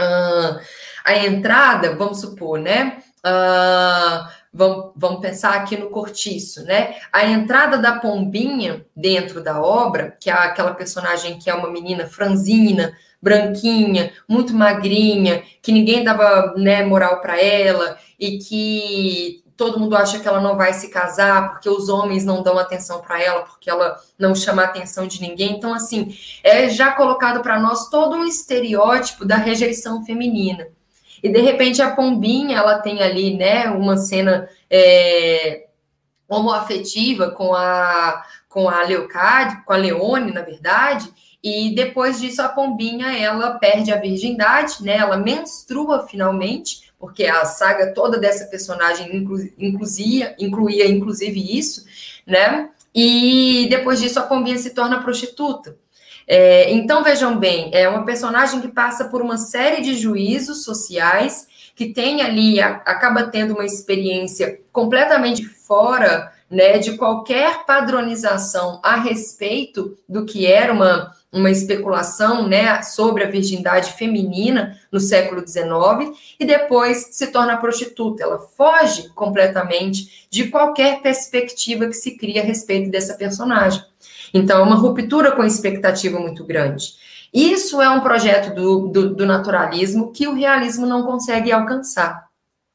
uh, 0.00 0.60
a 1.04 1.16
entrada, 1.26 1.94
vamos 1.94 2.20
supor, 2.20 2.58
né? 2.58 3.02
Uh, 3.24 4.41
Vamos, 4.52 4.92
vamos 4.94 5.20
pensar 5.20 5.54
aqui 5.54 5.76
no 5.76 5.88
cortiço, 5.88 6.62
né? 6.64 6.96
A 7.10 7.24
entrada 7.26 7.78
da 7.78 7.98
pombinha 7.98 8.84
dentro 8.94 9.42
da 9.42 9.62
obra, 9.62 10.16
que 10.20 10.28
é 10.28 10.32
aquela 10.32 10.74
personagem 10.74 11.38
que 11.38 11.48
é 11.48 11.54
uma 11.54 11.70
menina 11.70 12.06
franzina, 12.06 12.92
branquinha, 13.20 14.12
muito 14.28 14.52
magrinha, 14.52 15.42
que 15.62 15.72
ninguém 15.72 16.04
dava 16.04 16.54
né, 16.56 16.84
moral 16.84 17.20
para 17.20 17.40
ela 17.40 17.96
e 18.18 18.38
que 18.38 19.42
todo 19.56 19.78
mundo 19.78 19.96
acha 19.96 20.18
que 20.18 20.26
ela 20.26 20.40
não 20.40 20.56
vai 20.56 20.72
se 20.72 20.88
casar 20.88 21.52
porque 21.52 21.68
os 21.68 21.88
homens 21.88 22.24
não 22.24 22.42
dão 22.42 22.58
atenção 22.58 23.00
para 23.00 23.22
ela, 23.22 23.42
porque 23.42 23.70
ela 23.70 23.96
não 24.18 24.34
chama 24.34 24.62
a 24.62 24.64
atenção 24.64 25.06
de 25.06 25.20
ninguém. 25.22 25.52
Então, 25.52 25.72
assim, 25.72 26.16
é 26.42 26.68
já 26.68 26.92
colocado 26.92 27.42
para 27.42 27.60
nós 27.60 27.88
todo 27.88 28.16
um 28.16 28.26
estereótipo 28.26 29.24
da 29.24 29.36
rejeição 29.36 30.04
feminina. 30.04 30.66
E 31.22 31.28
de 31.28 31.40
repente 31.40 31.80
a 31.80 31.94
Pombinha, 31.94 32.58
ela 32.58 32.78
tem 32.78 33.00
ali, 33.02 33.36
né, 33.36 33.70
uma 33.70 33.96
cena 33.96 34.48
é, 34.68 35.66
homoafetiva 36.28 37.30
com 37.30 37.54
a 37.54 38.24
com 38.52 38.68
a 38.68 38.82
Leocádia, 38.82 39.62
com 39.64 39.72
a 39.72 39.76
Leone, 39.76 40.30
na 40.30 40.42
verdade, 40.42 41.10
e 41.42 41.74
depois 41.74 42.20
disso 42.20 42.40
a 42.42 42.48
Pombinha, 42.48 43.10
ela 43.18 43.52
perde 43.52 43.90
a 43.90 43.96
virgindade, 43.96 44.82
né? 44.82 44.98
Ela 44.98 45.16
menstrua 45.16 46.06
finalmente, 46.06 46.92
porque 46.98 47.24
a 47.24 47.44
saga 47.44 47.92
toda 47.92 48.18
dessa 48.18 48.44
personagem 48.44 49.16
inclu, 49.16 49.38
incluía, 49.58 50.36
incluía 50.38 50.86
inclusive 50.86 51.58
isso, 51.58 51.84
né? 52.26 52.68
E 52.94 53.66
depois 53.70 54.00
disso 54.00 54.20
a 54.20 54.22
Pombinha 54.22 54.58
se 54.58 54.70
torna 54.70 55.02
prostituta. 55.02 55.76
É, 56.26 56.70
então, 56.72 57.02
vejam 57.02 57.38
bem, 57.38 57.70
é 57.72 57.88
uma 57.88 58.04
personagem 58.04 58.60
que 58.60 58.68
passa 58.68 59.06
por 59.06 59.20
uma 59.20 59.36
série 59.36 59.82
de 59.82 59.94
juízos 59.94 60.64
sociais, 60.64 61.46
que 61.74 61.92
tem 61.92 62.22
ali, 62.22 62.60
a, 62.60 62.82
acaba 62.86 63.24
tendo 63.24 63.54
uma 63.54 63.64
experiência 63.64 64.60
completamente 64.72 65.44
fora 65.44 66.32
né, 66.52 66.78
de 66.78 66.98
qualquer 66.98 67.64
padronização 67.64 68.78
a 68.82 68.96
respeito 68.96 69.96
do 70.06 70.26
que 70.26 70.46
era 70.46 70.70
uma, 70.70 71.10
uma 71.32 71.50
especulação 71.50 72.46
né, 72.46 72.82
sobre 72.82 73.24
a 73.24 73.30
virgindade 73.30 73.94
feminina 73.94 74.78
no 74.92 75.00
século 75.00 75.40
XIX, 75.40 76.14
e 76.38 76.44
depois 76.44 77.08
se 77.12 77.28
torna 77.28 77.56
prostituta. 77.56 78.22
Ela 78.22 78.38
foge 78.38 79.08
completamente 79.14 80.26
de 80.30 80.48
qualquer 80.48 81.00
perspectiva 81.00 81.86
que 81.86 81.94
se 81.94 82.18
cria 82.18 82.42
a 82.42 82.44
respeito 82.44 82.90
dessa 82.90 83.14
personagem. 83.14 83.82
Então, 84.32 84.60
é 84.60 84.62
uma 84.62 84.76
ruptura 84.76 85.32
com 85.32 85.44
expectativa 85.44 86.18
muito 86.18 86.44
grande. 86.44 86.94
Isso 87.32 87.80
é 87.80 87.88
um 87.88 88.00
projeto 88.00 88.54
do, 88.54 88.88
do, 88.88 89.14
do 89.14 89.26
naturalismo 89.26 90.12
que 90.12 90.26
o 90.26 90.34
realismo 90.34 90.86
não 90.86 91.04
consegue 91.04 91.50
alcançar. 91.50 92.26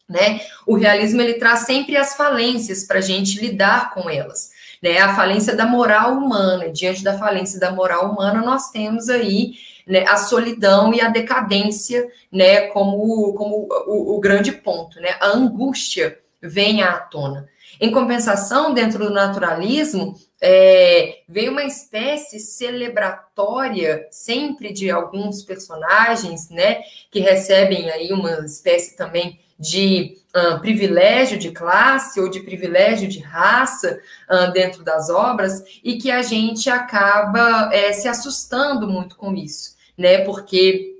Né? 0.09 0.39
O 0.65 0.75
realismo 0.75 1.21
ele 1.21 1.33
traz 1.35 1.59
sempre 1.61 1.97
as 1.97 2.15
falências 2.15 2.83
para 2.83 2.99
a 2.99 3.01
gente 3.01 3.39
lidar 3.39 3.93
com 3.93 4.09
elas. 4.09 4.51
Né? 4.81 4.97
A 4.99 5.15
falência 5.15 5.55
da 5.55 5.65
moral 5.65 6.13
humana. 6.13 6.69
Diante 6.69 7.03
da 7.03 7.17
falência 7.17 7.59
da 7.59 7.71
moral 7.71 8.11
humana, 8.11 8.41
nós 8.41 8.71
temos 8.71 9.09
aí 9.09 9.53
né, 9.85 10.05
a 10.07 10.17
solidão 10.17 10.93
e 10.93 11.01
a 11.01 11.09
decadência 11.09 12.07
né, 12.31 12.67
como, 12.67 13.33
como 13.33 13.67
o, 13.87 14.15
o 14.15 14.19
grande 14.19 14.51
ponto. 14.51 14.99
Né? 14.99 15.15
A 15.19 15.27
angústia 15.27 16.19
vem 16.41 16.81
à 16.81 16.93
tona. 16.93 17.47
Em 17.80 17.91
compensação, 17.91 18.73
dentro 18.73 19.05
do 19.05 19.13
naturalismo, 19.13 20.15
é, 20.41 21.19
veio 21.28 21.51
uma 21.51 21.63
espécie 21.63 22.39
celebratória 22.39 24.07
sempre 24.11 24.71
de 24.71 24.89
alguns 24.89 25.43
personagens, 25.43 26.49
né, 26.49 26.82
que 27.11 27.19
recebem 27.19 27.89
aí 27.89 28.11
uma 28.11 28.45
espécie 28.45 28.95
também 28.95 29.39
de 29.59 30.17
uh, 30.36 30.59
privilégio 30.59 31.38
de 31.39 31.49
classe 31.49 32.19
ou 32.19 32.30
de 32.30 32.41
privilégio 32.41 33.07
de 33.07 33.19
raça 33.19 33.99
uh, 34.30 34.51
dentro 34.51 34.84
das 34.84 35.09
obras 35.09 35.63
e 35.84 35.97
que 35.97 36.11
a 36.11 36.21
gente 36.21 36.69
acaba 36.69 37.71
é, 37.73 37.91
se 37.91 38.07
assustando 38.07 38.88
muito 38.88 39.15
com 39.15 39.34
isso, 39.34 39.75
né, 39.97 40.19
porque 40.19 40.97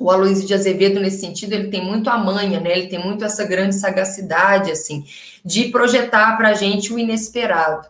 o 0.00 0.10
Aloysio 0.10 0.46
de 0.46 0.54
Azevedo, 0.54 0.98
nesse 0.98 1.20
sentido, 1.20 1.52
ele 1.52 1.68
tem 1.68 1.84
muito 1.84 2.08
a 2.08 2.16
manha, 2.16 2.58
né? 2.58 2.72
Ele 2.72 2.86
tem 2.86 2.98
muito 2.98 3.22
essa 3.22 3.44
grande 3.44 3.74
sagacidade, 3.74 4.70
assim, 4.70 5.04
de 5.44 5.68
projetar 5.68 6.36
para 6.36 6.50
a 6.50 6.54
gente 6.54 6.92
o 6.92 6.98
inesperado 6.98 7.88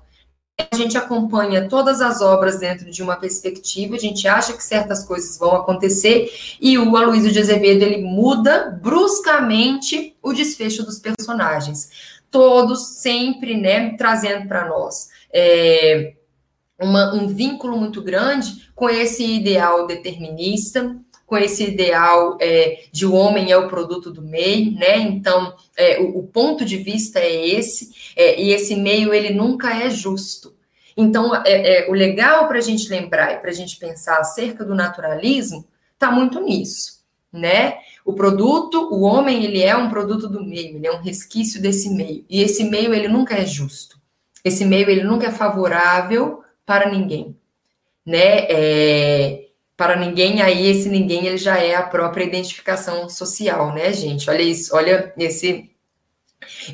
a 0.71 0.77
gente 0.77 0.97
acompanha 0.99 1.69
todas 1.69 2.01
as 2.01 2.21
obras 2.21 2.59
dentro 2.59 2.91
de 2.91 3.03
uma 3.03 3.17
perspectiva, 3.17 3.95
a 3.95 3.99
gente 3.99 4.27
acha 4.27 4.53
que 4.53 4.63
certas 4.63 5.05
coisas 5.05 5.39
vão 5.39 5.55
acontecer, 5.55 6.31
e 6.61 6.77
o 6.77 6.97
Aloysio 6.97 7.33
de 7.33 7.39
Azevedo, 7.39 7.83
ele 7.83 8.03
muda 8.03 8.79
bruscamente 8.83 10.17
o 10.23 10.33
desfecho 10.33 10.85
dos 10.85 10.99
personagens. 10.99 12.21
Todos 12.31 12.99
sempre, 12.99 13.57
né, 13.57 13.97
trazendo 13.97 14.47
para 14.47 14.69
nós 14.69 15.09
é, 15.33 16.15
uma, 16.81 17.15
um 17.15 17.29
vínculo 17.29 17.77
muito 17.77 18.03
grande 18.03 18.71
com 18.75 18.89
esse 18.89 19.25
ideal 19.25 19.87
determinista, 19.87 20.97
com 21.31 21.39
esse 21.39 21.63
ideal 21.63 22.37
é, 22.41 22.87
de 22.91 23.07
o 23.07 23.15
homem 23.15 23.53
é 23.53 23.57
o 23.57 23.69
produto 23.69 24.11
do 24.11 24.21
meio, 24.21 24.73
né? 24.73 24.99
Então, 24.99 25.55
é, 25.77 26.01
o, 26.01 26.19
o, 26.19 26.23
ponto 26.27 26.65
de 26.65 26.77
vista 26.77 27.21
é 27.21 27.47
esse, 27.47 27.93
é, 28.17 28.43
e 28.43 28.51
esse 28.51 28.75
meio 28.75 29.15
ele 29.15 29.31
nunca 29.33 29.73
é 29.73 29.89
justo. 29.89 30.53
Então, 30.97 31.33
é, 31.47 31.85
é, 31.85 31.89
o 31.89 31.93
legal 31.93 32.49
para 32.49 32.59
a 32.59 32.61
gente 32.61 32.89
lembrar 32.89 33.33
e 33.33 33.39
para 33.39 33.51
a 33.51 33.55
gente 33.55 33.77
pensar 33.77 34.19
acerca 34.19 34.65
do 34.65 34.75
naturalismo 34.75 35.65
está 35.93 36.11
muito 36.11 36.41
nisso, 36.41 37.05
né? 37.33 37.79
O 38.05 38.13
produto, 38.13 38.93
o 38.93 39.03
homem, 39.03 39.45
ele 39.45 39.63
é 39.63 39.77
um 39.77 39.89
produto 39.89 40.27
do 40.27 40.45
meio, 40.45 40.79
ele 40.79 40.87
é 40.89 40.93
um 40.93 41.01
resquício 41.01 41.63
desse 41.63 41.91
meio, 41.91 42.25
e 42.29 42.43
esse 42.43 42.65
meio 42.65 42.93
ele 42.93 43.07
nunca 43.07 43.37
é 43.37 43.47
justo. 43.47 44.01
Esse 44.45 44.65
meio 44.65 44.91
ele 44.91 45.05
nunca 45.05 45.29
é 45.29 45.31
favorável 45.31 46.43
para 46.67 46.91
ninguém, 46.91 47.37
né? 48.05 48.47
É, 48.51 49.50
para 49.81 49.97
ninguém, 49.97 50.43
aí 50.43 50.67
esse 50.67 50.91
ninguém 50.91 51.27
ele 51.27 51.39
já 51.39 51.57
é 51.57 51.75
a 51.75 51.83
própria 51.83 52.25
identificação 52.25 53.09
social, 53.09 53.73
né, 53.73 53.91
gente? 53.95 54.29
Olha 54.29 54.43
isso, 54.43 54.77
olha 54.77 55.11
esse 55.17 55.71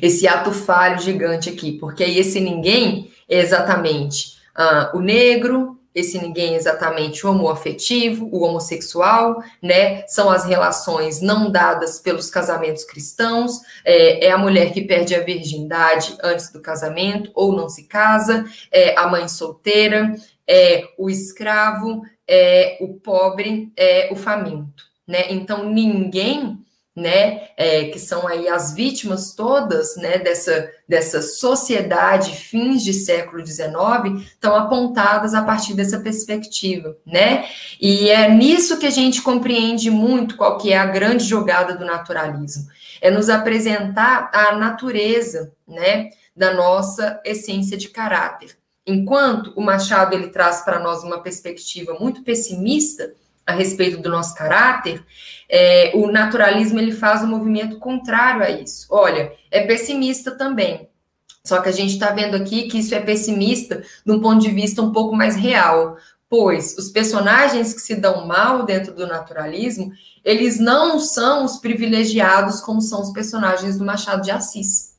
esse 0.01 0.27
ato 0.27 0.51
falho 0.51 0.99
gigante 0.99 1.49
aqui, 1.49 1.77
porque 1.79 2.03
aí 2.03 2.19
esse 2.19 2.41
ninguém 2.41 3.09
é 3.29 3.39
exatamente 3.39 4.33
ah, 4.53 4.91
o 4.93 4.99
negro, 4.99 5.79
esse 5.95 6.19
ninguém 6.19 6.55
é 6.55 6.57
exatamente 6.57 7.25
o 7.25 7.31
homoafetivo, 7.31 8.27
o 8.29 8.43
homossexual, 8.43 9.41
né? 9.63 10.05
São 10.07 10.29
as 10.29 10.43
relações 10.43 11.21
não 11.21 11.49
dadas 11.49 11.99
pelos 12.01 12.29
casamentos 12.29 12.83
cristãos, 12.83 13.61
é, 13.85 14.25
é, 14.25 14.31
a 14.31 14.37
mulher 14.37 14.73
que 14.73 14.81
perde 14.81 15.15
a 15.15 15.23
virgindade 15.23 16.13
antes 16.21 16.51
do 16.51 16.61
casamento 16.61 17.31
ou 17.33 17.55
não 17.55 17.69
se 17.69 17.85
casa, 17.85 18.43
é 18.69 18.99
a 18.99 19.07
mãe 19.07 19.29
solteira, 19.29 20.13
é 20.45 20.83
o 20.97 21.09
escravo, 21.09 22.01
é 22.27 22.77
o 22.81 22.95
pobre, 22.95 23.71
é 23.77 24.09
o 24.11 24.15
faminto, 24.15 24.83
né? 25.07 25.31
Então 25.31 25.69
ninguém, 25.69 26.59
né, 26.95 27.49
é, 27.55 27.85
que 27.85 27.99
são 27.99 28.27
aí 28.27 28.47
as 28.47 28.73
vítimas 28.73 29.33
todas, 29.33 29.95
né, 29.97 30.17
dessa, 30.17 30.69
dessa 30.89 31.21
sociedade 31.21 32.35
fins 32.35 32.83
de 32.83 32.91
século 32.91 33.45
XIX, 33.45 34.23
estão 34.25 34.55
apontadas 34.55 35.35
a 35.35 35.43
partir 35.43 35.75
dessa 35.75 35.99
perspectiva, 35.99 36.97
né? 37.05 37.45
E 37.79 38.09
é 38.09 38.29
nisso 38.29 38.79
que 38.79 38.87
a 38.87 38.91
gente 38.91 39.21
compreende 39.21 39.91
muito 39.91 40.35
qual 40.35 40.57
que 40.57 40.73
é 40.73 40.77
a 40.77 40.85
grande 40.85 41.23
jogada 41.23 41.75
do 41.75 41.85
naturalismo, 41.85 42.67
é 42.99 43.11
nos 43.11 43.29
apresentar 43.29 44.31
a 44.33 44.55
natureza, 44.55 45.53
né, 45.67 46.09
da 46.35 46.53
nossa 46.53 47.19
essência 47.25 47.77
de 47.77 47.89
caráter. 47.89 48.57
Enquanto 48.87 49.51
o 49.53 49.61
Machado 49.61 50.15
ele 50.15 50.29
traz 50.29 50.61
para 50.61 50.79
nós 50.79 51.03
uma 51.03 51.21
perspectiva 51.21 51.97
muito 51.99 52.23
pessimista 52.23 53.13
a 53.45 53.51
respeito 53.51 53.97
do 54.01 54.09
nosso 54.09 54.33
caráter, 54.33 55.05
é, 55.49 55.91
o 55.93 56.09
naturalismo 56.09 56.79
ele 56.79 56.93
faz 56.93 57.21
um 57.21 57.27
movimento 57.27 57.79
contrário 57.79 58.41
a 58.41 58.49
isso. 58.49 58.87
Olha, 58.89 59.33
é 59.51 59.67
pessimista 59.67 60.31
também. 60.31 60.89
Só 61.43 61.61
que 61.61 61.67
a 61.67 61.71
gente 61.71 61.93
está 61.93 62.11
vendo 62.11 62.35
aqui 62.35 62.69
que 62.69 62.79
isso 62.79 62.95
é 62.95 62.99
pessimista 62.99 63.83
de 64.05 64.11
um 64.11 64.21
ponto 64.21 64.41
de 64.41 64.51
vista 64.51 64.81
um 64.81 64.91
pouco 64.91 65.15
mais 65.15 65.35
real, 65.35 65.97
pois 66.29 66.77
os 66.77 66.89
personagens 66.89 67.73
que 67.73 67.81
se 67.81 67.95
dão 67.95 68.25
mal 68.25 68.65
dentro 68.65 68.93
do 68.93 69.05
naturalismo, 69.05 69.91
eles 70.23 70.59
não 70.59 70.99
são 70.99 71.43
os 71.43 71.57
privilegiados 71.57 72.61
como 72.61 72.81
são 72.81 73.01
os 73.01 73.11
personagens 73.11 73.77
do 73.77 73.85
Machado 73.85 74.21
de 74.21 74.31
Assis. 74.31 74.95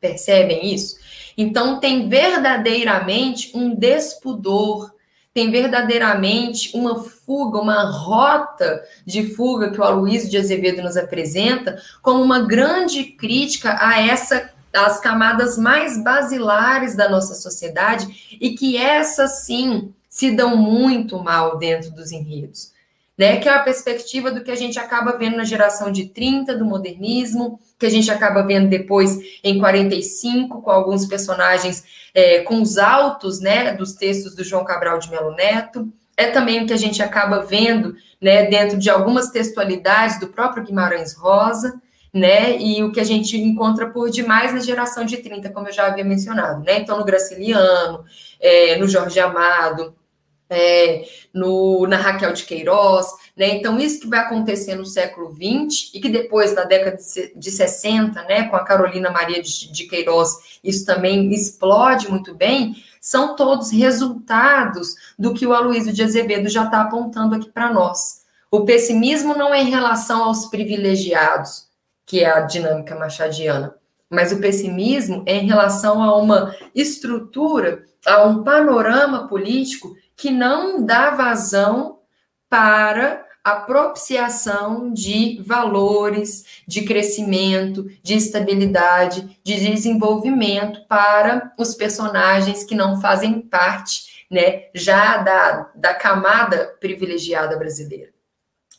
Percebem 0.00 0.74
isso? 0.74 0.96
Então, 1.36 1.78
tem 1.80 2.08
verdadeiramente 2.08 3.50
um 3.54 3.74
despudor, 3.74 4.90
tem 5.34 5.50
verdadeiramente 5.50 6.74
uma 6.74 7.04
fuga, 7.04 7.58
uma 7.58 7.90
rota 7.90 8.82
de 9.04 9.34
fuga 9.34 9.70
que 9.70 9.78
o 9.78 9.84
Aloysio 9.84 10.30
de 10.30 10.38
Azevedo 10.38 10.82
nos 10.82 10.96
apresenta 10.96 11.78
como 12.00 12.22
uma 12.22 12.40
grande 12.40 13.04
crítica 13.04 13.76
a 13.78 14.00
essa 14.00 14.50
as 14.72 15.00
camadas 15.00 15.56
mais 15.56 16.02
basilares 16.02 16.94
da 16.94 17.08
nossa 17.08 17.34
sociedade 17.34 18.36
e 18.38 18.50
que 18.50 18.76
essas 18.76 19.44
sim 19.44 19.92
se 20.08 20.30
dão 20.30 20.56
muito 20.56 21.18
mal 21.18 21.56
dentro 21.56 21.90
dos 21.90 22.12
enredos 22.12 22.75
né? 23.16 23.38
Que 23.38 23.48
é 23.48 23.52
a 23.52 23.62
perspectiva 23.62 24.30
do 24.30 24.42
que 24.42 24.50
a 24.50 24.56
gente 24.56 24.78
acaba 24.78 25.16
vendo 25.16 25.36
na 25.36 25.44
geração 25.44 25.90
de 25.90 26.06
30 26.06 26.56
do 26.56 26.64
modernismo, 26.64 27.58
que 27.78 27.86
a 27.86 27.90
gente 27.90 28.10
acaba 28.10 28.42
vendo 28.42 28.68
depois 28.68 29.18
em 29.42 29.58
45, 29.58 30.62
com 30.62 30.70
alguns 30.70 31.06
personagens 31.06 31.84
é, 32.14 32.40
com 32.40 32.60
os 32.60 32.78
altos, 32.78 33.40
né, 33.40 33.74
dos 33.74 33.94
textos 33.94 34.34
do 34.34 34.44
João 34.44 34.64
Cabral 34.64 34.98
de 34.98 35.10
Melo 35.10 35.34
Neto. 35.34 35.92
É 36.16 36.28
também 36.28 36.62
o 36.62 36.66
que 36.66 36.72
a 36.72 36.78
gente 36.78 37.02
acaba 37.02 37.44
vendo, 37.44 37.94
né, 38.20 38.46
dentro 38.46 38.78
de 38.78 38.88
algumas 38.88 39.30
textualidades 39.30 40.18
do 40.18 40.28
próprio 40.28 40.64
Guimarães 40.64 41.14
Rosa, 41.14 41.80
né, 42.12 42.56
e 42.56 42.82
o 42.82 42.90
que 42.90 43.00
a 43.00 43.04
gente 43.04 43.36
encontra 43.36 43.90
por 43.90 44.08
demais 44.08 44.54
na 44.54 44.60
geração 44.60 45.04
de 45.04 45.18
30, 45.18 45.50
como 45.50 45.68
eu 45.68 45.72
já 45.72 45.88
havia 45.88 46.04
mencionado, 46.04 46.64
né, 46.64 46.78
então 46.78 46.96
no 46.96 47.04
Graciliano, 47.04 48.02
é, 48.40 48.76
no 48.76 48.88
Jorge 48.88 49.20
Amado, 49.20 49.94
é, 50.48 51.04
no, 51.32 51.86
na 51.86 51.96
Raquel 51.96 52.32
de 52.32 52.44
Queiroz, 52.44 53.06
né? 53.36 53.48
Então, 53.48 53.78
isso 53.78 54.00
que 54.00 54.08
vai 54.08 54.20
acontecer 54.20 54.74
no 54.74 54.86
século 54.86 55.30
XX 55.30 55.90
e 55.92 56.00
que 56.00 56.08
depois, 56.08 56.54
na 56.54 56.64
década 56.64 56.96
de 57.34 57.50
60, 57.50 58.22
né, 58.24 58.48
com 58.48 58.56
a 58.56 58.64
Carolina 58.64 59.10
Maria 59.10 59.42
de, 59.42 59.70
de 59.70 59.86
Queiroz, 59.86 60.58
isso 60.64 60.86
também 60.86 61.30
explode 61.32 62.08
muito 62.08 62.34
bem, 62.34 62.76
são 63.00 63.36
todos 63.36 63.70
resultados 63.70 64.94
do 65.18 65.34
que 65.34 65.46
o 65.46 65.52
Aloysio 65.52 65.92
de 65.92 66.02
Azevedo 66.02 66.48
já 66.48 66.64
está 66.64 66.80
apontando 66.80 67.34
aqui 67.34 67.50
para 67.50 67.72
nós. 67.72 68.24
O 68.50 68.64
pessimismo 68.64 69.36
não 69.36 69.52
é 69.52 69.62
em 69.62 69.70
relação 69.70 70.24
aos 70.24 70.46
privilegiados, 70.46 71.66
que 72.06 72.24
é 72.24 72.30
a 72.30 72.40
dinâmica 72.40 72.94
machadiana, 72.96 73.74
mas 74.08 74.32
o 74.32 74.40
pessimismo 74.40 75.22
é 75.26 75.36
em 75.36 75.46
relação 75.46 76.02
a 76.02 76.16
uma 76.16 76.54
estrutura, 76.74 77.84
a 78.06 78.24
um 78.24 78.42
panorama 78.42 79.26
político 79.28 79.94
que 80.16 80.30
não 80.30 80.84
dá 80.84 81.10
vazão 81.10 82.00
para 82.48 83.24
a 83.44 83.60
propiciação 83.60 84.92
de 84.92 85.40
valores, 85.46 86.62
de 86.66 86.82
crescimento, 86.82 87.88
de 88.02 88.14
estabilidade, 88.14 89.38
de 89.44 89.60
desenvolvimento 89.60 90.84
para 90.88 91.52
os 91.56 91.72
personagens 91.74 92.64
que 92.64 92.74
não 92.74 93.00
fazem 93.00 93.40
parte, 93.40 94.26
né, 94.28 94.64
já 94.74 95.18
da, 95.18 95.70
da 95.76 95.94
camada 95.94 96.76
privilegiada 96.80 97.56
brasileira. 97.56 98.10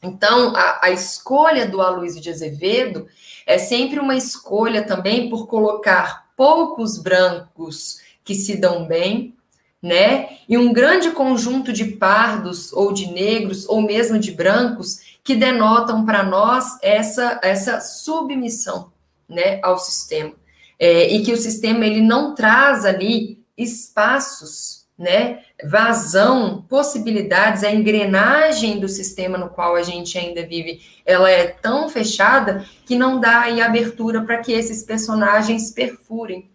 Então, 0.04 0.54
a, 0.54 0.80
a 0.84 0.92
escolha 0.92 1.66
do 1.66 1.82
Aloysio 1.82 2.22
de 2.22 2.30
Azevedo 2.30 3.08
é 3.46 3.58
sempre 3.58 4.02
uma 4.02 4.18
escolha 4.18 4.84
também 4.84 5.30
por 5.30 5.48
colocar 5.48 6.28
poucos 6.36 6.98
brancos 6.98 8.02
que 8.22 8.36
se 8.36 8.58
dão 8.58 8.86
bem, 8.86 9.37
né? 9.82 10.30
E 10.50 10.58
um 10.58 10.74
grande 10.74 11.12
conjunto 11.12 11.72
de 11.72 11.86
pardos 11.86 12.74
ou 12.74 12.92
de 12.92 13.12
negros 13.12 13.68
ou 13.68 13.82
mesmo 13.82 14.18
de 14.18 14.32
brancos 14.32 15.18
que 15.24 15.36
denotam 15.36 16.06
para 16.06 16.24
nós 16.24 16.78
essa 16.82 17.40
essa 17.44 17.80
submissão, 17.82 18.92
né, 19.30 19.60
ao 19.62 19.78
sistema. 19.78 20.34
É, 20.80 21.08
e 21.14 21.24
que 21.24 21.34
o 21.34 21.38
sistema 21.38 21.86
ele 21.86 22.02
não 22.02 22.34
traz 22.34 22.86
ali 22.86 23.44
espaços, 23.58 24.86
né, 24.98 25.40
vazão, 25.64 26.64
possibilidades, 26.70 27.64
a 27.64 27.72
engrenagem 27.72 28.80
do 28.80 28.88
sistema 28.88 29.38
no 29.38 29.50
qual 29.50 29.76
a 29.76 29.84
gente 29.84 30.18
ainda 30.18 30.46
vive, 30.46 30.82
ela 31.06 31.30
é 31.30 31.48
tão 31.48 31.90
fechada 31.90 32.66
que 32.86 32.96
não 32.96 33.20
dá 33.20 33.42
aí 33.42 33.62
abertura 33.62 34.22
para 34.22 34.38
que 34.38 34.52
esses 34.52 34.84
personagens 34.84 35.72
perfurem 35.72 36.50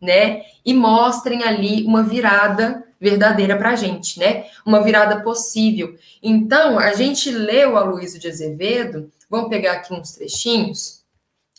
né? 0.00 0.42
E 0.64 0.72
mostrem 0.74 1.42
ali 1.42 1.84
uma 1.84 2.02
virada 2.02 2.84
verdadeira 3.00 3.56
para 3.56 3.70
a 3.70 3.76
gente, 3.76 4.18
né? 4.18 4.46
Uma 4.66 4.82
virada 4.82 5.20
possível. 5.22 5.96
Então, 6.22 6.78
a 6.78 6.92
gente 6.94 7.30
leu 7.30 7.76
a 7.76 7.82
Luísa 7.82 8.18
de 8.18 8.28
Azevedo, 8.28 9.10
vamos 9.30 9.48
pegar 9.48 9.72
aqui 9.72 9.92
uns 9.92 10.12
trechinhos. 10.12 11.02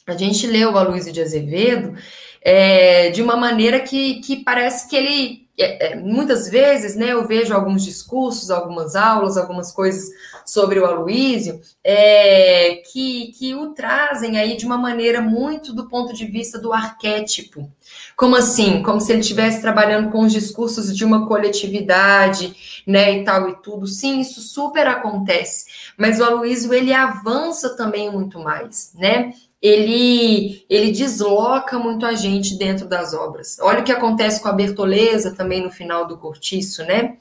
A 0.05 0.15
gente 0.15 0.47
leu 0.47 0.77
a 0.77 0.81
Luísa 0.81 1.11
de 1.11 1.21
Azevedo 1.21 1.95
é, 2.41 3.09
de 3.09 3.21
uma 3.21 3.35
maneira 3.35 3.79
que, 3.79 4.15
que 4.21 4.37
parece 4.37 4.89
que 4.89 4.95
ele 4.95 5.48
é, 5.59 5.91
é, 5.91 5.95
muitas 5.95 6.49
vezes, 6.49 6.95
né, 6.95 7.11
eu 7.11 7.27
vejo 7.27 7.53
alguns 7.53 7.83
discursos, 7.83 8.49
algumas 8.49 8.95
aulas, 8.95 9.37
algumas 9.37 9.71
coisas 9.71 10.09
sobre 10.45 10.79
o 10.79 10.85
Aloísio, 10.85 11.59
é, 11.83 12.81
que, 12.91 13.33
que 13.37 13.53
o 13.53 13.73
trazem 13.73 14.37
aí 14.37 14.55
de 14.55 14.65
uma 14.65 14.77
maneira 14.77 15.21
muito 15.21 15.73
do 15.73 15.87
ponto 15.87 16.13
de 16.13 16.25
vista 16.25 16.57
do 16.57 16.71
arquétipo. 16.71 17.69
Como 18.15 18.35
assim? 18.35 18.81
Como 18.81 19.01
se 19.01 19.11
ele 19.11 19.21
estivesse 19.21 19.61
trabalhando 19.61 20.11
com 20.11 20.21
os 20.21 20.31
discursos 20.31 20.95
de 20.95 21.03
uma 21.03 21.27
coletividade, 21.27 22.81
né, 22.87 23.17
e 23.17 23.23
tal 23.23 23.49
e 23.49 23.55
tudo. 23.61 23.85
Sim, 23.85 24.19
isso 24.19 24.41
super 24.41 24.87
acontece, 24.87 25.65
mas 25.97 26.19
o 26.19 26.23
Aloísio, 26.23 26.73
ele 26.73 26.93
avança 26.93 27.75
também 27.75 28.11
muito 28.11 28.39
mais, 28.39 28.93
né? 28.95 29.33
Ele, 29.61 30.65
ele 30.69 30.91
desloca 30.91 31.77
muito 31.77 32.05
a 32.05 32.13
gente 32.13 32.57
dentro 32.57 32.87
das 32.87 33.13
obras. 33.13 33.57
Olha 33.61 33.81
o 33.81 33.83
que 33.83 33.91
acontece 33.91 34.41
com 34.41 34.47
a 34.47 34.53
Bertoleza 34.53 35.35
também 35.35 35.61
no 35.61 35.71
final 35.71 36.07
do 36.07 36.17
Cortiço, 36.17 36.83
né? 36.85 37.17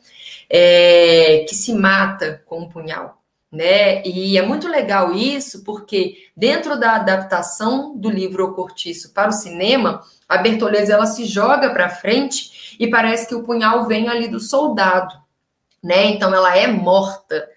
É, 0.49 1.45
que 1.49 1.55
se 1.55 1.75
mata 1.75 2.43
com 2.47 2.61
um 2.61 2.69
punhal. 2.69 3.21
né? 3.51 4.03
E 4.07 4.37
é 4.39 4.43
muito 4.43 4.69
legal 4.69 5.15
isso, 5.15 5.65
porque 5.65 6.17
dentro 6.37 6.79
da 6.79 6.97
adaptação 6.97 7.97
do 7.97 8.11
livro 8.11 8.45
O 8.45 8.55
Cortiço 8.55 9.13
para 9.13 9.31
o 9.31 9.33
cinema, 9.33 10.03
a 10.29 10.37
Bertoleza 10.39 10.93
ela 10.93 11.07
se 11.07 11.25
joga 11.25 11.71
para 11.71 11.89
frente 11.89 12.77
e 12.79 12.87
parece 12.89 13.27
que 13.27 13.35
o 13.35 13.43
punhal 13.43 13.87
vem 13.87 14.09
ali 14.09 14.29
do 14.29 14.39
soldado, 14.41 15.15
né? 15.83 16.07
Então 16.07 16.35
ela 16.35 16.57
é 16.57 16.67
morta. 16.67 17.49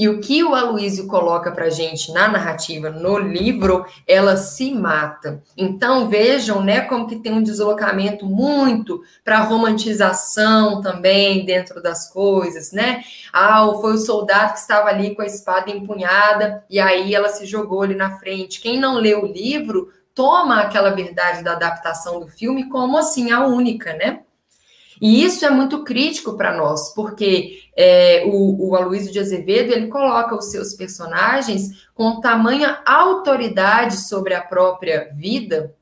E 0.00 0.08
o 0.08 0.18
que 0.18 0.42
o 0.42 0.54
Aloísio 0.54 1.06
coloca 1.06 1.52
para 1.52 1.68
gente 1.68 2.10
na 2.10 2.26
narrativa, 2.26 2.88
no 2.88 3.18
livro, 3.18 3.84
ela 4.08 4.34
se 4.34 4.72
mata. 4.72 5.42
Então 5.54 6.08
vejam, 6.08 6.64
né, 6.64 6.80
como 6.80 7.06
que 7.06 7.16
tem 7.16 7.34
um 7.34 7.42
deslocamento 7.42 8.24
muito 8.24 9.02
para 9.22 9.40
romantização 9.40 10.80
também 10.80 11.44
dentro 11.44 11.82
das 11.82 12.10
coisas, 12.10 12.72
né? 12.72 13.02
Ah, 13.30 13.70
foi 13.78 13.92
o 13.92 13.98
soldado 13.98 14.54
que 14.54 14.60
estava 14.60 14.88
ali 14.88 15.14
com 15.14 15.20
a 15.20 15.26
espada 15.26 15.70
empunhada 15.70 16.64
e 16.70 16.80
aí 16.80 17.14
ela 17.14 17.28
se 17.28 17.44
jogou 17.44 17.82
ali 17.82 17.94
na 17.94 18.16
frente. 18.18 18.58
Quem 18.58 18.80
não 18.80 18.94
lê 18.94 19.14
o 19.14 19.26
livro 19.26 19.92
toma 20.14 20.60
aquela 20.62 20.92
verdade 20.92 21.44
da 21.44 21.52
adaptação 21.52 22.20
do 22.20 22.26
filme 22.26 22.70
como 22.70 22.96
assim 22.96 23.32
a 23.32 23.44
única, 23.44 23.92
né? 23.92 24.20
E 25.00 25.24
isso 25.24 25.46
é 25.46 25.50
muito 25.50 25.82
crítico 25.82 26.36
para 26.36 26.54
nós, 26.54 26.92
porque 26.94 27.62
é, 27.74 28.24
o, 28.26 28.68
o 28.68 28.76
Aloysio 28.76 29.10
de 29.10 29.18
Azevedo 29.18 29.72
ele 29.72 29.86
coloca 29.86 30.36
os 30.36 30.50
seus 30.50 30.74
personagens 30.74 31.86
com 31.94 32.20
tamanha 32.20 32.82
autoridade 32.84 33.96
sobre 33.96 34.34
a 34.34 34.42
própria 34.42 35.08
vida 35.14 35.74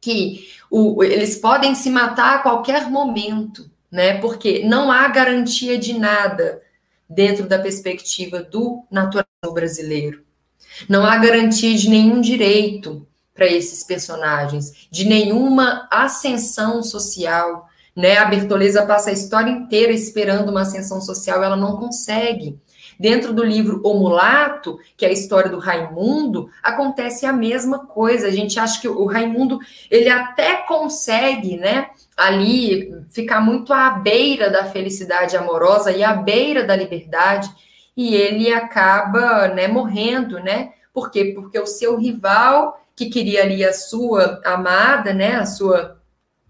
que 0.00 0.48
o, 0.70 1.02
eles 1.02 1.36
podem 1.36 1.74
se 1.74 1.90
matar 1.90 2.36
a 2.36 2.38
qualquer 2.40 2.90
momento, 2.90 3.70
né? 3.90 4.18
Porque 4.20 4.62
não 4.64 4.92
há 4.92 5.08
garantia 5.08 5.78
de 5.78 5.94
nada 5.94 6.62
dentro 7.08 7.48
da 7.48 7.58
perspectiva 7.58 8.42
do 8.42 8.84
naturalismo 8.90 9.54
brasileiro. 9.54 10.22
Não 10.88 11.04
há 11.04 11.16
garantia 11.16 11.74
de 11.74 11.88
nenhum 11.88 12.20
direito 12.20 13.06
para 13.34 13.46
esses 13.46 13.82
personagens, 13.84 14.88
de 14.90 15.04
nenhuma 15.04 15.86
ascensão 15.90 16.82
social, 16.82 17.67
né? 17.98 18.16
A 18.16 18.26
Bertoleza 18.26 18.86
passa 18.86 19.10
a 19.10 19.12
história 19.12 19.50
inteira 19.50 19.90
esperando 19.92 20.50
uma 20.50 20.60
ascensão 20.60 21.00
social, 21.00 21.42
ela 21.42 21.56
não 21.56 21.76
consegue. 21.76 22.56
Dentro 22.96 23.32
do 23.32 23.42
livro 23.42 23.80
O 23.84 23.94
Mulato, 23.94 24.78
que 24.96 25.04
é 25.04 25.08
a 25.08 25.12
história 25.12 25.50
do 25.50 25.58
Raimundo, 25.58 26.48
acontece 26.62 27.26
a 27.26 27.32
mesma 27.32 27.86
coisa. 27.86 28.28
A 28.28 28.30
gente 28.30 28.58
acha 28.60 28.80
que 28.80 28.86
o 28.86 29.04
Raimundo, 29.04 29.58
ele 29.90 30.08
até 30.08 30.58
consegue, 30.58 31.56
né, 31.56 31.90
ali 32.16 32.94
ficar 33.10 33.40
muito 33.40 33.72
à 33.72 33.90
beira 33.90 34.48
da 34.48 34.66
felicidade 34.66 35.36
amorosa 35.36 35.90
e 35.90 36.04
à 36.04 36.14
beira 36.14 36.62
da 36.62 36.76
liberdade, 36.76 37.50
e 37.96 38.14
ele 38.14 38.52
acaba, 38.52 39.48
né, 39.48 39.66
morrendo, 39.66 40.38
né? 40.38 40.70
Por 40.94 41.10
quê? 41.10 41.32
Porque 41.34 41.58
o 41.58 41.66
seu 41.66 41.96
rival, 41.96 42.80
que 42.94 43.06
queria 43.06 43.42
ali 43.42 43.64
a 43.64 43.72
sua 43.72 44.40
amada, 44.44 45.12
né, 45.12 45.34
a 45.34 45.46
sua 45.46 45.98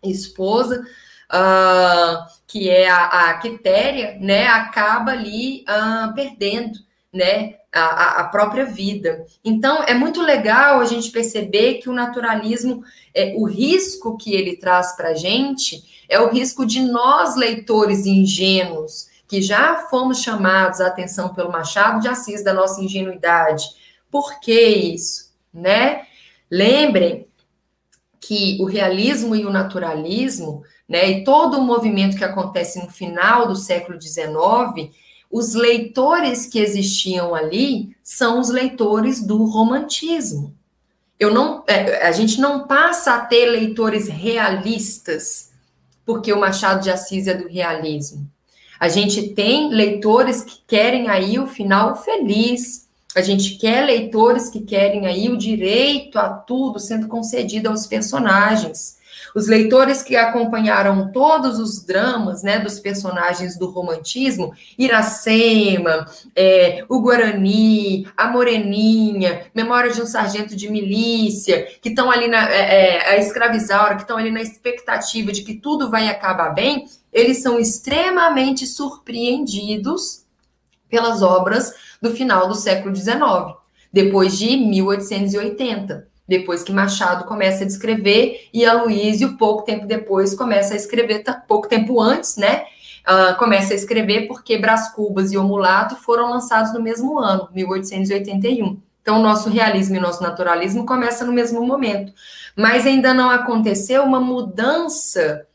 esposa, 0.03 0.85
uh, 1.33 2.27
que 2.47 2.71
é 2.71 2.89
a, 2.89 3.31
a 3.31 3.35
Quitéria, 3.39 4.17
né, 4.21 4.47
acaba 4.47 5.13
ali 5.13 5.65
uh, 5.69 6.15
perdendo, 6.15 6.79
né, 7.13 7.55
a, 7.73 8.21
a, 8.21 8.25
própria 8.25 8.65
vida. 8.65 9.25
Então, 9.45 9.83
é 9.85 9.95
muito 9.95 10.23
legal 10.23 10.81
a 10.81 10.85
gente 10.85 11.11
perceber 11.11 11.75
que 11.75 11.89
o 11.89 11.93
naturalismo, 11.93 12.83
é, 13.15 13.35
o 13.37 13.45
risco 13.45 14.17
que 14.17 14.35
ele 14.35 14.57
traz 14.57 14.97
para 14.97 15.11
a 15.11 15.15
gente 15.15 16.07
é 16.09 16.19
o 16.19 16.31
risco 16.31 16.65
de 16.65 16.81
nós, 16.81 17.37
leitores 17.37 18.07
ingênuos, 18.07 19.09
que 19.29 19.43
já 19.43 19.87
fomos 19.91 20.23
chamados 20.23 20.81
a 20.81 20.87
atenção 20.87 21.35
pelo 21.35 21.53
Machado 21.53 22.01
de 22.01 22.09
Assis 22.09 22.43
da 22.43 22.55
nossa 22.55 22.83
ingenuidade. 22.83 23.65
Por 24.11 24.41
que 24.41 24.59
isso? 24.59 25.31
Né? 25.53 26.07
Lembrem 26.51 27.27
que 28.19 28.57
o 28.61 28.65
realismo 28.65 29.37
e 29.37 29.45
o 29.45 29.51
naturalismo 29.51 30.63
né? 30.89 31.11
E 31.11 31.25
todo 31.25 31.59
o 31.59 31.63
movimento 31.63 32.17
que 32.17 32.25
acontece 32.25 32.83
no 32.83 32.91
final 32.91 33.47
do 33.47 33.55
século 33.55 34.01
XIX, 34.01 34.91
os 35.31 35.55
leitores 35.55 36.47
que 36.47 36.59
existiam 36.59 37.35
ali 37.35 37.95
são 38.03 38.41
os 38.41 38.49
leitores 38.49 39.23
do 39.23 39.45
romantismo. 39.45 40.55
Eu 41.21 41.35
não, 41.35 41.65
é, 41.67 42.07
a 42.07 42.13
gente 42.13 42.41
não 42.41 42.67
passa 42.67 43.15
a 43.15 43.21
ter 43.21 43.47
leitores 43.47 44.09
realistas, 44.09 45.51
porque 46.07 46.33
o 46.33 46.41
Machado 46.41 46.83
de 46.83 46.91
Assis 46.91 47.27
é 47.27 47.35
do 47.35 47.49
realismo. 47.49 48.27
A 48.81 48.89
gente 48.89 49.31
tem 49.31 49.71
leitores 49.71 50.43
que 50.43 50.63
querem 50.67 51.09
aí 51.09 51.39
o 51.39 51.49
final 51.49 51.97
feliz. 51.97 52.89
A 53.15 53.21
gente 53.21 53.57
quer 53.57 53.85
leitores 53.85 54.49
que 54.49 54.61
querem 54.61 55.07
aí 55.07 55.29
o 55.29 55.37
direito 55.37 56.17
a 56.19 56.29
tudo 56.29 56.79
sendo 56.79 57.09
concedido 57.09 57.69
aos 57.69 57.87
personagens. 57.87 58.98
Os 59.35 59.47
leitores 59.47 60.03
que 60.03 60.17
acompanharam 60.17 61.11
todos 61.13 61.59
os 61.59 61.85
dramas 61.85 62.43
né, 62.43 62.59
dos 62.59 62.79
personagens 62.79 63.59
do 63.59 63.71
romantismo, 63.71 64.53
Iracema, 64.79 66.07
é, 66.35 66.85
o 66.89 67.01
Guarani, 67.01 68.09
a 68.17 68.29
Moreninha, 68.29 69.47
Memória 69.55 69.93
de 69.93 70.01
um 70.01 70.07
Sargento 70.07 70.57
de 70.57 70.71
Milícia, 70.71 71.67
que 71.81 71.91
estão 71.91 72.11
ali 72.11 72.29
na 72.29 72.49
é, 72.51 72.97
é, 72.97 73.11
a 73.11 73.17
escravizaura, 73.17 73.97
que 73.97 74.03
estão 74.03 74.17
ali 74.17 74.31
na 74.31 74.43
expectativa 74.43 75.33
de 75.33 75.43
que 75.43 75.55
tudo 75.55 75.91
vai 75.91 76.09
acabar 76.09 76.51
bem, 76.51 76.87
eles 77.13 77.43
são 77.43 77.59
extremamente 77.59 78.67
surpreendidos 78.67 80.25
pelas 80.89 81.23
obras 81.23 81.75
do 82.01 82.11
final 82.11 82.49
do 82.49 82.55
século 82.55 82.95
XIX, 82.95 83.57
depois 83.93 84.39
de 84.39 84.57
1880 84.57 86.08
depois 86.29 86.63
que 86.63 86.73
Machado 86.73 87.25
começa 87.25 87.65
a 87.65 87.67
descrever, 87.67 88.49
e 88.53 88.67
Aloísio, 88.67 89.39
pouco 89.39 89.65
tempo 89.65 89.87
depois, 89.87 90.35
começa 90.35 90.75
a 90.75 90.77
escrever, 90.77 91.25
pouco 91.49 91.67
tempo 91.67 92.01
antes, 92.01 92.37
né? 92.37 92.67
Uh, 93.09 93.39
começa 93.39 93.73
a 93.73 93.77
escrever 93.77 94.29
porque 94.29 94.59
Brás 94.59 94.93
Cubas 94.93 95.33
e 95.33 95.39
O 95.39 95.43
Mulato 95.43 95.97
foram 95.97 96.29
lançados 96.29 96.75
no 96.75 96.83
mesmo 96.83 97.19
ano, 97.19 97.49
1881. 97.55 98.79
Então, 99.01 99.21
o 99.21 99.23
nosso 99.23 99.49
realismo 99.49 99.97
e 99.97 99.99
o 99.99 100.03
nosso 100.03 100.23
naturalismo 100.23 100.85
começa 100.85 101.25
no 101.25 101.33
mesmo 101.33 101.67
momento. 101.67 102.13
Mas 102.55 102.87
ainda 102.87 103.15
não 103.15 103.31
aconteceu 103.31 104.03
uma 104.03 104.21
mudança 104.21 105.47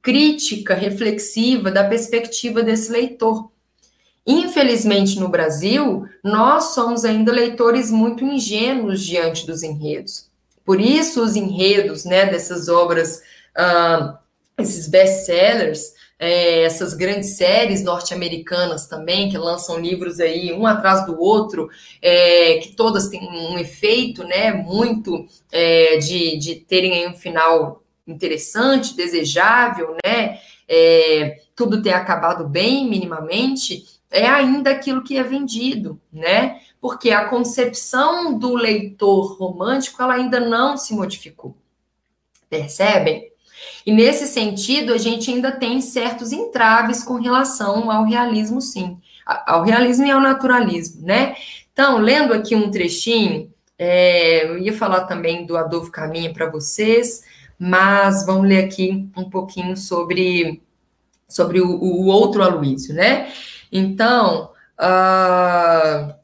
crítica, 0.00 0.74
reflexiva 0.74 1.70
da 1.70 1.84
perspectiva 1.84 2.62
desse 2.62 2.90
leitor. 2.90 3.51
Infelizmente, 4.26 5.18
no 5.18 5.28
Brasil, 5.28 6.06
nós 6.22 6.74
somos 6.74 7.04
ainda 7.04 7.32
leitores 7.32 7.90
muito 7.90 8.24
ingênuos 8.24 9.04
diante 9.04 9.46
dos 9.46 9.62
enredos. 9.62 10.30
Por 10.64 10.80
isso, 10.80 11.22
os 11.22 11.34
enredos 11.34 12.04
né, 12.04 12.26
dessas 12.26 12.68
obras, 12.68 13.20
uh, 13.56 14.16
esses 14.56 14.86
best-sellers, 14.86 15.92
é, 16.22 16.62
essas 16.62 16.94
grandes 16.94 17.30
séries 17.30 17.82
norte-americanas 17.82 18.86
também, 18.86 19.28
que 19.28 19.36
lançam 19.36 19.80
livros 19.80 20.20
aí 20.20 20.52
um 20.52 20.64
atrás 20.64 21.04
do 21.04 21.20
outro, 21.20 21.68
é, 22.00 22.58
que 22.58 22.76
todas 22.76 23.08
têm 23.08 23.28
um 23.28 23.58
efeito 23.58 24.22
né, 24.22 24.52
muito 24.52 25.26
é, 25.50 25.96
de, 25.96 26.38
de 26.38 26.54
terem 26.54 27.08
um 27.08 27.14
final 27.14 27.82
interessante, 28.06 28.94
desejável, 28.94 29.96
né? 30.04 30.38
É, 30.68 31.40
tudo 31.56 31.82
ter 31.82 31.92
acabado 31.92 32.48
bem, 32.48 32.88
minimamente, 32.88 33.84
é 34.12 34.26
ainda 34.26 34.70
aquilo 34.70 35.02
que 35.02 35.16
é 35.16 35.22
vendido, 35.22 35.98
né? 36.12 36.60
Porque 36.80 37.10
a 37.10 37.24
concepção 37.28 38.38
do 38.38 38.54
leitor 38.54 39.36
romântico 39.38 40.02
ela 40.02 40.14
ainda 40.14 40.38
não 40.38 40.76
se 40.76 40.94
modificou. 40.94 41.56
Percebem? 42.48 43.32
E 43.86 43.92
nesse 43.92 44.26
sentido, 44.26 44.92
a 44.92 44.98
gente 44.98 45.30
ainda 45.30 45.50
tem 45.50 45.80
certos 45.80 46.32
entraves 46.32 47.02
com 47.02 47.14
relação 47.14 47.90
ao 47.90 48.04
realismo, 48.04 48.60
sim. 48.60 48.98
Ao 49.24 49.62
realismo 49.62 50.04
e 50.04 50.10
ao 50.10 50.20
naturalismo, 50.20 51.06
né? 51.06 51.34
Então, 51.72 51.98
lendo 51.98 52.34
aqui 52.34 52.54
um 52.54 52.70
trechinho, 52.70 53.50
é, 53.78 54.46
eu 54.46 54.58
ia 54.58 54.72
falar 54.72 55.04
também 55.04 55.46
do 55.46 55.56
Adolfo 55.56 55.90
Caminha 55.90 56.32
para 56.32 56.50
vocês, 56.50 57.22
mas 57.58 58.26
vamos 58.26 58.48
ler 58.48 58.64
aqui 58.64 59.08
um 59.16 59.30
pouquinho 59.30 59.76
sobre, 59.76 60.60
sobre 61.28 61.60
o, 61.60 61.68
o 61.68 62.06
outro 62.06 62.42
Aloysio, 62.42 62.94
né? 62.94 63.32
Então, 63.72 64.50
uh, 64.78 66.14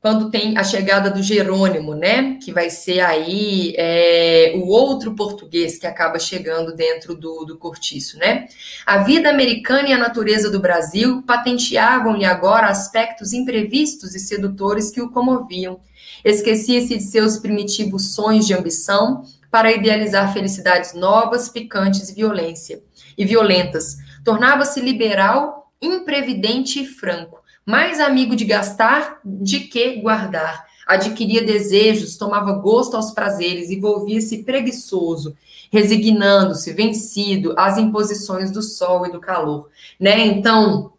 quando 0.00 0.30
tem 0.30 0.56
a 0.56 0.62
chegada 0.62 1.10
do 1.10 1.22
Jerônimo, 1.22 1.94
né, 1.94 2.38
que 2.42 2.52
vai 2.52 2.70
ser 2.70 3.00
aí 3.00 3.74
é, 3.76 4.52
o 4.56 4.68
outro 4.68 5.14
português 5.14 5.76
que 5.76 5.86
acaba 5.86 6.18
chegando 6.18 6.74
dentro 6.74 7.16
do, 7.16 7.44
do 7.44 7.58
cortiço, 7.58 8.16
né? 8.16 8.46
A 8.86 8.98
vida 8.98 9.28
americana 9.28 9.88
e 9.88 9.92
a 9.92 9.98
natureza 9.98 10.50
do 10.50 10.60
Brasil 10.60 11.22
patenteavam-lhe 11.26 12.24
agora 12.24 12.68
aspectos 12.68 13.32
imprevistos 13.32 14.14
e 14.14 14.20
sedutores 14.20 14.90
que 14.90 15.02
o 15.02 15.10
comoviam. 15.10 15.80
Esquecia-se 16.24 16.96
de 16.96 17.02
seus 17.02 17.38
primitivos 17.38 18.14
sonhos 18.14 18.46
de 18.46 18.54
ambição 18.54 19.24
para 19.50 19.72
idealizar 19.72 20.32
felicidades 20.32 20.94
novas, 20.94 21.48
picantes 21.48 22.08
e 22.08 22.14
violência 22.14 22.80
e 23.16 23.24
violentas. 23.24 23.96
Tornava-se 24.24 24.80
liberal 24.80 25.57
imprevidente 25.80 26.82
e 26.82 26.86
franco, 26.86 27.40
mais 27.64 28.00
amigo 28.00 28.34
de 28.34 28.44
gastar 28.44 29.20
de 29.24 29.60
que 29.60 30.00
guardar. 30.00 30.66
Adquiria 30.86 31.42
desejos, 31.42 32.16
tomava 32.16 32.52
gosto 32.52 32.96
aos 32.96 33.10
prazeres 33.10 33.68
e 33.68 33.78
volvia-se 33.78 34.42
preguiçoso, 34.42 35.36
resignando-se, 35.70 36.72
vencido 36.72 37.54
às 37.58 37.76
imposições 37.76 38.50
do 38.50 38.62
sol 38.62 39.06
e 39.06 39.12
do 39.12 39.20
calor, 39.20 39.68
né? 40.00 40.18
Então, 40.26 40.94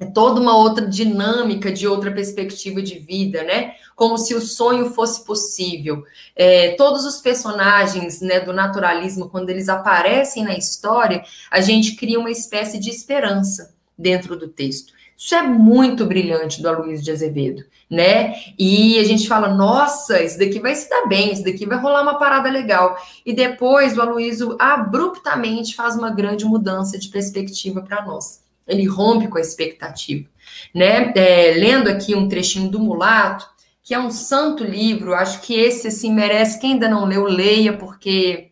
é 0.00 0.06
toda 0.06 0.40
uma 0.40 0.56
outra 0.56 0.86
dinâmica 0.88 1.70
de 1.70 1.86
outra 1.86 2.10
perspectiva 2.10 2.80
de 2.80 2.98
vida, 2.98 3.42
né? 3.42 3.74
Como 3.94 4.16
se 4.16 4.34
o 4.34 4.40
sonho 4.40 4.90
fosse 4.90 5.24
possível. 5.24 6.04
É, 6.34 6.70
todos 6.70 7.04
os 7.04 7.18
personagens 7.18 8.22
né, 8.22 8.40
do 8.40 8.52
naturalismo, 8.52 9.28
quando 9.28 9.50
eles 9.50 9.68
aparecem 9.68 10.42
na 10.42 10.56
história, 10.56 11.22
a 11.50 11.60
gente 11.60 11.96
cria 11.96 12.18
uma 12.18 12.30
espécie 12.30 12.78
de 12.80 12.88
esperança 12.90 13.73
dentro 13.98 14.36
do 14.36 14.48
texto. 14.48 14.92
Isso 15.16 15.34
é 15.34 15.42
muito 15.42 16.04
brilhante 16.04 16.60
do 16.60 16.68
Aloysio 16.68 17.04
de 17.04 17.10
Azevedo, 17.12 17.64
né? 17.88 18.34
E 18.58 18.98
a 18.98 19.04
gente 19.04 19.28
fala, 19.28 19.48
nossa, 19.48 20.22
isso 20.22 20.38
daqui 20.38 20.58
vai 20.58 20.74
se 20.74 20.90
dar 20.90 21.06
bem, 21.06 21.32
isso 21.32 21.44
daqui 21.44 21.66
vai 21.66 21.78
rolar 21.78 22.02
uma 22.02 22.18
parada 22.18 22.50
legal. 22.50 22.96
E 23.24 23.32
depois 23.32 23.96
o 23.96 24.02
Aloysio 24.02 24.56
abruptamente 24.58 25.76
faz 25.76 25.94
uma 25.96 26.10
grande 26.10 26.44
mudança 26.44 26.98
de 26.98 27.08
perspectiva 27.08 27.80
para 27.80 28.04
nós 28.04 28.44
ele 28.66 28.86
rompe 28.86 29.28
com 29.28 29.38
a 29.38 29.40
expectativa. 29.40 30.28
Né? 30.74 31.12
É, 31.14 31.52
lendo 31.52 31.88
aqui 31.88 32.14
um 32.14 32.28
trechinho 32.28 32.70
do 32.70 32.78
Mulato, 32.78 33.46
que 33.82 33.94
é 33.94 33.98
um 33.98 34.10
santo 34.10 34.64
livro, 34.64 35.14
acho 35.14 35.42
que 35.42 35.54
esse 35.54 35.88
assim 35.88 36.12
merece, 36.12 36.58
quem 36.58 36.72
ainda 36.72 36.88
não 36.88 37.04
leu, 37.04 37.24
leia, 37.24 37.76
porque 37.76 38.50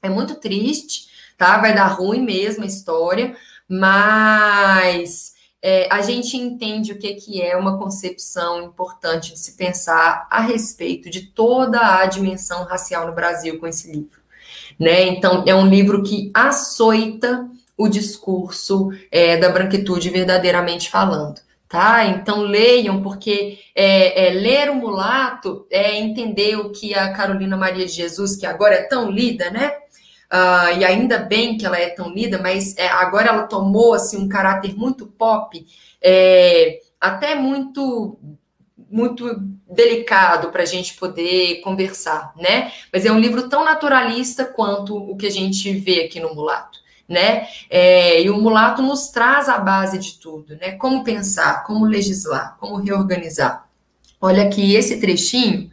é 0.00 0.08
muito 0.08 0.36
triste, 0.36 1.08
tá? 1.36 1.58
Vai 1.58 1.74
dar 1.74 1.88
ruim 1.88 2.22
mesmo 2.22 2.62
a 2.62 2.66
história, 2.66 3.36
mas 3.68 5.32
é, 5.60 5.88
a 5.92 6.00
gente 6.00 6.36
entende 6.36 6.92
o 6.92 6.98
que, 6.98 7.14
que 7.14 7.42
é 7.42 7.56
uma 7.56 7.78
concepção 7.78 8.62
importante 8.62 9.32
de 9.32 9.38
se 9.38 9.56
pensar 9.56 10.26
a 10.30 10.40
respeito 10.40 11.10
de 11.10 11.22
toda 11.26 11.98
a 11.98 12.06
dimensão 12.06 12.64
racial 12.64 13.06
no 13.06 13.14
Brasil 13.14 13.58
com 13.58 13.66
esse 13.66 13.90
livro. 13.90 14.18
Né? 14.78 15.08
Então, 15.08 15.44
é 15.46 15.54
um 15.54 15.66
livro 15.66 16.02
que 16.02 16.30
açoita 16.32 17.48
o 17.76 17.88
discurso 17.88 18.90
é, 19.10 19.36
da 19.36 19.48
branquitude 19.48 20.10
verdadeiramente 20.10 20.90
falando. 20.90 21.40
Tá? 21.68 22.06
Então 22.06 22.40
leiam, 22.40 23.02
porque 23.02 23.58
é, 23.74 24.28
é, 24.28 24.30
ler 24.30 24.70
o 24.70 24.74
mulato 24.74 25.66
é 25.70 25.98
entender 25.98 26.56
o 26.56 26.70
que 26.70 26.94
a 26.94 27.12
Carolina 27.12 27.58
Maria 27.58 27.84
de 27.84 27.92
Jesus, 27.92 28.36
que 28.36 28.46
agora 28.46 28.74
é 28.74 28.82
tão 28.84 29.10
lida, 29.10 29.50
né? 29.50 29.74
Uh, 30.32 30.78
e 30.78 30.84
ainda 30.84 31.18
bem 31.18 31.56
que 31.56 31.64
ela 31.64 31.78
é 31.78 31.88
tão 31.88 32.10
lida, 32.10 32.38
mas 32.38 32.76
é, 32.76 32.86
agora 32.88 33.28
ela 33.28 33.44
tomou 33.44 33.94
assim 33.94 34.18
um 34.18 34.28
caráter 34.28 34.76
muito 34.76 35.06
pop, 35.06 35.64
é, 36.02 36.80
até 37.00 37.34
muito 37.34 38.18
muito 38.90 39.36
delicado 39.70 40.50
para 40.50 40.62
a 40.62 40.66
gente 40.66 40.94
poder 40.94 41.60
conversar, 41.60 42.32
né? 42.36 42.72
Mas 42.90 43.04
é 43.04 43.12
um 43.12 43.18
livro 43.18 43.48
tão 43.48 43.64
naturalista 43.64 44.46
quanto 44.46 44.96
o 44.96 45.16
que 45.16 45.26
a 45.26 45.30
gente 45.30 45.70
vê 45.74 46.04
aqui 46.04 46.20
no 46.20 46.34
Mulato 46.34 46.78
né? 47.08 47.48
É, 47.70 48.20
e 48.22 48.28
o 48.28 48.38
mulato 48.38 48.82
nos 48.82 49.08
traz 49.08 49.48
a 49.48 49.58
base 49.58 49.98
de 49.98 50.18
tudo, 50.18 50.56
né? 50.56 50.72
Como 50.72 51.02
pensar, 51.02 51.64
como 51.64 51.86
legislar, 51.86 52.56
como 52.60 52.76
reorganizar. 52.76 53.66
Olha 54.20 54.42
aqui 54.42 54.74
esse 54.74 55.00
trechinho, 55.00 55.70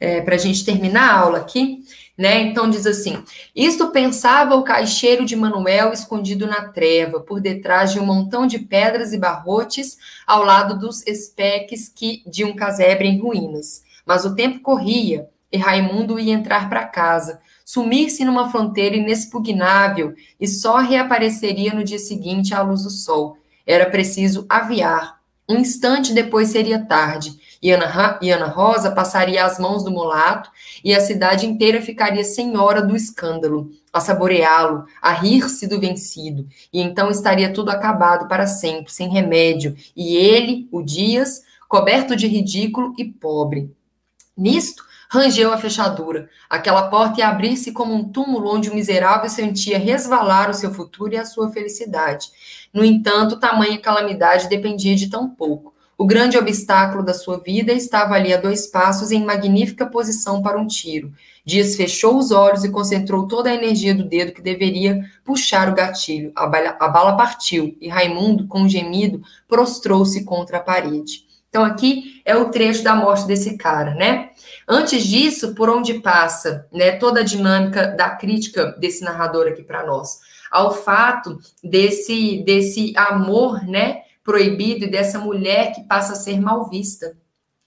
é, 0.00 0.22
para 0.22 0.34
a 0.34 0.38
gente 0.38 0.64
terminar 0.64 1.10
a 1.10 1.18
aula 1.18 1.38
aqui, 1.38 1.81
né? 2.22 2.40
Então 2.40 2.70
diz 2.70 2.86
assim: 2.86 3.20
Isto 3.54 3.88
pensava 3.88 4.54
o 4.54 4.62
caixeiro 4.62 5.24
de 5.24 5.34
Manuel 5.34 5.92
escondido 5.92 6.46
na 6.46 6.68
treva, 6.68 7.18
por 7.18 7.40
detrás 7.40 7.92
de 7.92 7.98
um 7.98 8.06
montão 8.06 8.46
de 8.46 8.60
pedras 8.60 9.12
e 9.12 9.18
barrotes, 9.18 9.98
ao 10.24 10.44
lado 10.44 10.78
dos 10.78 11.04
espeques 11.04 11.88
que 11.88 12.22
de 12.24 12.44
um 12.44 12.54
casebre 12.54 13.08
em 13.08 13.18
ruínas. 13.18 13.82
Mas 14.06 14.24
o 14.24 14.36
tempo 14.36 14.60
corria, 14.60 15.28
e 15.50 15.58
Raimundo 15.58 16.16
ia 16.16 16.32
entrar 16.32 16.68
para 16.68 16.86
casa, 16.86 17.40
sumir-se 17.64 18.24
numa 18.24 18.48
fronteira 18.48 18.94
inexpugnável 18.94 20.14
e 20.40 20.46
só 20.46 20.78
reapareceria 20.78 21.74
no 21.74 21.82
dia 21.82 21.98
seguinte 21.98 22.54
à 22.54 22.62
luz 22.62 22.84
do 22.84 22.90
sol. 22.90 23.36
Era 23.66 23.90
preciso 23.90 24.46
aviar. 24.48 25.20
Um 25.48 25.56
instante 25.56 26.14
depois 26.14 26.50
seria 26.50 26.86
tarde, 26.86 27.32
e 27.62 27.70
Ana, 27.70 28.18
e 28.20 28.30
Ana 28.30 28.46
Rosa 28.46 28.90
passaria 28.90 29.44
as 29.44 29.58
mãos 29.58 29.84
do 29.84 29.90
mulato, 29.90 30.50
e 30.82 30.92
a 30.92 31.00
cidade 31.00 31.46
inteira 31.46 31.80
ficaria 31.80 32.24
senhora 32.24 32.82
do 32.82 32.96
escândalo, 32.96 33.70
a 33.92 34.00
saboreá-lo, 34.00 34.84
a 35.00 35.12
rir-se 35.12 35.68
do 35.68 35.78
vencido, 35.78 36.48
e 36.72 36.80
então 36.80 37.10
estaria 37.10 37.52
tudo 37.52 37.70
acabado 37.70 38.26
para 38.26 38.46
sempre, 38.46 38.92
sem 38.92 39.08
remédio, 39.08 39.76
e 39.96 40.16
ele, 40.16 40.68
o 40.72 40.82
Dias, 40.82 41.42
coberto 41.68 42.16
de 42.16 42.26
ridículo 42.26 42.94
e 42.98 43.04
pobre. 43.04 43.70
Nisto, 44.36 44.84
rangeu 45.08 45.52
a 45.52 45.58
fechadura. 45.58 46.28
Aquela 46.48 46.88
porta 46.88 47.20
ia 47.20 47.28
abrir-se 47.28 47.70
como 47.70 47.94
um 47.94 48.08
túmulo 48.08 48.54
onde 48.54 48.70
o 48.70 48.74
miserável 48.74 49.28
sentia 49.28 49.78
resvalar 49.78 50.48
o 50.48 50.54
seu 50.54 50.72
futuro 50.72 51.12
e 51.12 51.18
a 51.18 51.26
sua 51.26 51.50
felicidade. 51.50 52.28
No 52.72 52.82
entanto, 52.82 53.38
tamanha 53.38 53.78
calamidade 53.78 54.48
dependia 54.48 54.96
de 54.96 55.10
tão 55.10 55.28
pouco. 55.28 55.71
O 56.02 56.04
grande 56.04 56.36
obstáculo 56.36 57.04
da 57.04 57.14
sua 57.14 57.38
vida 57.38 57.72
estava 57.72 58.14
ali 58.14 58.34
a 58.34 58.36
dois 58.36 58.66
passos 58.66 59.12
em 59.12 59.24
magnífica 59.24 59.86
posição 59.86 60.42
para 60.42 60.58
um 60.58 60.66
tiro. 60.66 61.12
Dias 61.44 61.76
fechou 61.76 62.18
os 62.18 62.32
olhos 62.32 62.64
e 62.64 62.72
concentrou 62.72 63.28
toda 63.28 63.48
a 63.48 63.54
energia 63.54 63.94
do 63.94 64.02
dedo 64.02 64.32
que 64.32 64.42
deveria 64.42 65.00
puxar 65.24 65.68
o 65.68 65.76
gatilho. 65.76 66.32
A 66.34 66.44
bala, 66.44 66.76
a 66.80 66.88
bala 66.88 67.16
partiu 67.16 67.76
e 67.80 67.88
Raimundo, 67.88 68.48
com 68.48 68.62
um 68.62 68.68
gemido, 68.68 69.22
prostrou-se 69.46 70.24
contra 70.24 70.56
a 70.56 70.60
parede. 70.60 71.24
Então, 71.48 71.62
aqui 71.64 72.20
é 72.24 72.34
o 72.34 72.50
trecho 72.50 72.82
da 72.82 72.96
morte 72.96 73.24
desse 73.24 73.56
cara, 73.56 73.94
né? 73.94 74.30
Antes 74.68 75.04
disso, 75.04 75.54
por 75.54 75.70
onde 75.70 76.00
passa 76.00 76.66
né, 76.72 76.96
toda 76.96 77.20
a 77.20 77.24
dinâmica 77.24 77.86
da 77.86 78.10
crítica 78.10 78.74
desse 78.76 79.04
narrador 79.04 79.46
aqui 79.46 79.62
para 79.62 79.86
nós? 79.86 80.18
Ao 80.50 80.74
fato 80.74 81.38
desse, 81.62 82.42
desse 82.44 82.92
amor 82.96 83.64
né, 83.64 84.02
proibido 84.24 84.84
e 84.84 84.90
dessa 84.90 85.18
mulher 85.18 85.72
que 85.72 85.82
passa 85.82 86.12
a 86.12 86.16
ser 86.16 86.40
mal 86.40 86.68
vista 86.68 87.16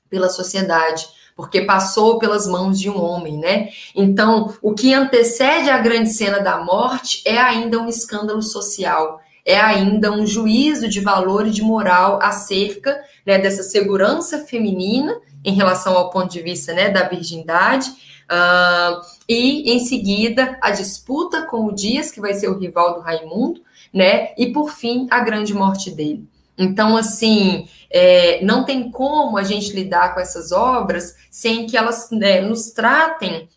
pela 0.10 0.30
sociedade, 0.30 1.06
porque 1.36 1.62
passou 1.62 2.18
pelas 2.18 2.48
mãos 2.48 2.80
de 2.80 2.90
um 2.90 3.02
homem, 3.02 3.38
né? 3.38 3.70
Então, 3.94 4.54
o 4.62 4.74
que 4.74 4.94
antecede 4.94 5.70
a 5.70 5.78
grande 5.78 6.10
cena 6.10 6.40
da 6.40 6.64
morte 6.64 7.22
é 7.26 7.38
ainda 7.38 7.80
um 7.80 7.90
escândalo 7.90 8.42
social, 8.42 9.20
é 9.46 9.60
ainda 9.60 10.12
um 10.12 10.26
juízo 10.26 10.88
de 10.88 11.02
valor 11.02 11.48
e 11.48 11.52
de 11.52 11.62
moral 11.62 12.20
acerca 12.22 13.00
né, 13.26 13.38
dessa 13.38 13.64
segurança 13.64 14.46
feminina 14.46 15.20
em 15.44 15.54
relação 15.54 15.96
ao 15.96 16.10
ponto 16.10 16.32
de 16.32 16.42
vista 16.42 16.74
né, 16.74 16.90
da 16.90 17.08
virgindade. 17.08 17.90
Uh, 18.26 19.02
e 19.30 19.72
em 19.72 19.80
seguida 19.86 20.58
a 20.62 20.72
disputa 20.72 21.44
com 21.44 21.66
o 21.66 21.76
Dias, 21.76 22.12
que 22.12 22.20
vai 22.20 22.34
ser 22.34 22.48
o 22.48 22.58
rival 22.58 22.96
do 22.96 23.02
Raimundo, 23.02 23.62
né? 23.94 24.34
E 24.36 24.52
por 24.52 24.72
fim 24.72 25.08
a 25.12 25.20
grande 25.20 25.54
morte 25.54 25.92
dele. 25.92 26.28
Então, 26.58 26.96
assim, 26.96 27.68
é, 27.90 28.44
não 28.44 28.64
tem 28.64 28.90
como 28.90 29.38
a 29.38 29.44
gente 29.44 29.74
lidar 29.74 30.14
com 30.14 30.20
essas 30.20 30.52
obras 30.52 31.16
sem 31.30 31.68
que 31.68 31.76
elas 31.76 32.10
né, 32.12 32.42
nos 32.42 32.72
tratem, 32.72 33.50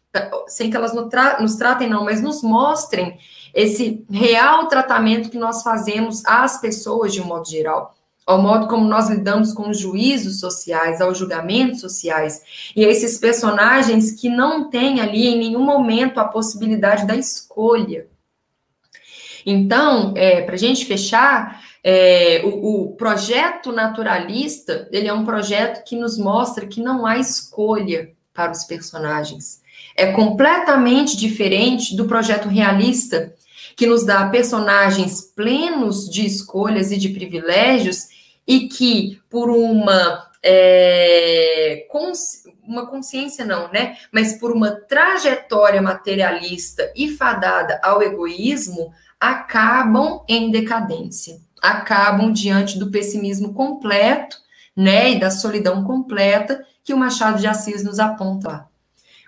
sem 0.49 0.71
que 0.71 0.77
elas 0.77 0.95
nos, 0.95 1.09
tra 1.09 1.41
nos 1.41 1.57
tratem, 1.57 1.89
não, 1.89 2.05
mas 2.05 2.21
nos 2.21 2.43
mostrem 2.43 3.19
esse 3.55 4.05
real 4.11 4.67
tratamento 4.67 5.31
que 5.31 5.39
nós 5.39 5.63
fazemos 5.63 6.25
às 6.27 6.61
pessoas 6.61 7.13
de 7.13 7.21
um 7.21 7.27
modo 7.27 7.49
geral 7.49 7.95
ao 8.29 8.43
modo 8.43 8.69
como 8.69 8.87
nós 8.87 9.09
lidamos 9.09 9.55
com 9.55 9.71
os 9.71 9.79
juízos 9.79 10.39
sociais, 10.39 11.01
aos 11.01 11.17
julgamentos 11.17 11.81
sociais, 11.81 12.43
e 12.77 12.85
esses 12.85 13.17
personagens 13.17 14.13
que 14.13 14.29
não 14.29 14.69
têm 14.69 15.01
ali 15.01 15.27
em 15.29 15.39
nenhum 15.39 15.63
momento 15.63 16.21
a 16.21 16.27
possibilidade 16.27 17.07
da 17.07 17.17
escolha. 17.17 18.07
Então, 19.47 20.13
é, 20.15 20.43
para 20.43 20.57
a 20.57 20.59
gente 20.59 20.85
fechar, 20.85 21.63
é, 21.91 22.43
o, 22.45 22.83
o, 22.83 22.97
projeto 22.97 23.73
naturalista 23.73 24.87
ele 24.93 25.09
é 25.09 25.13
um 25.13 25.25
projeto 25.25 25.83
que 25.85 25.97
nos 25.97 26.19
mostra 26.19 26.67
que 26.67 26.83
não 26.83 27.07
há 27.07 27.17
escolha 27.17 28.11
para 28.35 28.53
os 28.53 28.65
personagens. 28.65 29.63
É 29.97 30.13
completamente 30.13 31.17
diferente 31.17 31.97
do 31.97 32.05
projeto 32.05 32.47
realista, 32.47 33.33
que 33.75 33.87
nos 33.87 34.05
dá 34.05 34.29
personagens 34.29 35.33
plenos 35.35 36.11
de 36.11 36.27
escolhas 36.27 36.93
e 36.93 36.99
de 36.99 37.09
privilégios 37.09 38.09
e 38.47 38.69
que 38.69 39.19
por 39.31 39.49
uma 39.49 40.29
é, 40.43 41.87
consci, 41.91 42.53
uma 42.67 42.87
consciência 42.87 43.47
não, 43.47 43.73
né? 43.73 43.97
Mas 44.13 44.35
por 44.35 44.53
uma 44.53 44.73
trajetória 44.73 45.81
materialista 45.81 46.93
e 46.95 47.09
fadada 47.09 47.81
ao 47.83 48.03
egoísmo, 48.03 48.93
acabam 49.19 50.23
em 50.29 50.51
decadência, 50.51 51.41
acabam 51.63 52.33
diante 52.33 52.79
do 52.79 52.91
pessimismo 52.91 53.53
completo, 53.53 54.37
né? 54.77 55.13
E 55.13 55.21
da 55.21 55.31
solidão 55.31 55.85
completa 55.85 56.65
que 56.85 56.95
o 56.95 56.99
Machado 56.99 57.39
de 57.39 57.47
Assis 57.47 57.85
nos 57.85 57.99
aponta 57.99 58.49
lá. 58.49 58.69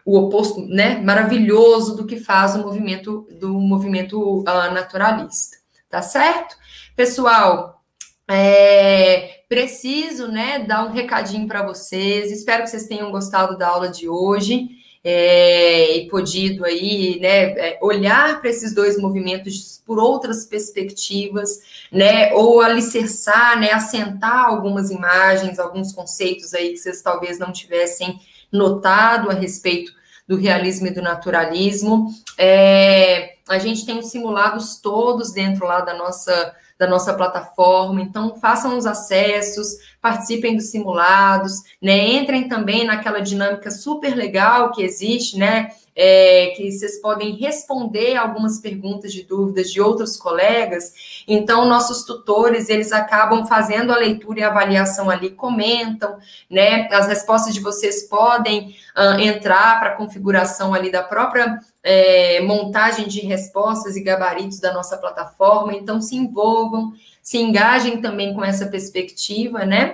O 0.04 0.16
oposto, 0.18 0.66
né? 0.66 1.00
Maravilhoso 1.00 1.96
do 1.96 2.06
que 2.06 2.16
faz 2.16 2.54
o 2.56 2.62
movimento 2.62 3.28
do 3.38 3.52
movimento 3.52 4.40
uh, 4.40 4.72
naturalista, 4.72 5.56
tá 5.88 6.00
certo? 6.02 6.56
Pessoal, 6.96 7.82
é, 8.28 9.42
preciso, 9.48 10.28
né, 10.28 10.60
dar 10.60 10.86
um 10.86 10.92
recadinho 10.92 11.48
para 11.48 11.66
vocês. 11.66 12.30
Espero 12.30 12.62
que 12.62 12.70
vocês 12.70 12.86
tenham 12.86 13.10
gostado 13.10 13.58
da 13.58 13.68
aula 13.68 13.88
de 13.88 14.08
hoje 14.08 14.79
é, 15.02 15.96
e 15.96 16.08
podido 16.08 16.64
aí, 16.64 17.18
né, 17.20 17.52
é, 17.52 17.78
olhar 17.80 18.40
para 18.40 18.50
esses 18.50 18.74
dois 18.74 18.98
movimentos 18.98 19.82
por 19.86 19.98
outras 19.98 20.44
perspectivas, 20.44 21.60
né, 21.90 22.32
ou 22.34 22.60
alicerçar, 22.60 23.58
né, 23.58 23.72
assentar 23.72 24.46
algumas 24.46 24.90
imagens, 24.90 25.58
alguns 25.58 25.92
conceitos 25.92 26.52
aí 26.54 26.72
que 26.72 26.78
vocês 26.78 27.00
talvez 27.00 27.38
não 27.38 27.50
tivessem 27.52 28.20
notado 28.52 29.30
a 29.30 29.34
respeito 29.34 29.92
do 30.28 30.36
realismo 30.36 30.86
e 30.86 30.90
do 30.90 31.02
naturalismo. 31.02 32.08
É, 32.36 33.36
a 33.48 33.58
gente 33.58 33.84
tem 33.84 33.98
os 33.98 34.10
simulados 34.10 34.76
todos 34.76 35.32
dentro 35.32 35.66
lá 35.66 35.80
da 35.80 35.94
nossa 35.94 36.54
da 36.80 36.86
nossa 36.86 37.12
plataforma. 37.12 38.00
Então, 38.00 38.34
façam 38.36 38.78
os 38.78 38.86
acessos, 38.86 39.76
participem 40.00 40.56
dos 40.56 40.70
simulados, 40.70 41.62
né? 41.80 42.14
Entrem 42.14 42.48
também 42.48 42.84
naquela 42.84 43.20
dinâmica 43.20 43.70
super 43.70 44.14
legal 44.14 44.72
que 44.72 44.82
existe, 44.82 45.36
né? 45.36 45.68
É, 45.94 46.54
que 46.56 46.70
vocês 46.70 47.00
podem 47.00 47.34
responder 47.34 48.16
algumas 48.16 48.58
perguntas 48.58 49.12
de 49.12 49.24
dúvidas 49.24 49.70
de 49.70 49.80
outros 49.80 50.16
colegas. 50.16 50.94
Então, 51.28 51.66
nossos 51.66 52.04
tutores, 52.04 52.70
eles 52.70 52.92
acabam 52.92 53.44
fazendo 53.44 53.92
a 53.92 53.98
leitura 53.98 54.40
e 54.40 54.42
avaliação 54.42 55.10
ali, 55.10 55.30
comentam, 55.30 56.16
né? 56.48 56.88
As 56.90 57.08
respostas 57.08 57.52
de 57.52 57.60
vocês 57.60 58.04
podem 58.04 58.74
uh, 58.96 59.20
entrar 59.20 59.78
para 59.78 59.90
a 59.90 59.96
configuração 59.96 60.72
ali 60.72 60.90
da 60.90 61.02
própria 61.02 61.58
é, 61.82 62.40
montagem 62.40 63.06
de 63.08 63.20
respostas 63.20 63.96
e 63.96 64.02
gabaritos 64.02 64.60
da 64.60 64.72
nossa 64.72 64.96
plataforma. 64.96 65.74
Então, 65.74 66.00
se 66.00 66.16
envolvam, 66.16 66.92
se 67.22 67.38
engajem 67.38 68.00
também 68.00 68.34
com 68.34 68.44
essa 68.44 68.66
perspectiva, 68.66 69.64
né? 69.64 69.89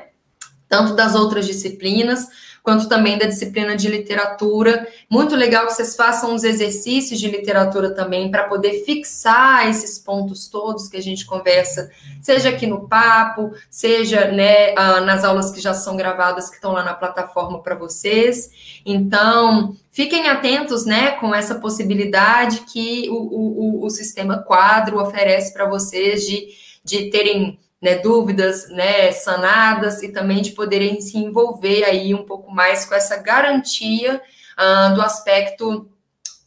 Tanto 0.68 0.94
das 0.94 1.14
outras 1.14 1.46
disciplinas, 1.46 2.28
quanto 2.66 2.88
também 2.88 3.16
da 3.16 3.26
disciplina 3.26 3.76
de 3.76 3.86
literatura. 3.86 4.88
Muito 5.08 5.36
legal 5.36 5.68
que 5.68 5.72
vocês 5.72 5.94
façam 5.94 6.34
uns 6.34 6.42
exercícios 6.42 7.20
de 7.20 7.30
literatura 7.30 7.94
também 7.94 8.28
para 8.28 8.48
poder 8.48 8.82
fixar 8.84 9.68
esses 9.68 10.00
pontos 10.00 10.48
todos 10.48 10.88
que 10.88 10.96
a 10.96 11.00
gente 11.00 11.24
conversa, 11.24 11.88
seja 12.20 12.48
aqui 12.48 12.66
no 12.66 12.88
papo, 12.88 13.52
seja 13.70 14.32
né, 14.32 14.74
ah, 14.76 15.00
nas 15.00 15.22
aulas 15.22 15.52
que 15.52 15.60
já 15.60 15.72
são 15.74 15.96
gravadas 15.96 16.50
que 16.50 16.56
estão 16.56 16.72
lá 16.72 16.82
na 16.82 16.92
plataforma 16.92 17.62
para 17.62 17.76
vocês. 17.76 18.50
Então, 18.84 19.76
fiquem 19.92 20.28
atentos 20.28 20.84
né, 20.84 21.12
com 21.12 21.32
essa 21.32 21.54
possibilidade 21.54 22.62
que 22.62 23.08
o, 23.10 23.14
o, 23.14 23.86
o 23.86 23.90
sistema 23.90 24.38
quadro 24.38 25.00
oferece 25.00 25.52
para 25.52 25.68
vocês 25.68 26.26
de, 26.26 26.48
de 26.82 27.10
terem 27.10 27.60
né, 27.86 27.94
dúvidas 27.98 28.68
né, 28.68 29.12
sanadas 29.12 30.02
e 30.02 30.08
também 30.08 30.42
de 30.42 30.50
poderem 30.50 31.00
se 31.00 31.16
envolver 31.16 31.84
aí 31.84 32.12
um 32.12 32.24
pouco 32.24 32.50
mais 32.50 32.84
com 32.84 32.96
essa 32.96 33.16
garantia 33.16 34.20
uh, 34.58 34.92
do 34.92 35.00
aspecto 35.00 35.88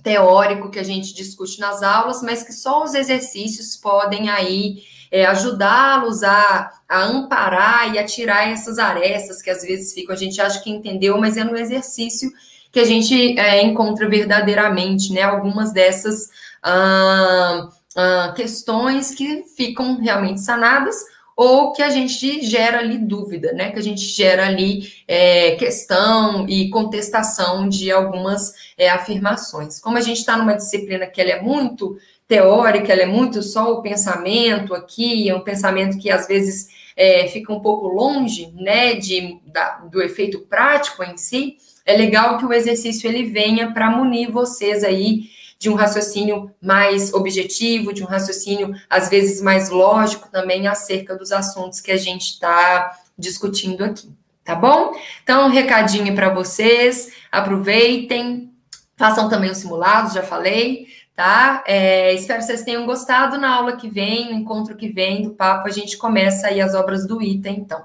teórico 0.04 0.70
que 0.70 0.80
a 0.80 0.84
gente 0.84 1.14
discute 1.14 1.58
nas 1.58 1.82
aulas, 1.82 2.22
mas 2.22 2.44
que 2.44 2.52
só 2.52 2.84
os 2.84 2.94
exercícios 2.94 3.78
podem 3.78 4.30
aí 4.30 4.84
é, 5.10 5.26
ajudá-los 5.28 6.24
a, 6.24 6.72
a 6.90 7.04
amparar 7.06 7.96
e 7.96 7.98
a 7.98 8.06
tirar 8.06 8.50
essas 8.50 8.78
arestas 8.78 9.42
que 9.42 9.50
às 9.50 9.62
vezes 9.62 9.94
ficam, 9.94 10.14
a 10.14 10.18
gente 10.18 10.42
acha 10.42 10.60
que 10.60 10.70
entendeu, 10.70 11.18
mas 11.18 11.38
é 11.38 11.44
no 11.46 11.56
exercício 11.56 12.30
que 12.70 12.82
a 12.82 12.86
gente 12.86 13.40
é, 13.40 13.64
encontra 13.64 14.10
verdadeiramente, 14.10 15.14
né, 15.14 15.22
algumas 15.22 15.72
dessas 15.72 16.30
ah, 16.62 17.70
ah, 17.96 18.34
questões 18.36 19.12
que 19.12 19.44
ficam 19.56 19.98
realmente 20.02 20.42
sanadas 20.42 20.98
ou 21.42 21.72
que 21.72 21.82
a 21.82 21.90
gente 21.90 22.42
gera 22.42 22.80
ali 22.80 22.98
dúvida, 22.98 23.54
né? 23.54 23.72
Que 23.72 23.80
a 23.80 23.82
gente 23.82 24.02
gera 24.02 24.46
ali 24.46 24.92
é, 25.08 25.52
questão 25.52 26.46
e 26.50 26.70
contestação 26.70 27.70
de 27.70 27.90
algumas 27.90 28.54
é, 28.78 28.90
afirmações. 28.90 29.80
Como 29.80 29.98
a 29.98 30.02
gente 30.02 30.18
está 30.18 30.36
numa 30.36 30.58
disciplina 30.58 31.08
que 31.08 31.22
ela 31.22 31.30
é 31.30 31.42
muito 31.42 31.98
teórica, 32.28 32.92
ela 32.92 33.04
é 33.04 33.06
muito 33.06 33.42
só 33.42 33.72
o 33.72 33.82
pensamento 33.82 34.74
aqui, 34.74 35.30
é 35.30 35.34
um 35.34 35.40
pensamento 35.40 35.98
que 35.98 36.12
às 36.12 36.28
vezes 36.28 36.68
é, 36.94 37.26
fica 37.30 37.54
um 37.54 37.62
pouco 37.62 37.88
longe, 37.88 38.52
né, 38.56 38.96
de, 38.96 39.40
da, 39.46 39.78
do 39.90 40.02
efeito 40.02 40.40
prático 40.40 41.02
em 41.06 41.16
si, 41.16 41.56
é 41.86 41.96
legal 41.96 42.38
que 42.38 42.46
o 42.46 42.52
exercício 42.52 43.10
ele 43.10 43.24
venha 43.24 43.72
para 43.72 43.90
munir 43.90 44.30
vocês 44.30 44.84
aí 44.84 45.30
de 45.60 45.70
um 45.70 45.76
raciocínio 45.76 46.49
mais 46.62 47.14
objetivo, 47.14 47.93
de 47.93 48.01
um 48.01 48.07
raciocínio, 48.07 48.74
às 48.89 49.10
vezes, 49.10 49.41
mais 49.41 49.70
lógico 49.70 50.30
também 50.32 50.68
acerca 50.68 51.18
dos 51.18 51.34
assuntos 51.34 51.82
que 51.82 51.91
a 51.91 51.97
gente 51.97 52.32
está 52.32 52.97
discutindo 53.18 53.84
aqui, 53.84 54.10
tá 54.43 54.55
bom? 54.55 54.93
Então, 55.22 55.47
um 55.47 55.51
recadinho 55.51 56.16
para 56.16 56.34
vocês, 56.34 57.12
aproveitem, 57.30 58.53
façam 58.95 59.28
também 59.28 59.51
os 59.51 59.57
simulados, 59.57 60.14
já 60.14 60.24
falei, 60.24 60.88
tá? 61.14 61.62
É, 61.68 62.14
espero 62.14 62.39
que 62.39 62.45
vocês 62.45 62.64
tenham 62.64 62.86
gostado 62.86 63.38
na 63.38 63.53
aula 63.53 63.76
que 63.76 63.89
vem, 63.89 64.32
no 64.32 64.39
encontro 64.39 64.78
que 64.78 64.88
vem 64.88 65.24
do 65.24 65.32
papo, 65.32 65.68
a 65.68 65.72
gente 65.72 65.97
começa 65.97 66.47
aí 66.47 66.62
as 66.62 66.74
obras 66.74 67.05
do 67.05 67.22
ITA, 67.22 67.49
então, 67.49 67.84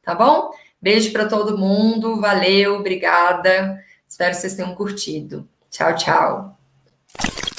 tá 0.00 0.14
bom? 0.14 0.52
Beijo 0.80 1.10
para 1.10 1.26
todo 1.26 1.58
mundo, 1.58 2.20
valeu, 2.20 2.76
obrigada. 2.76 3.82
Espero 4.08 4.30
que 4.30 4.36
vocês 4.36 4.54
tenham 4.54 4.76
curtido. 4.76 5.48
Tchau, 5.68 5.96
tchau. 5.96 6.55
You 7.24 7.55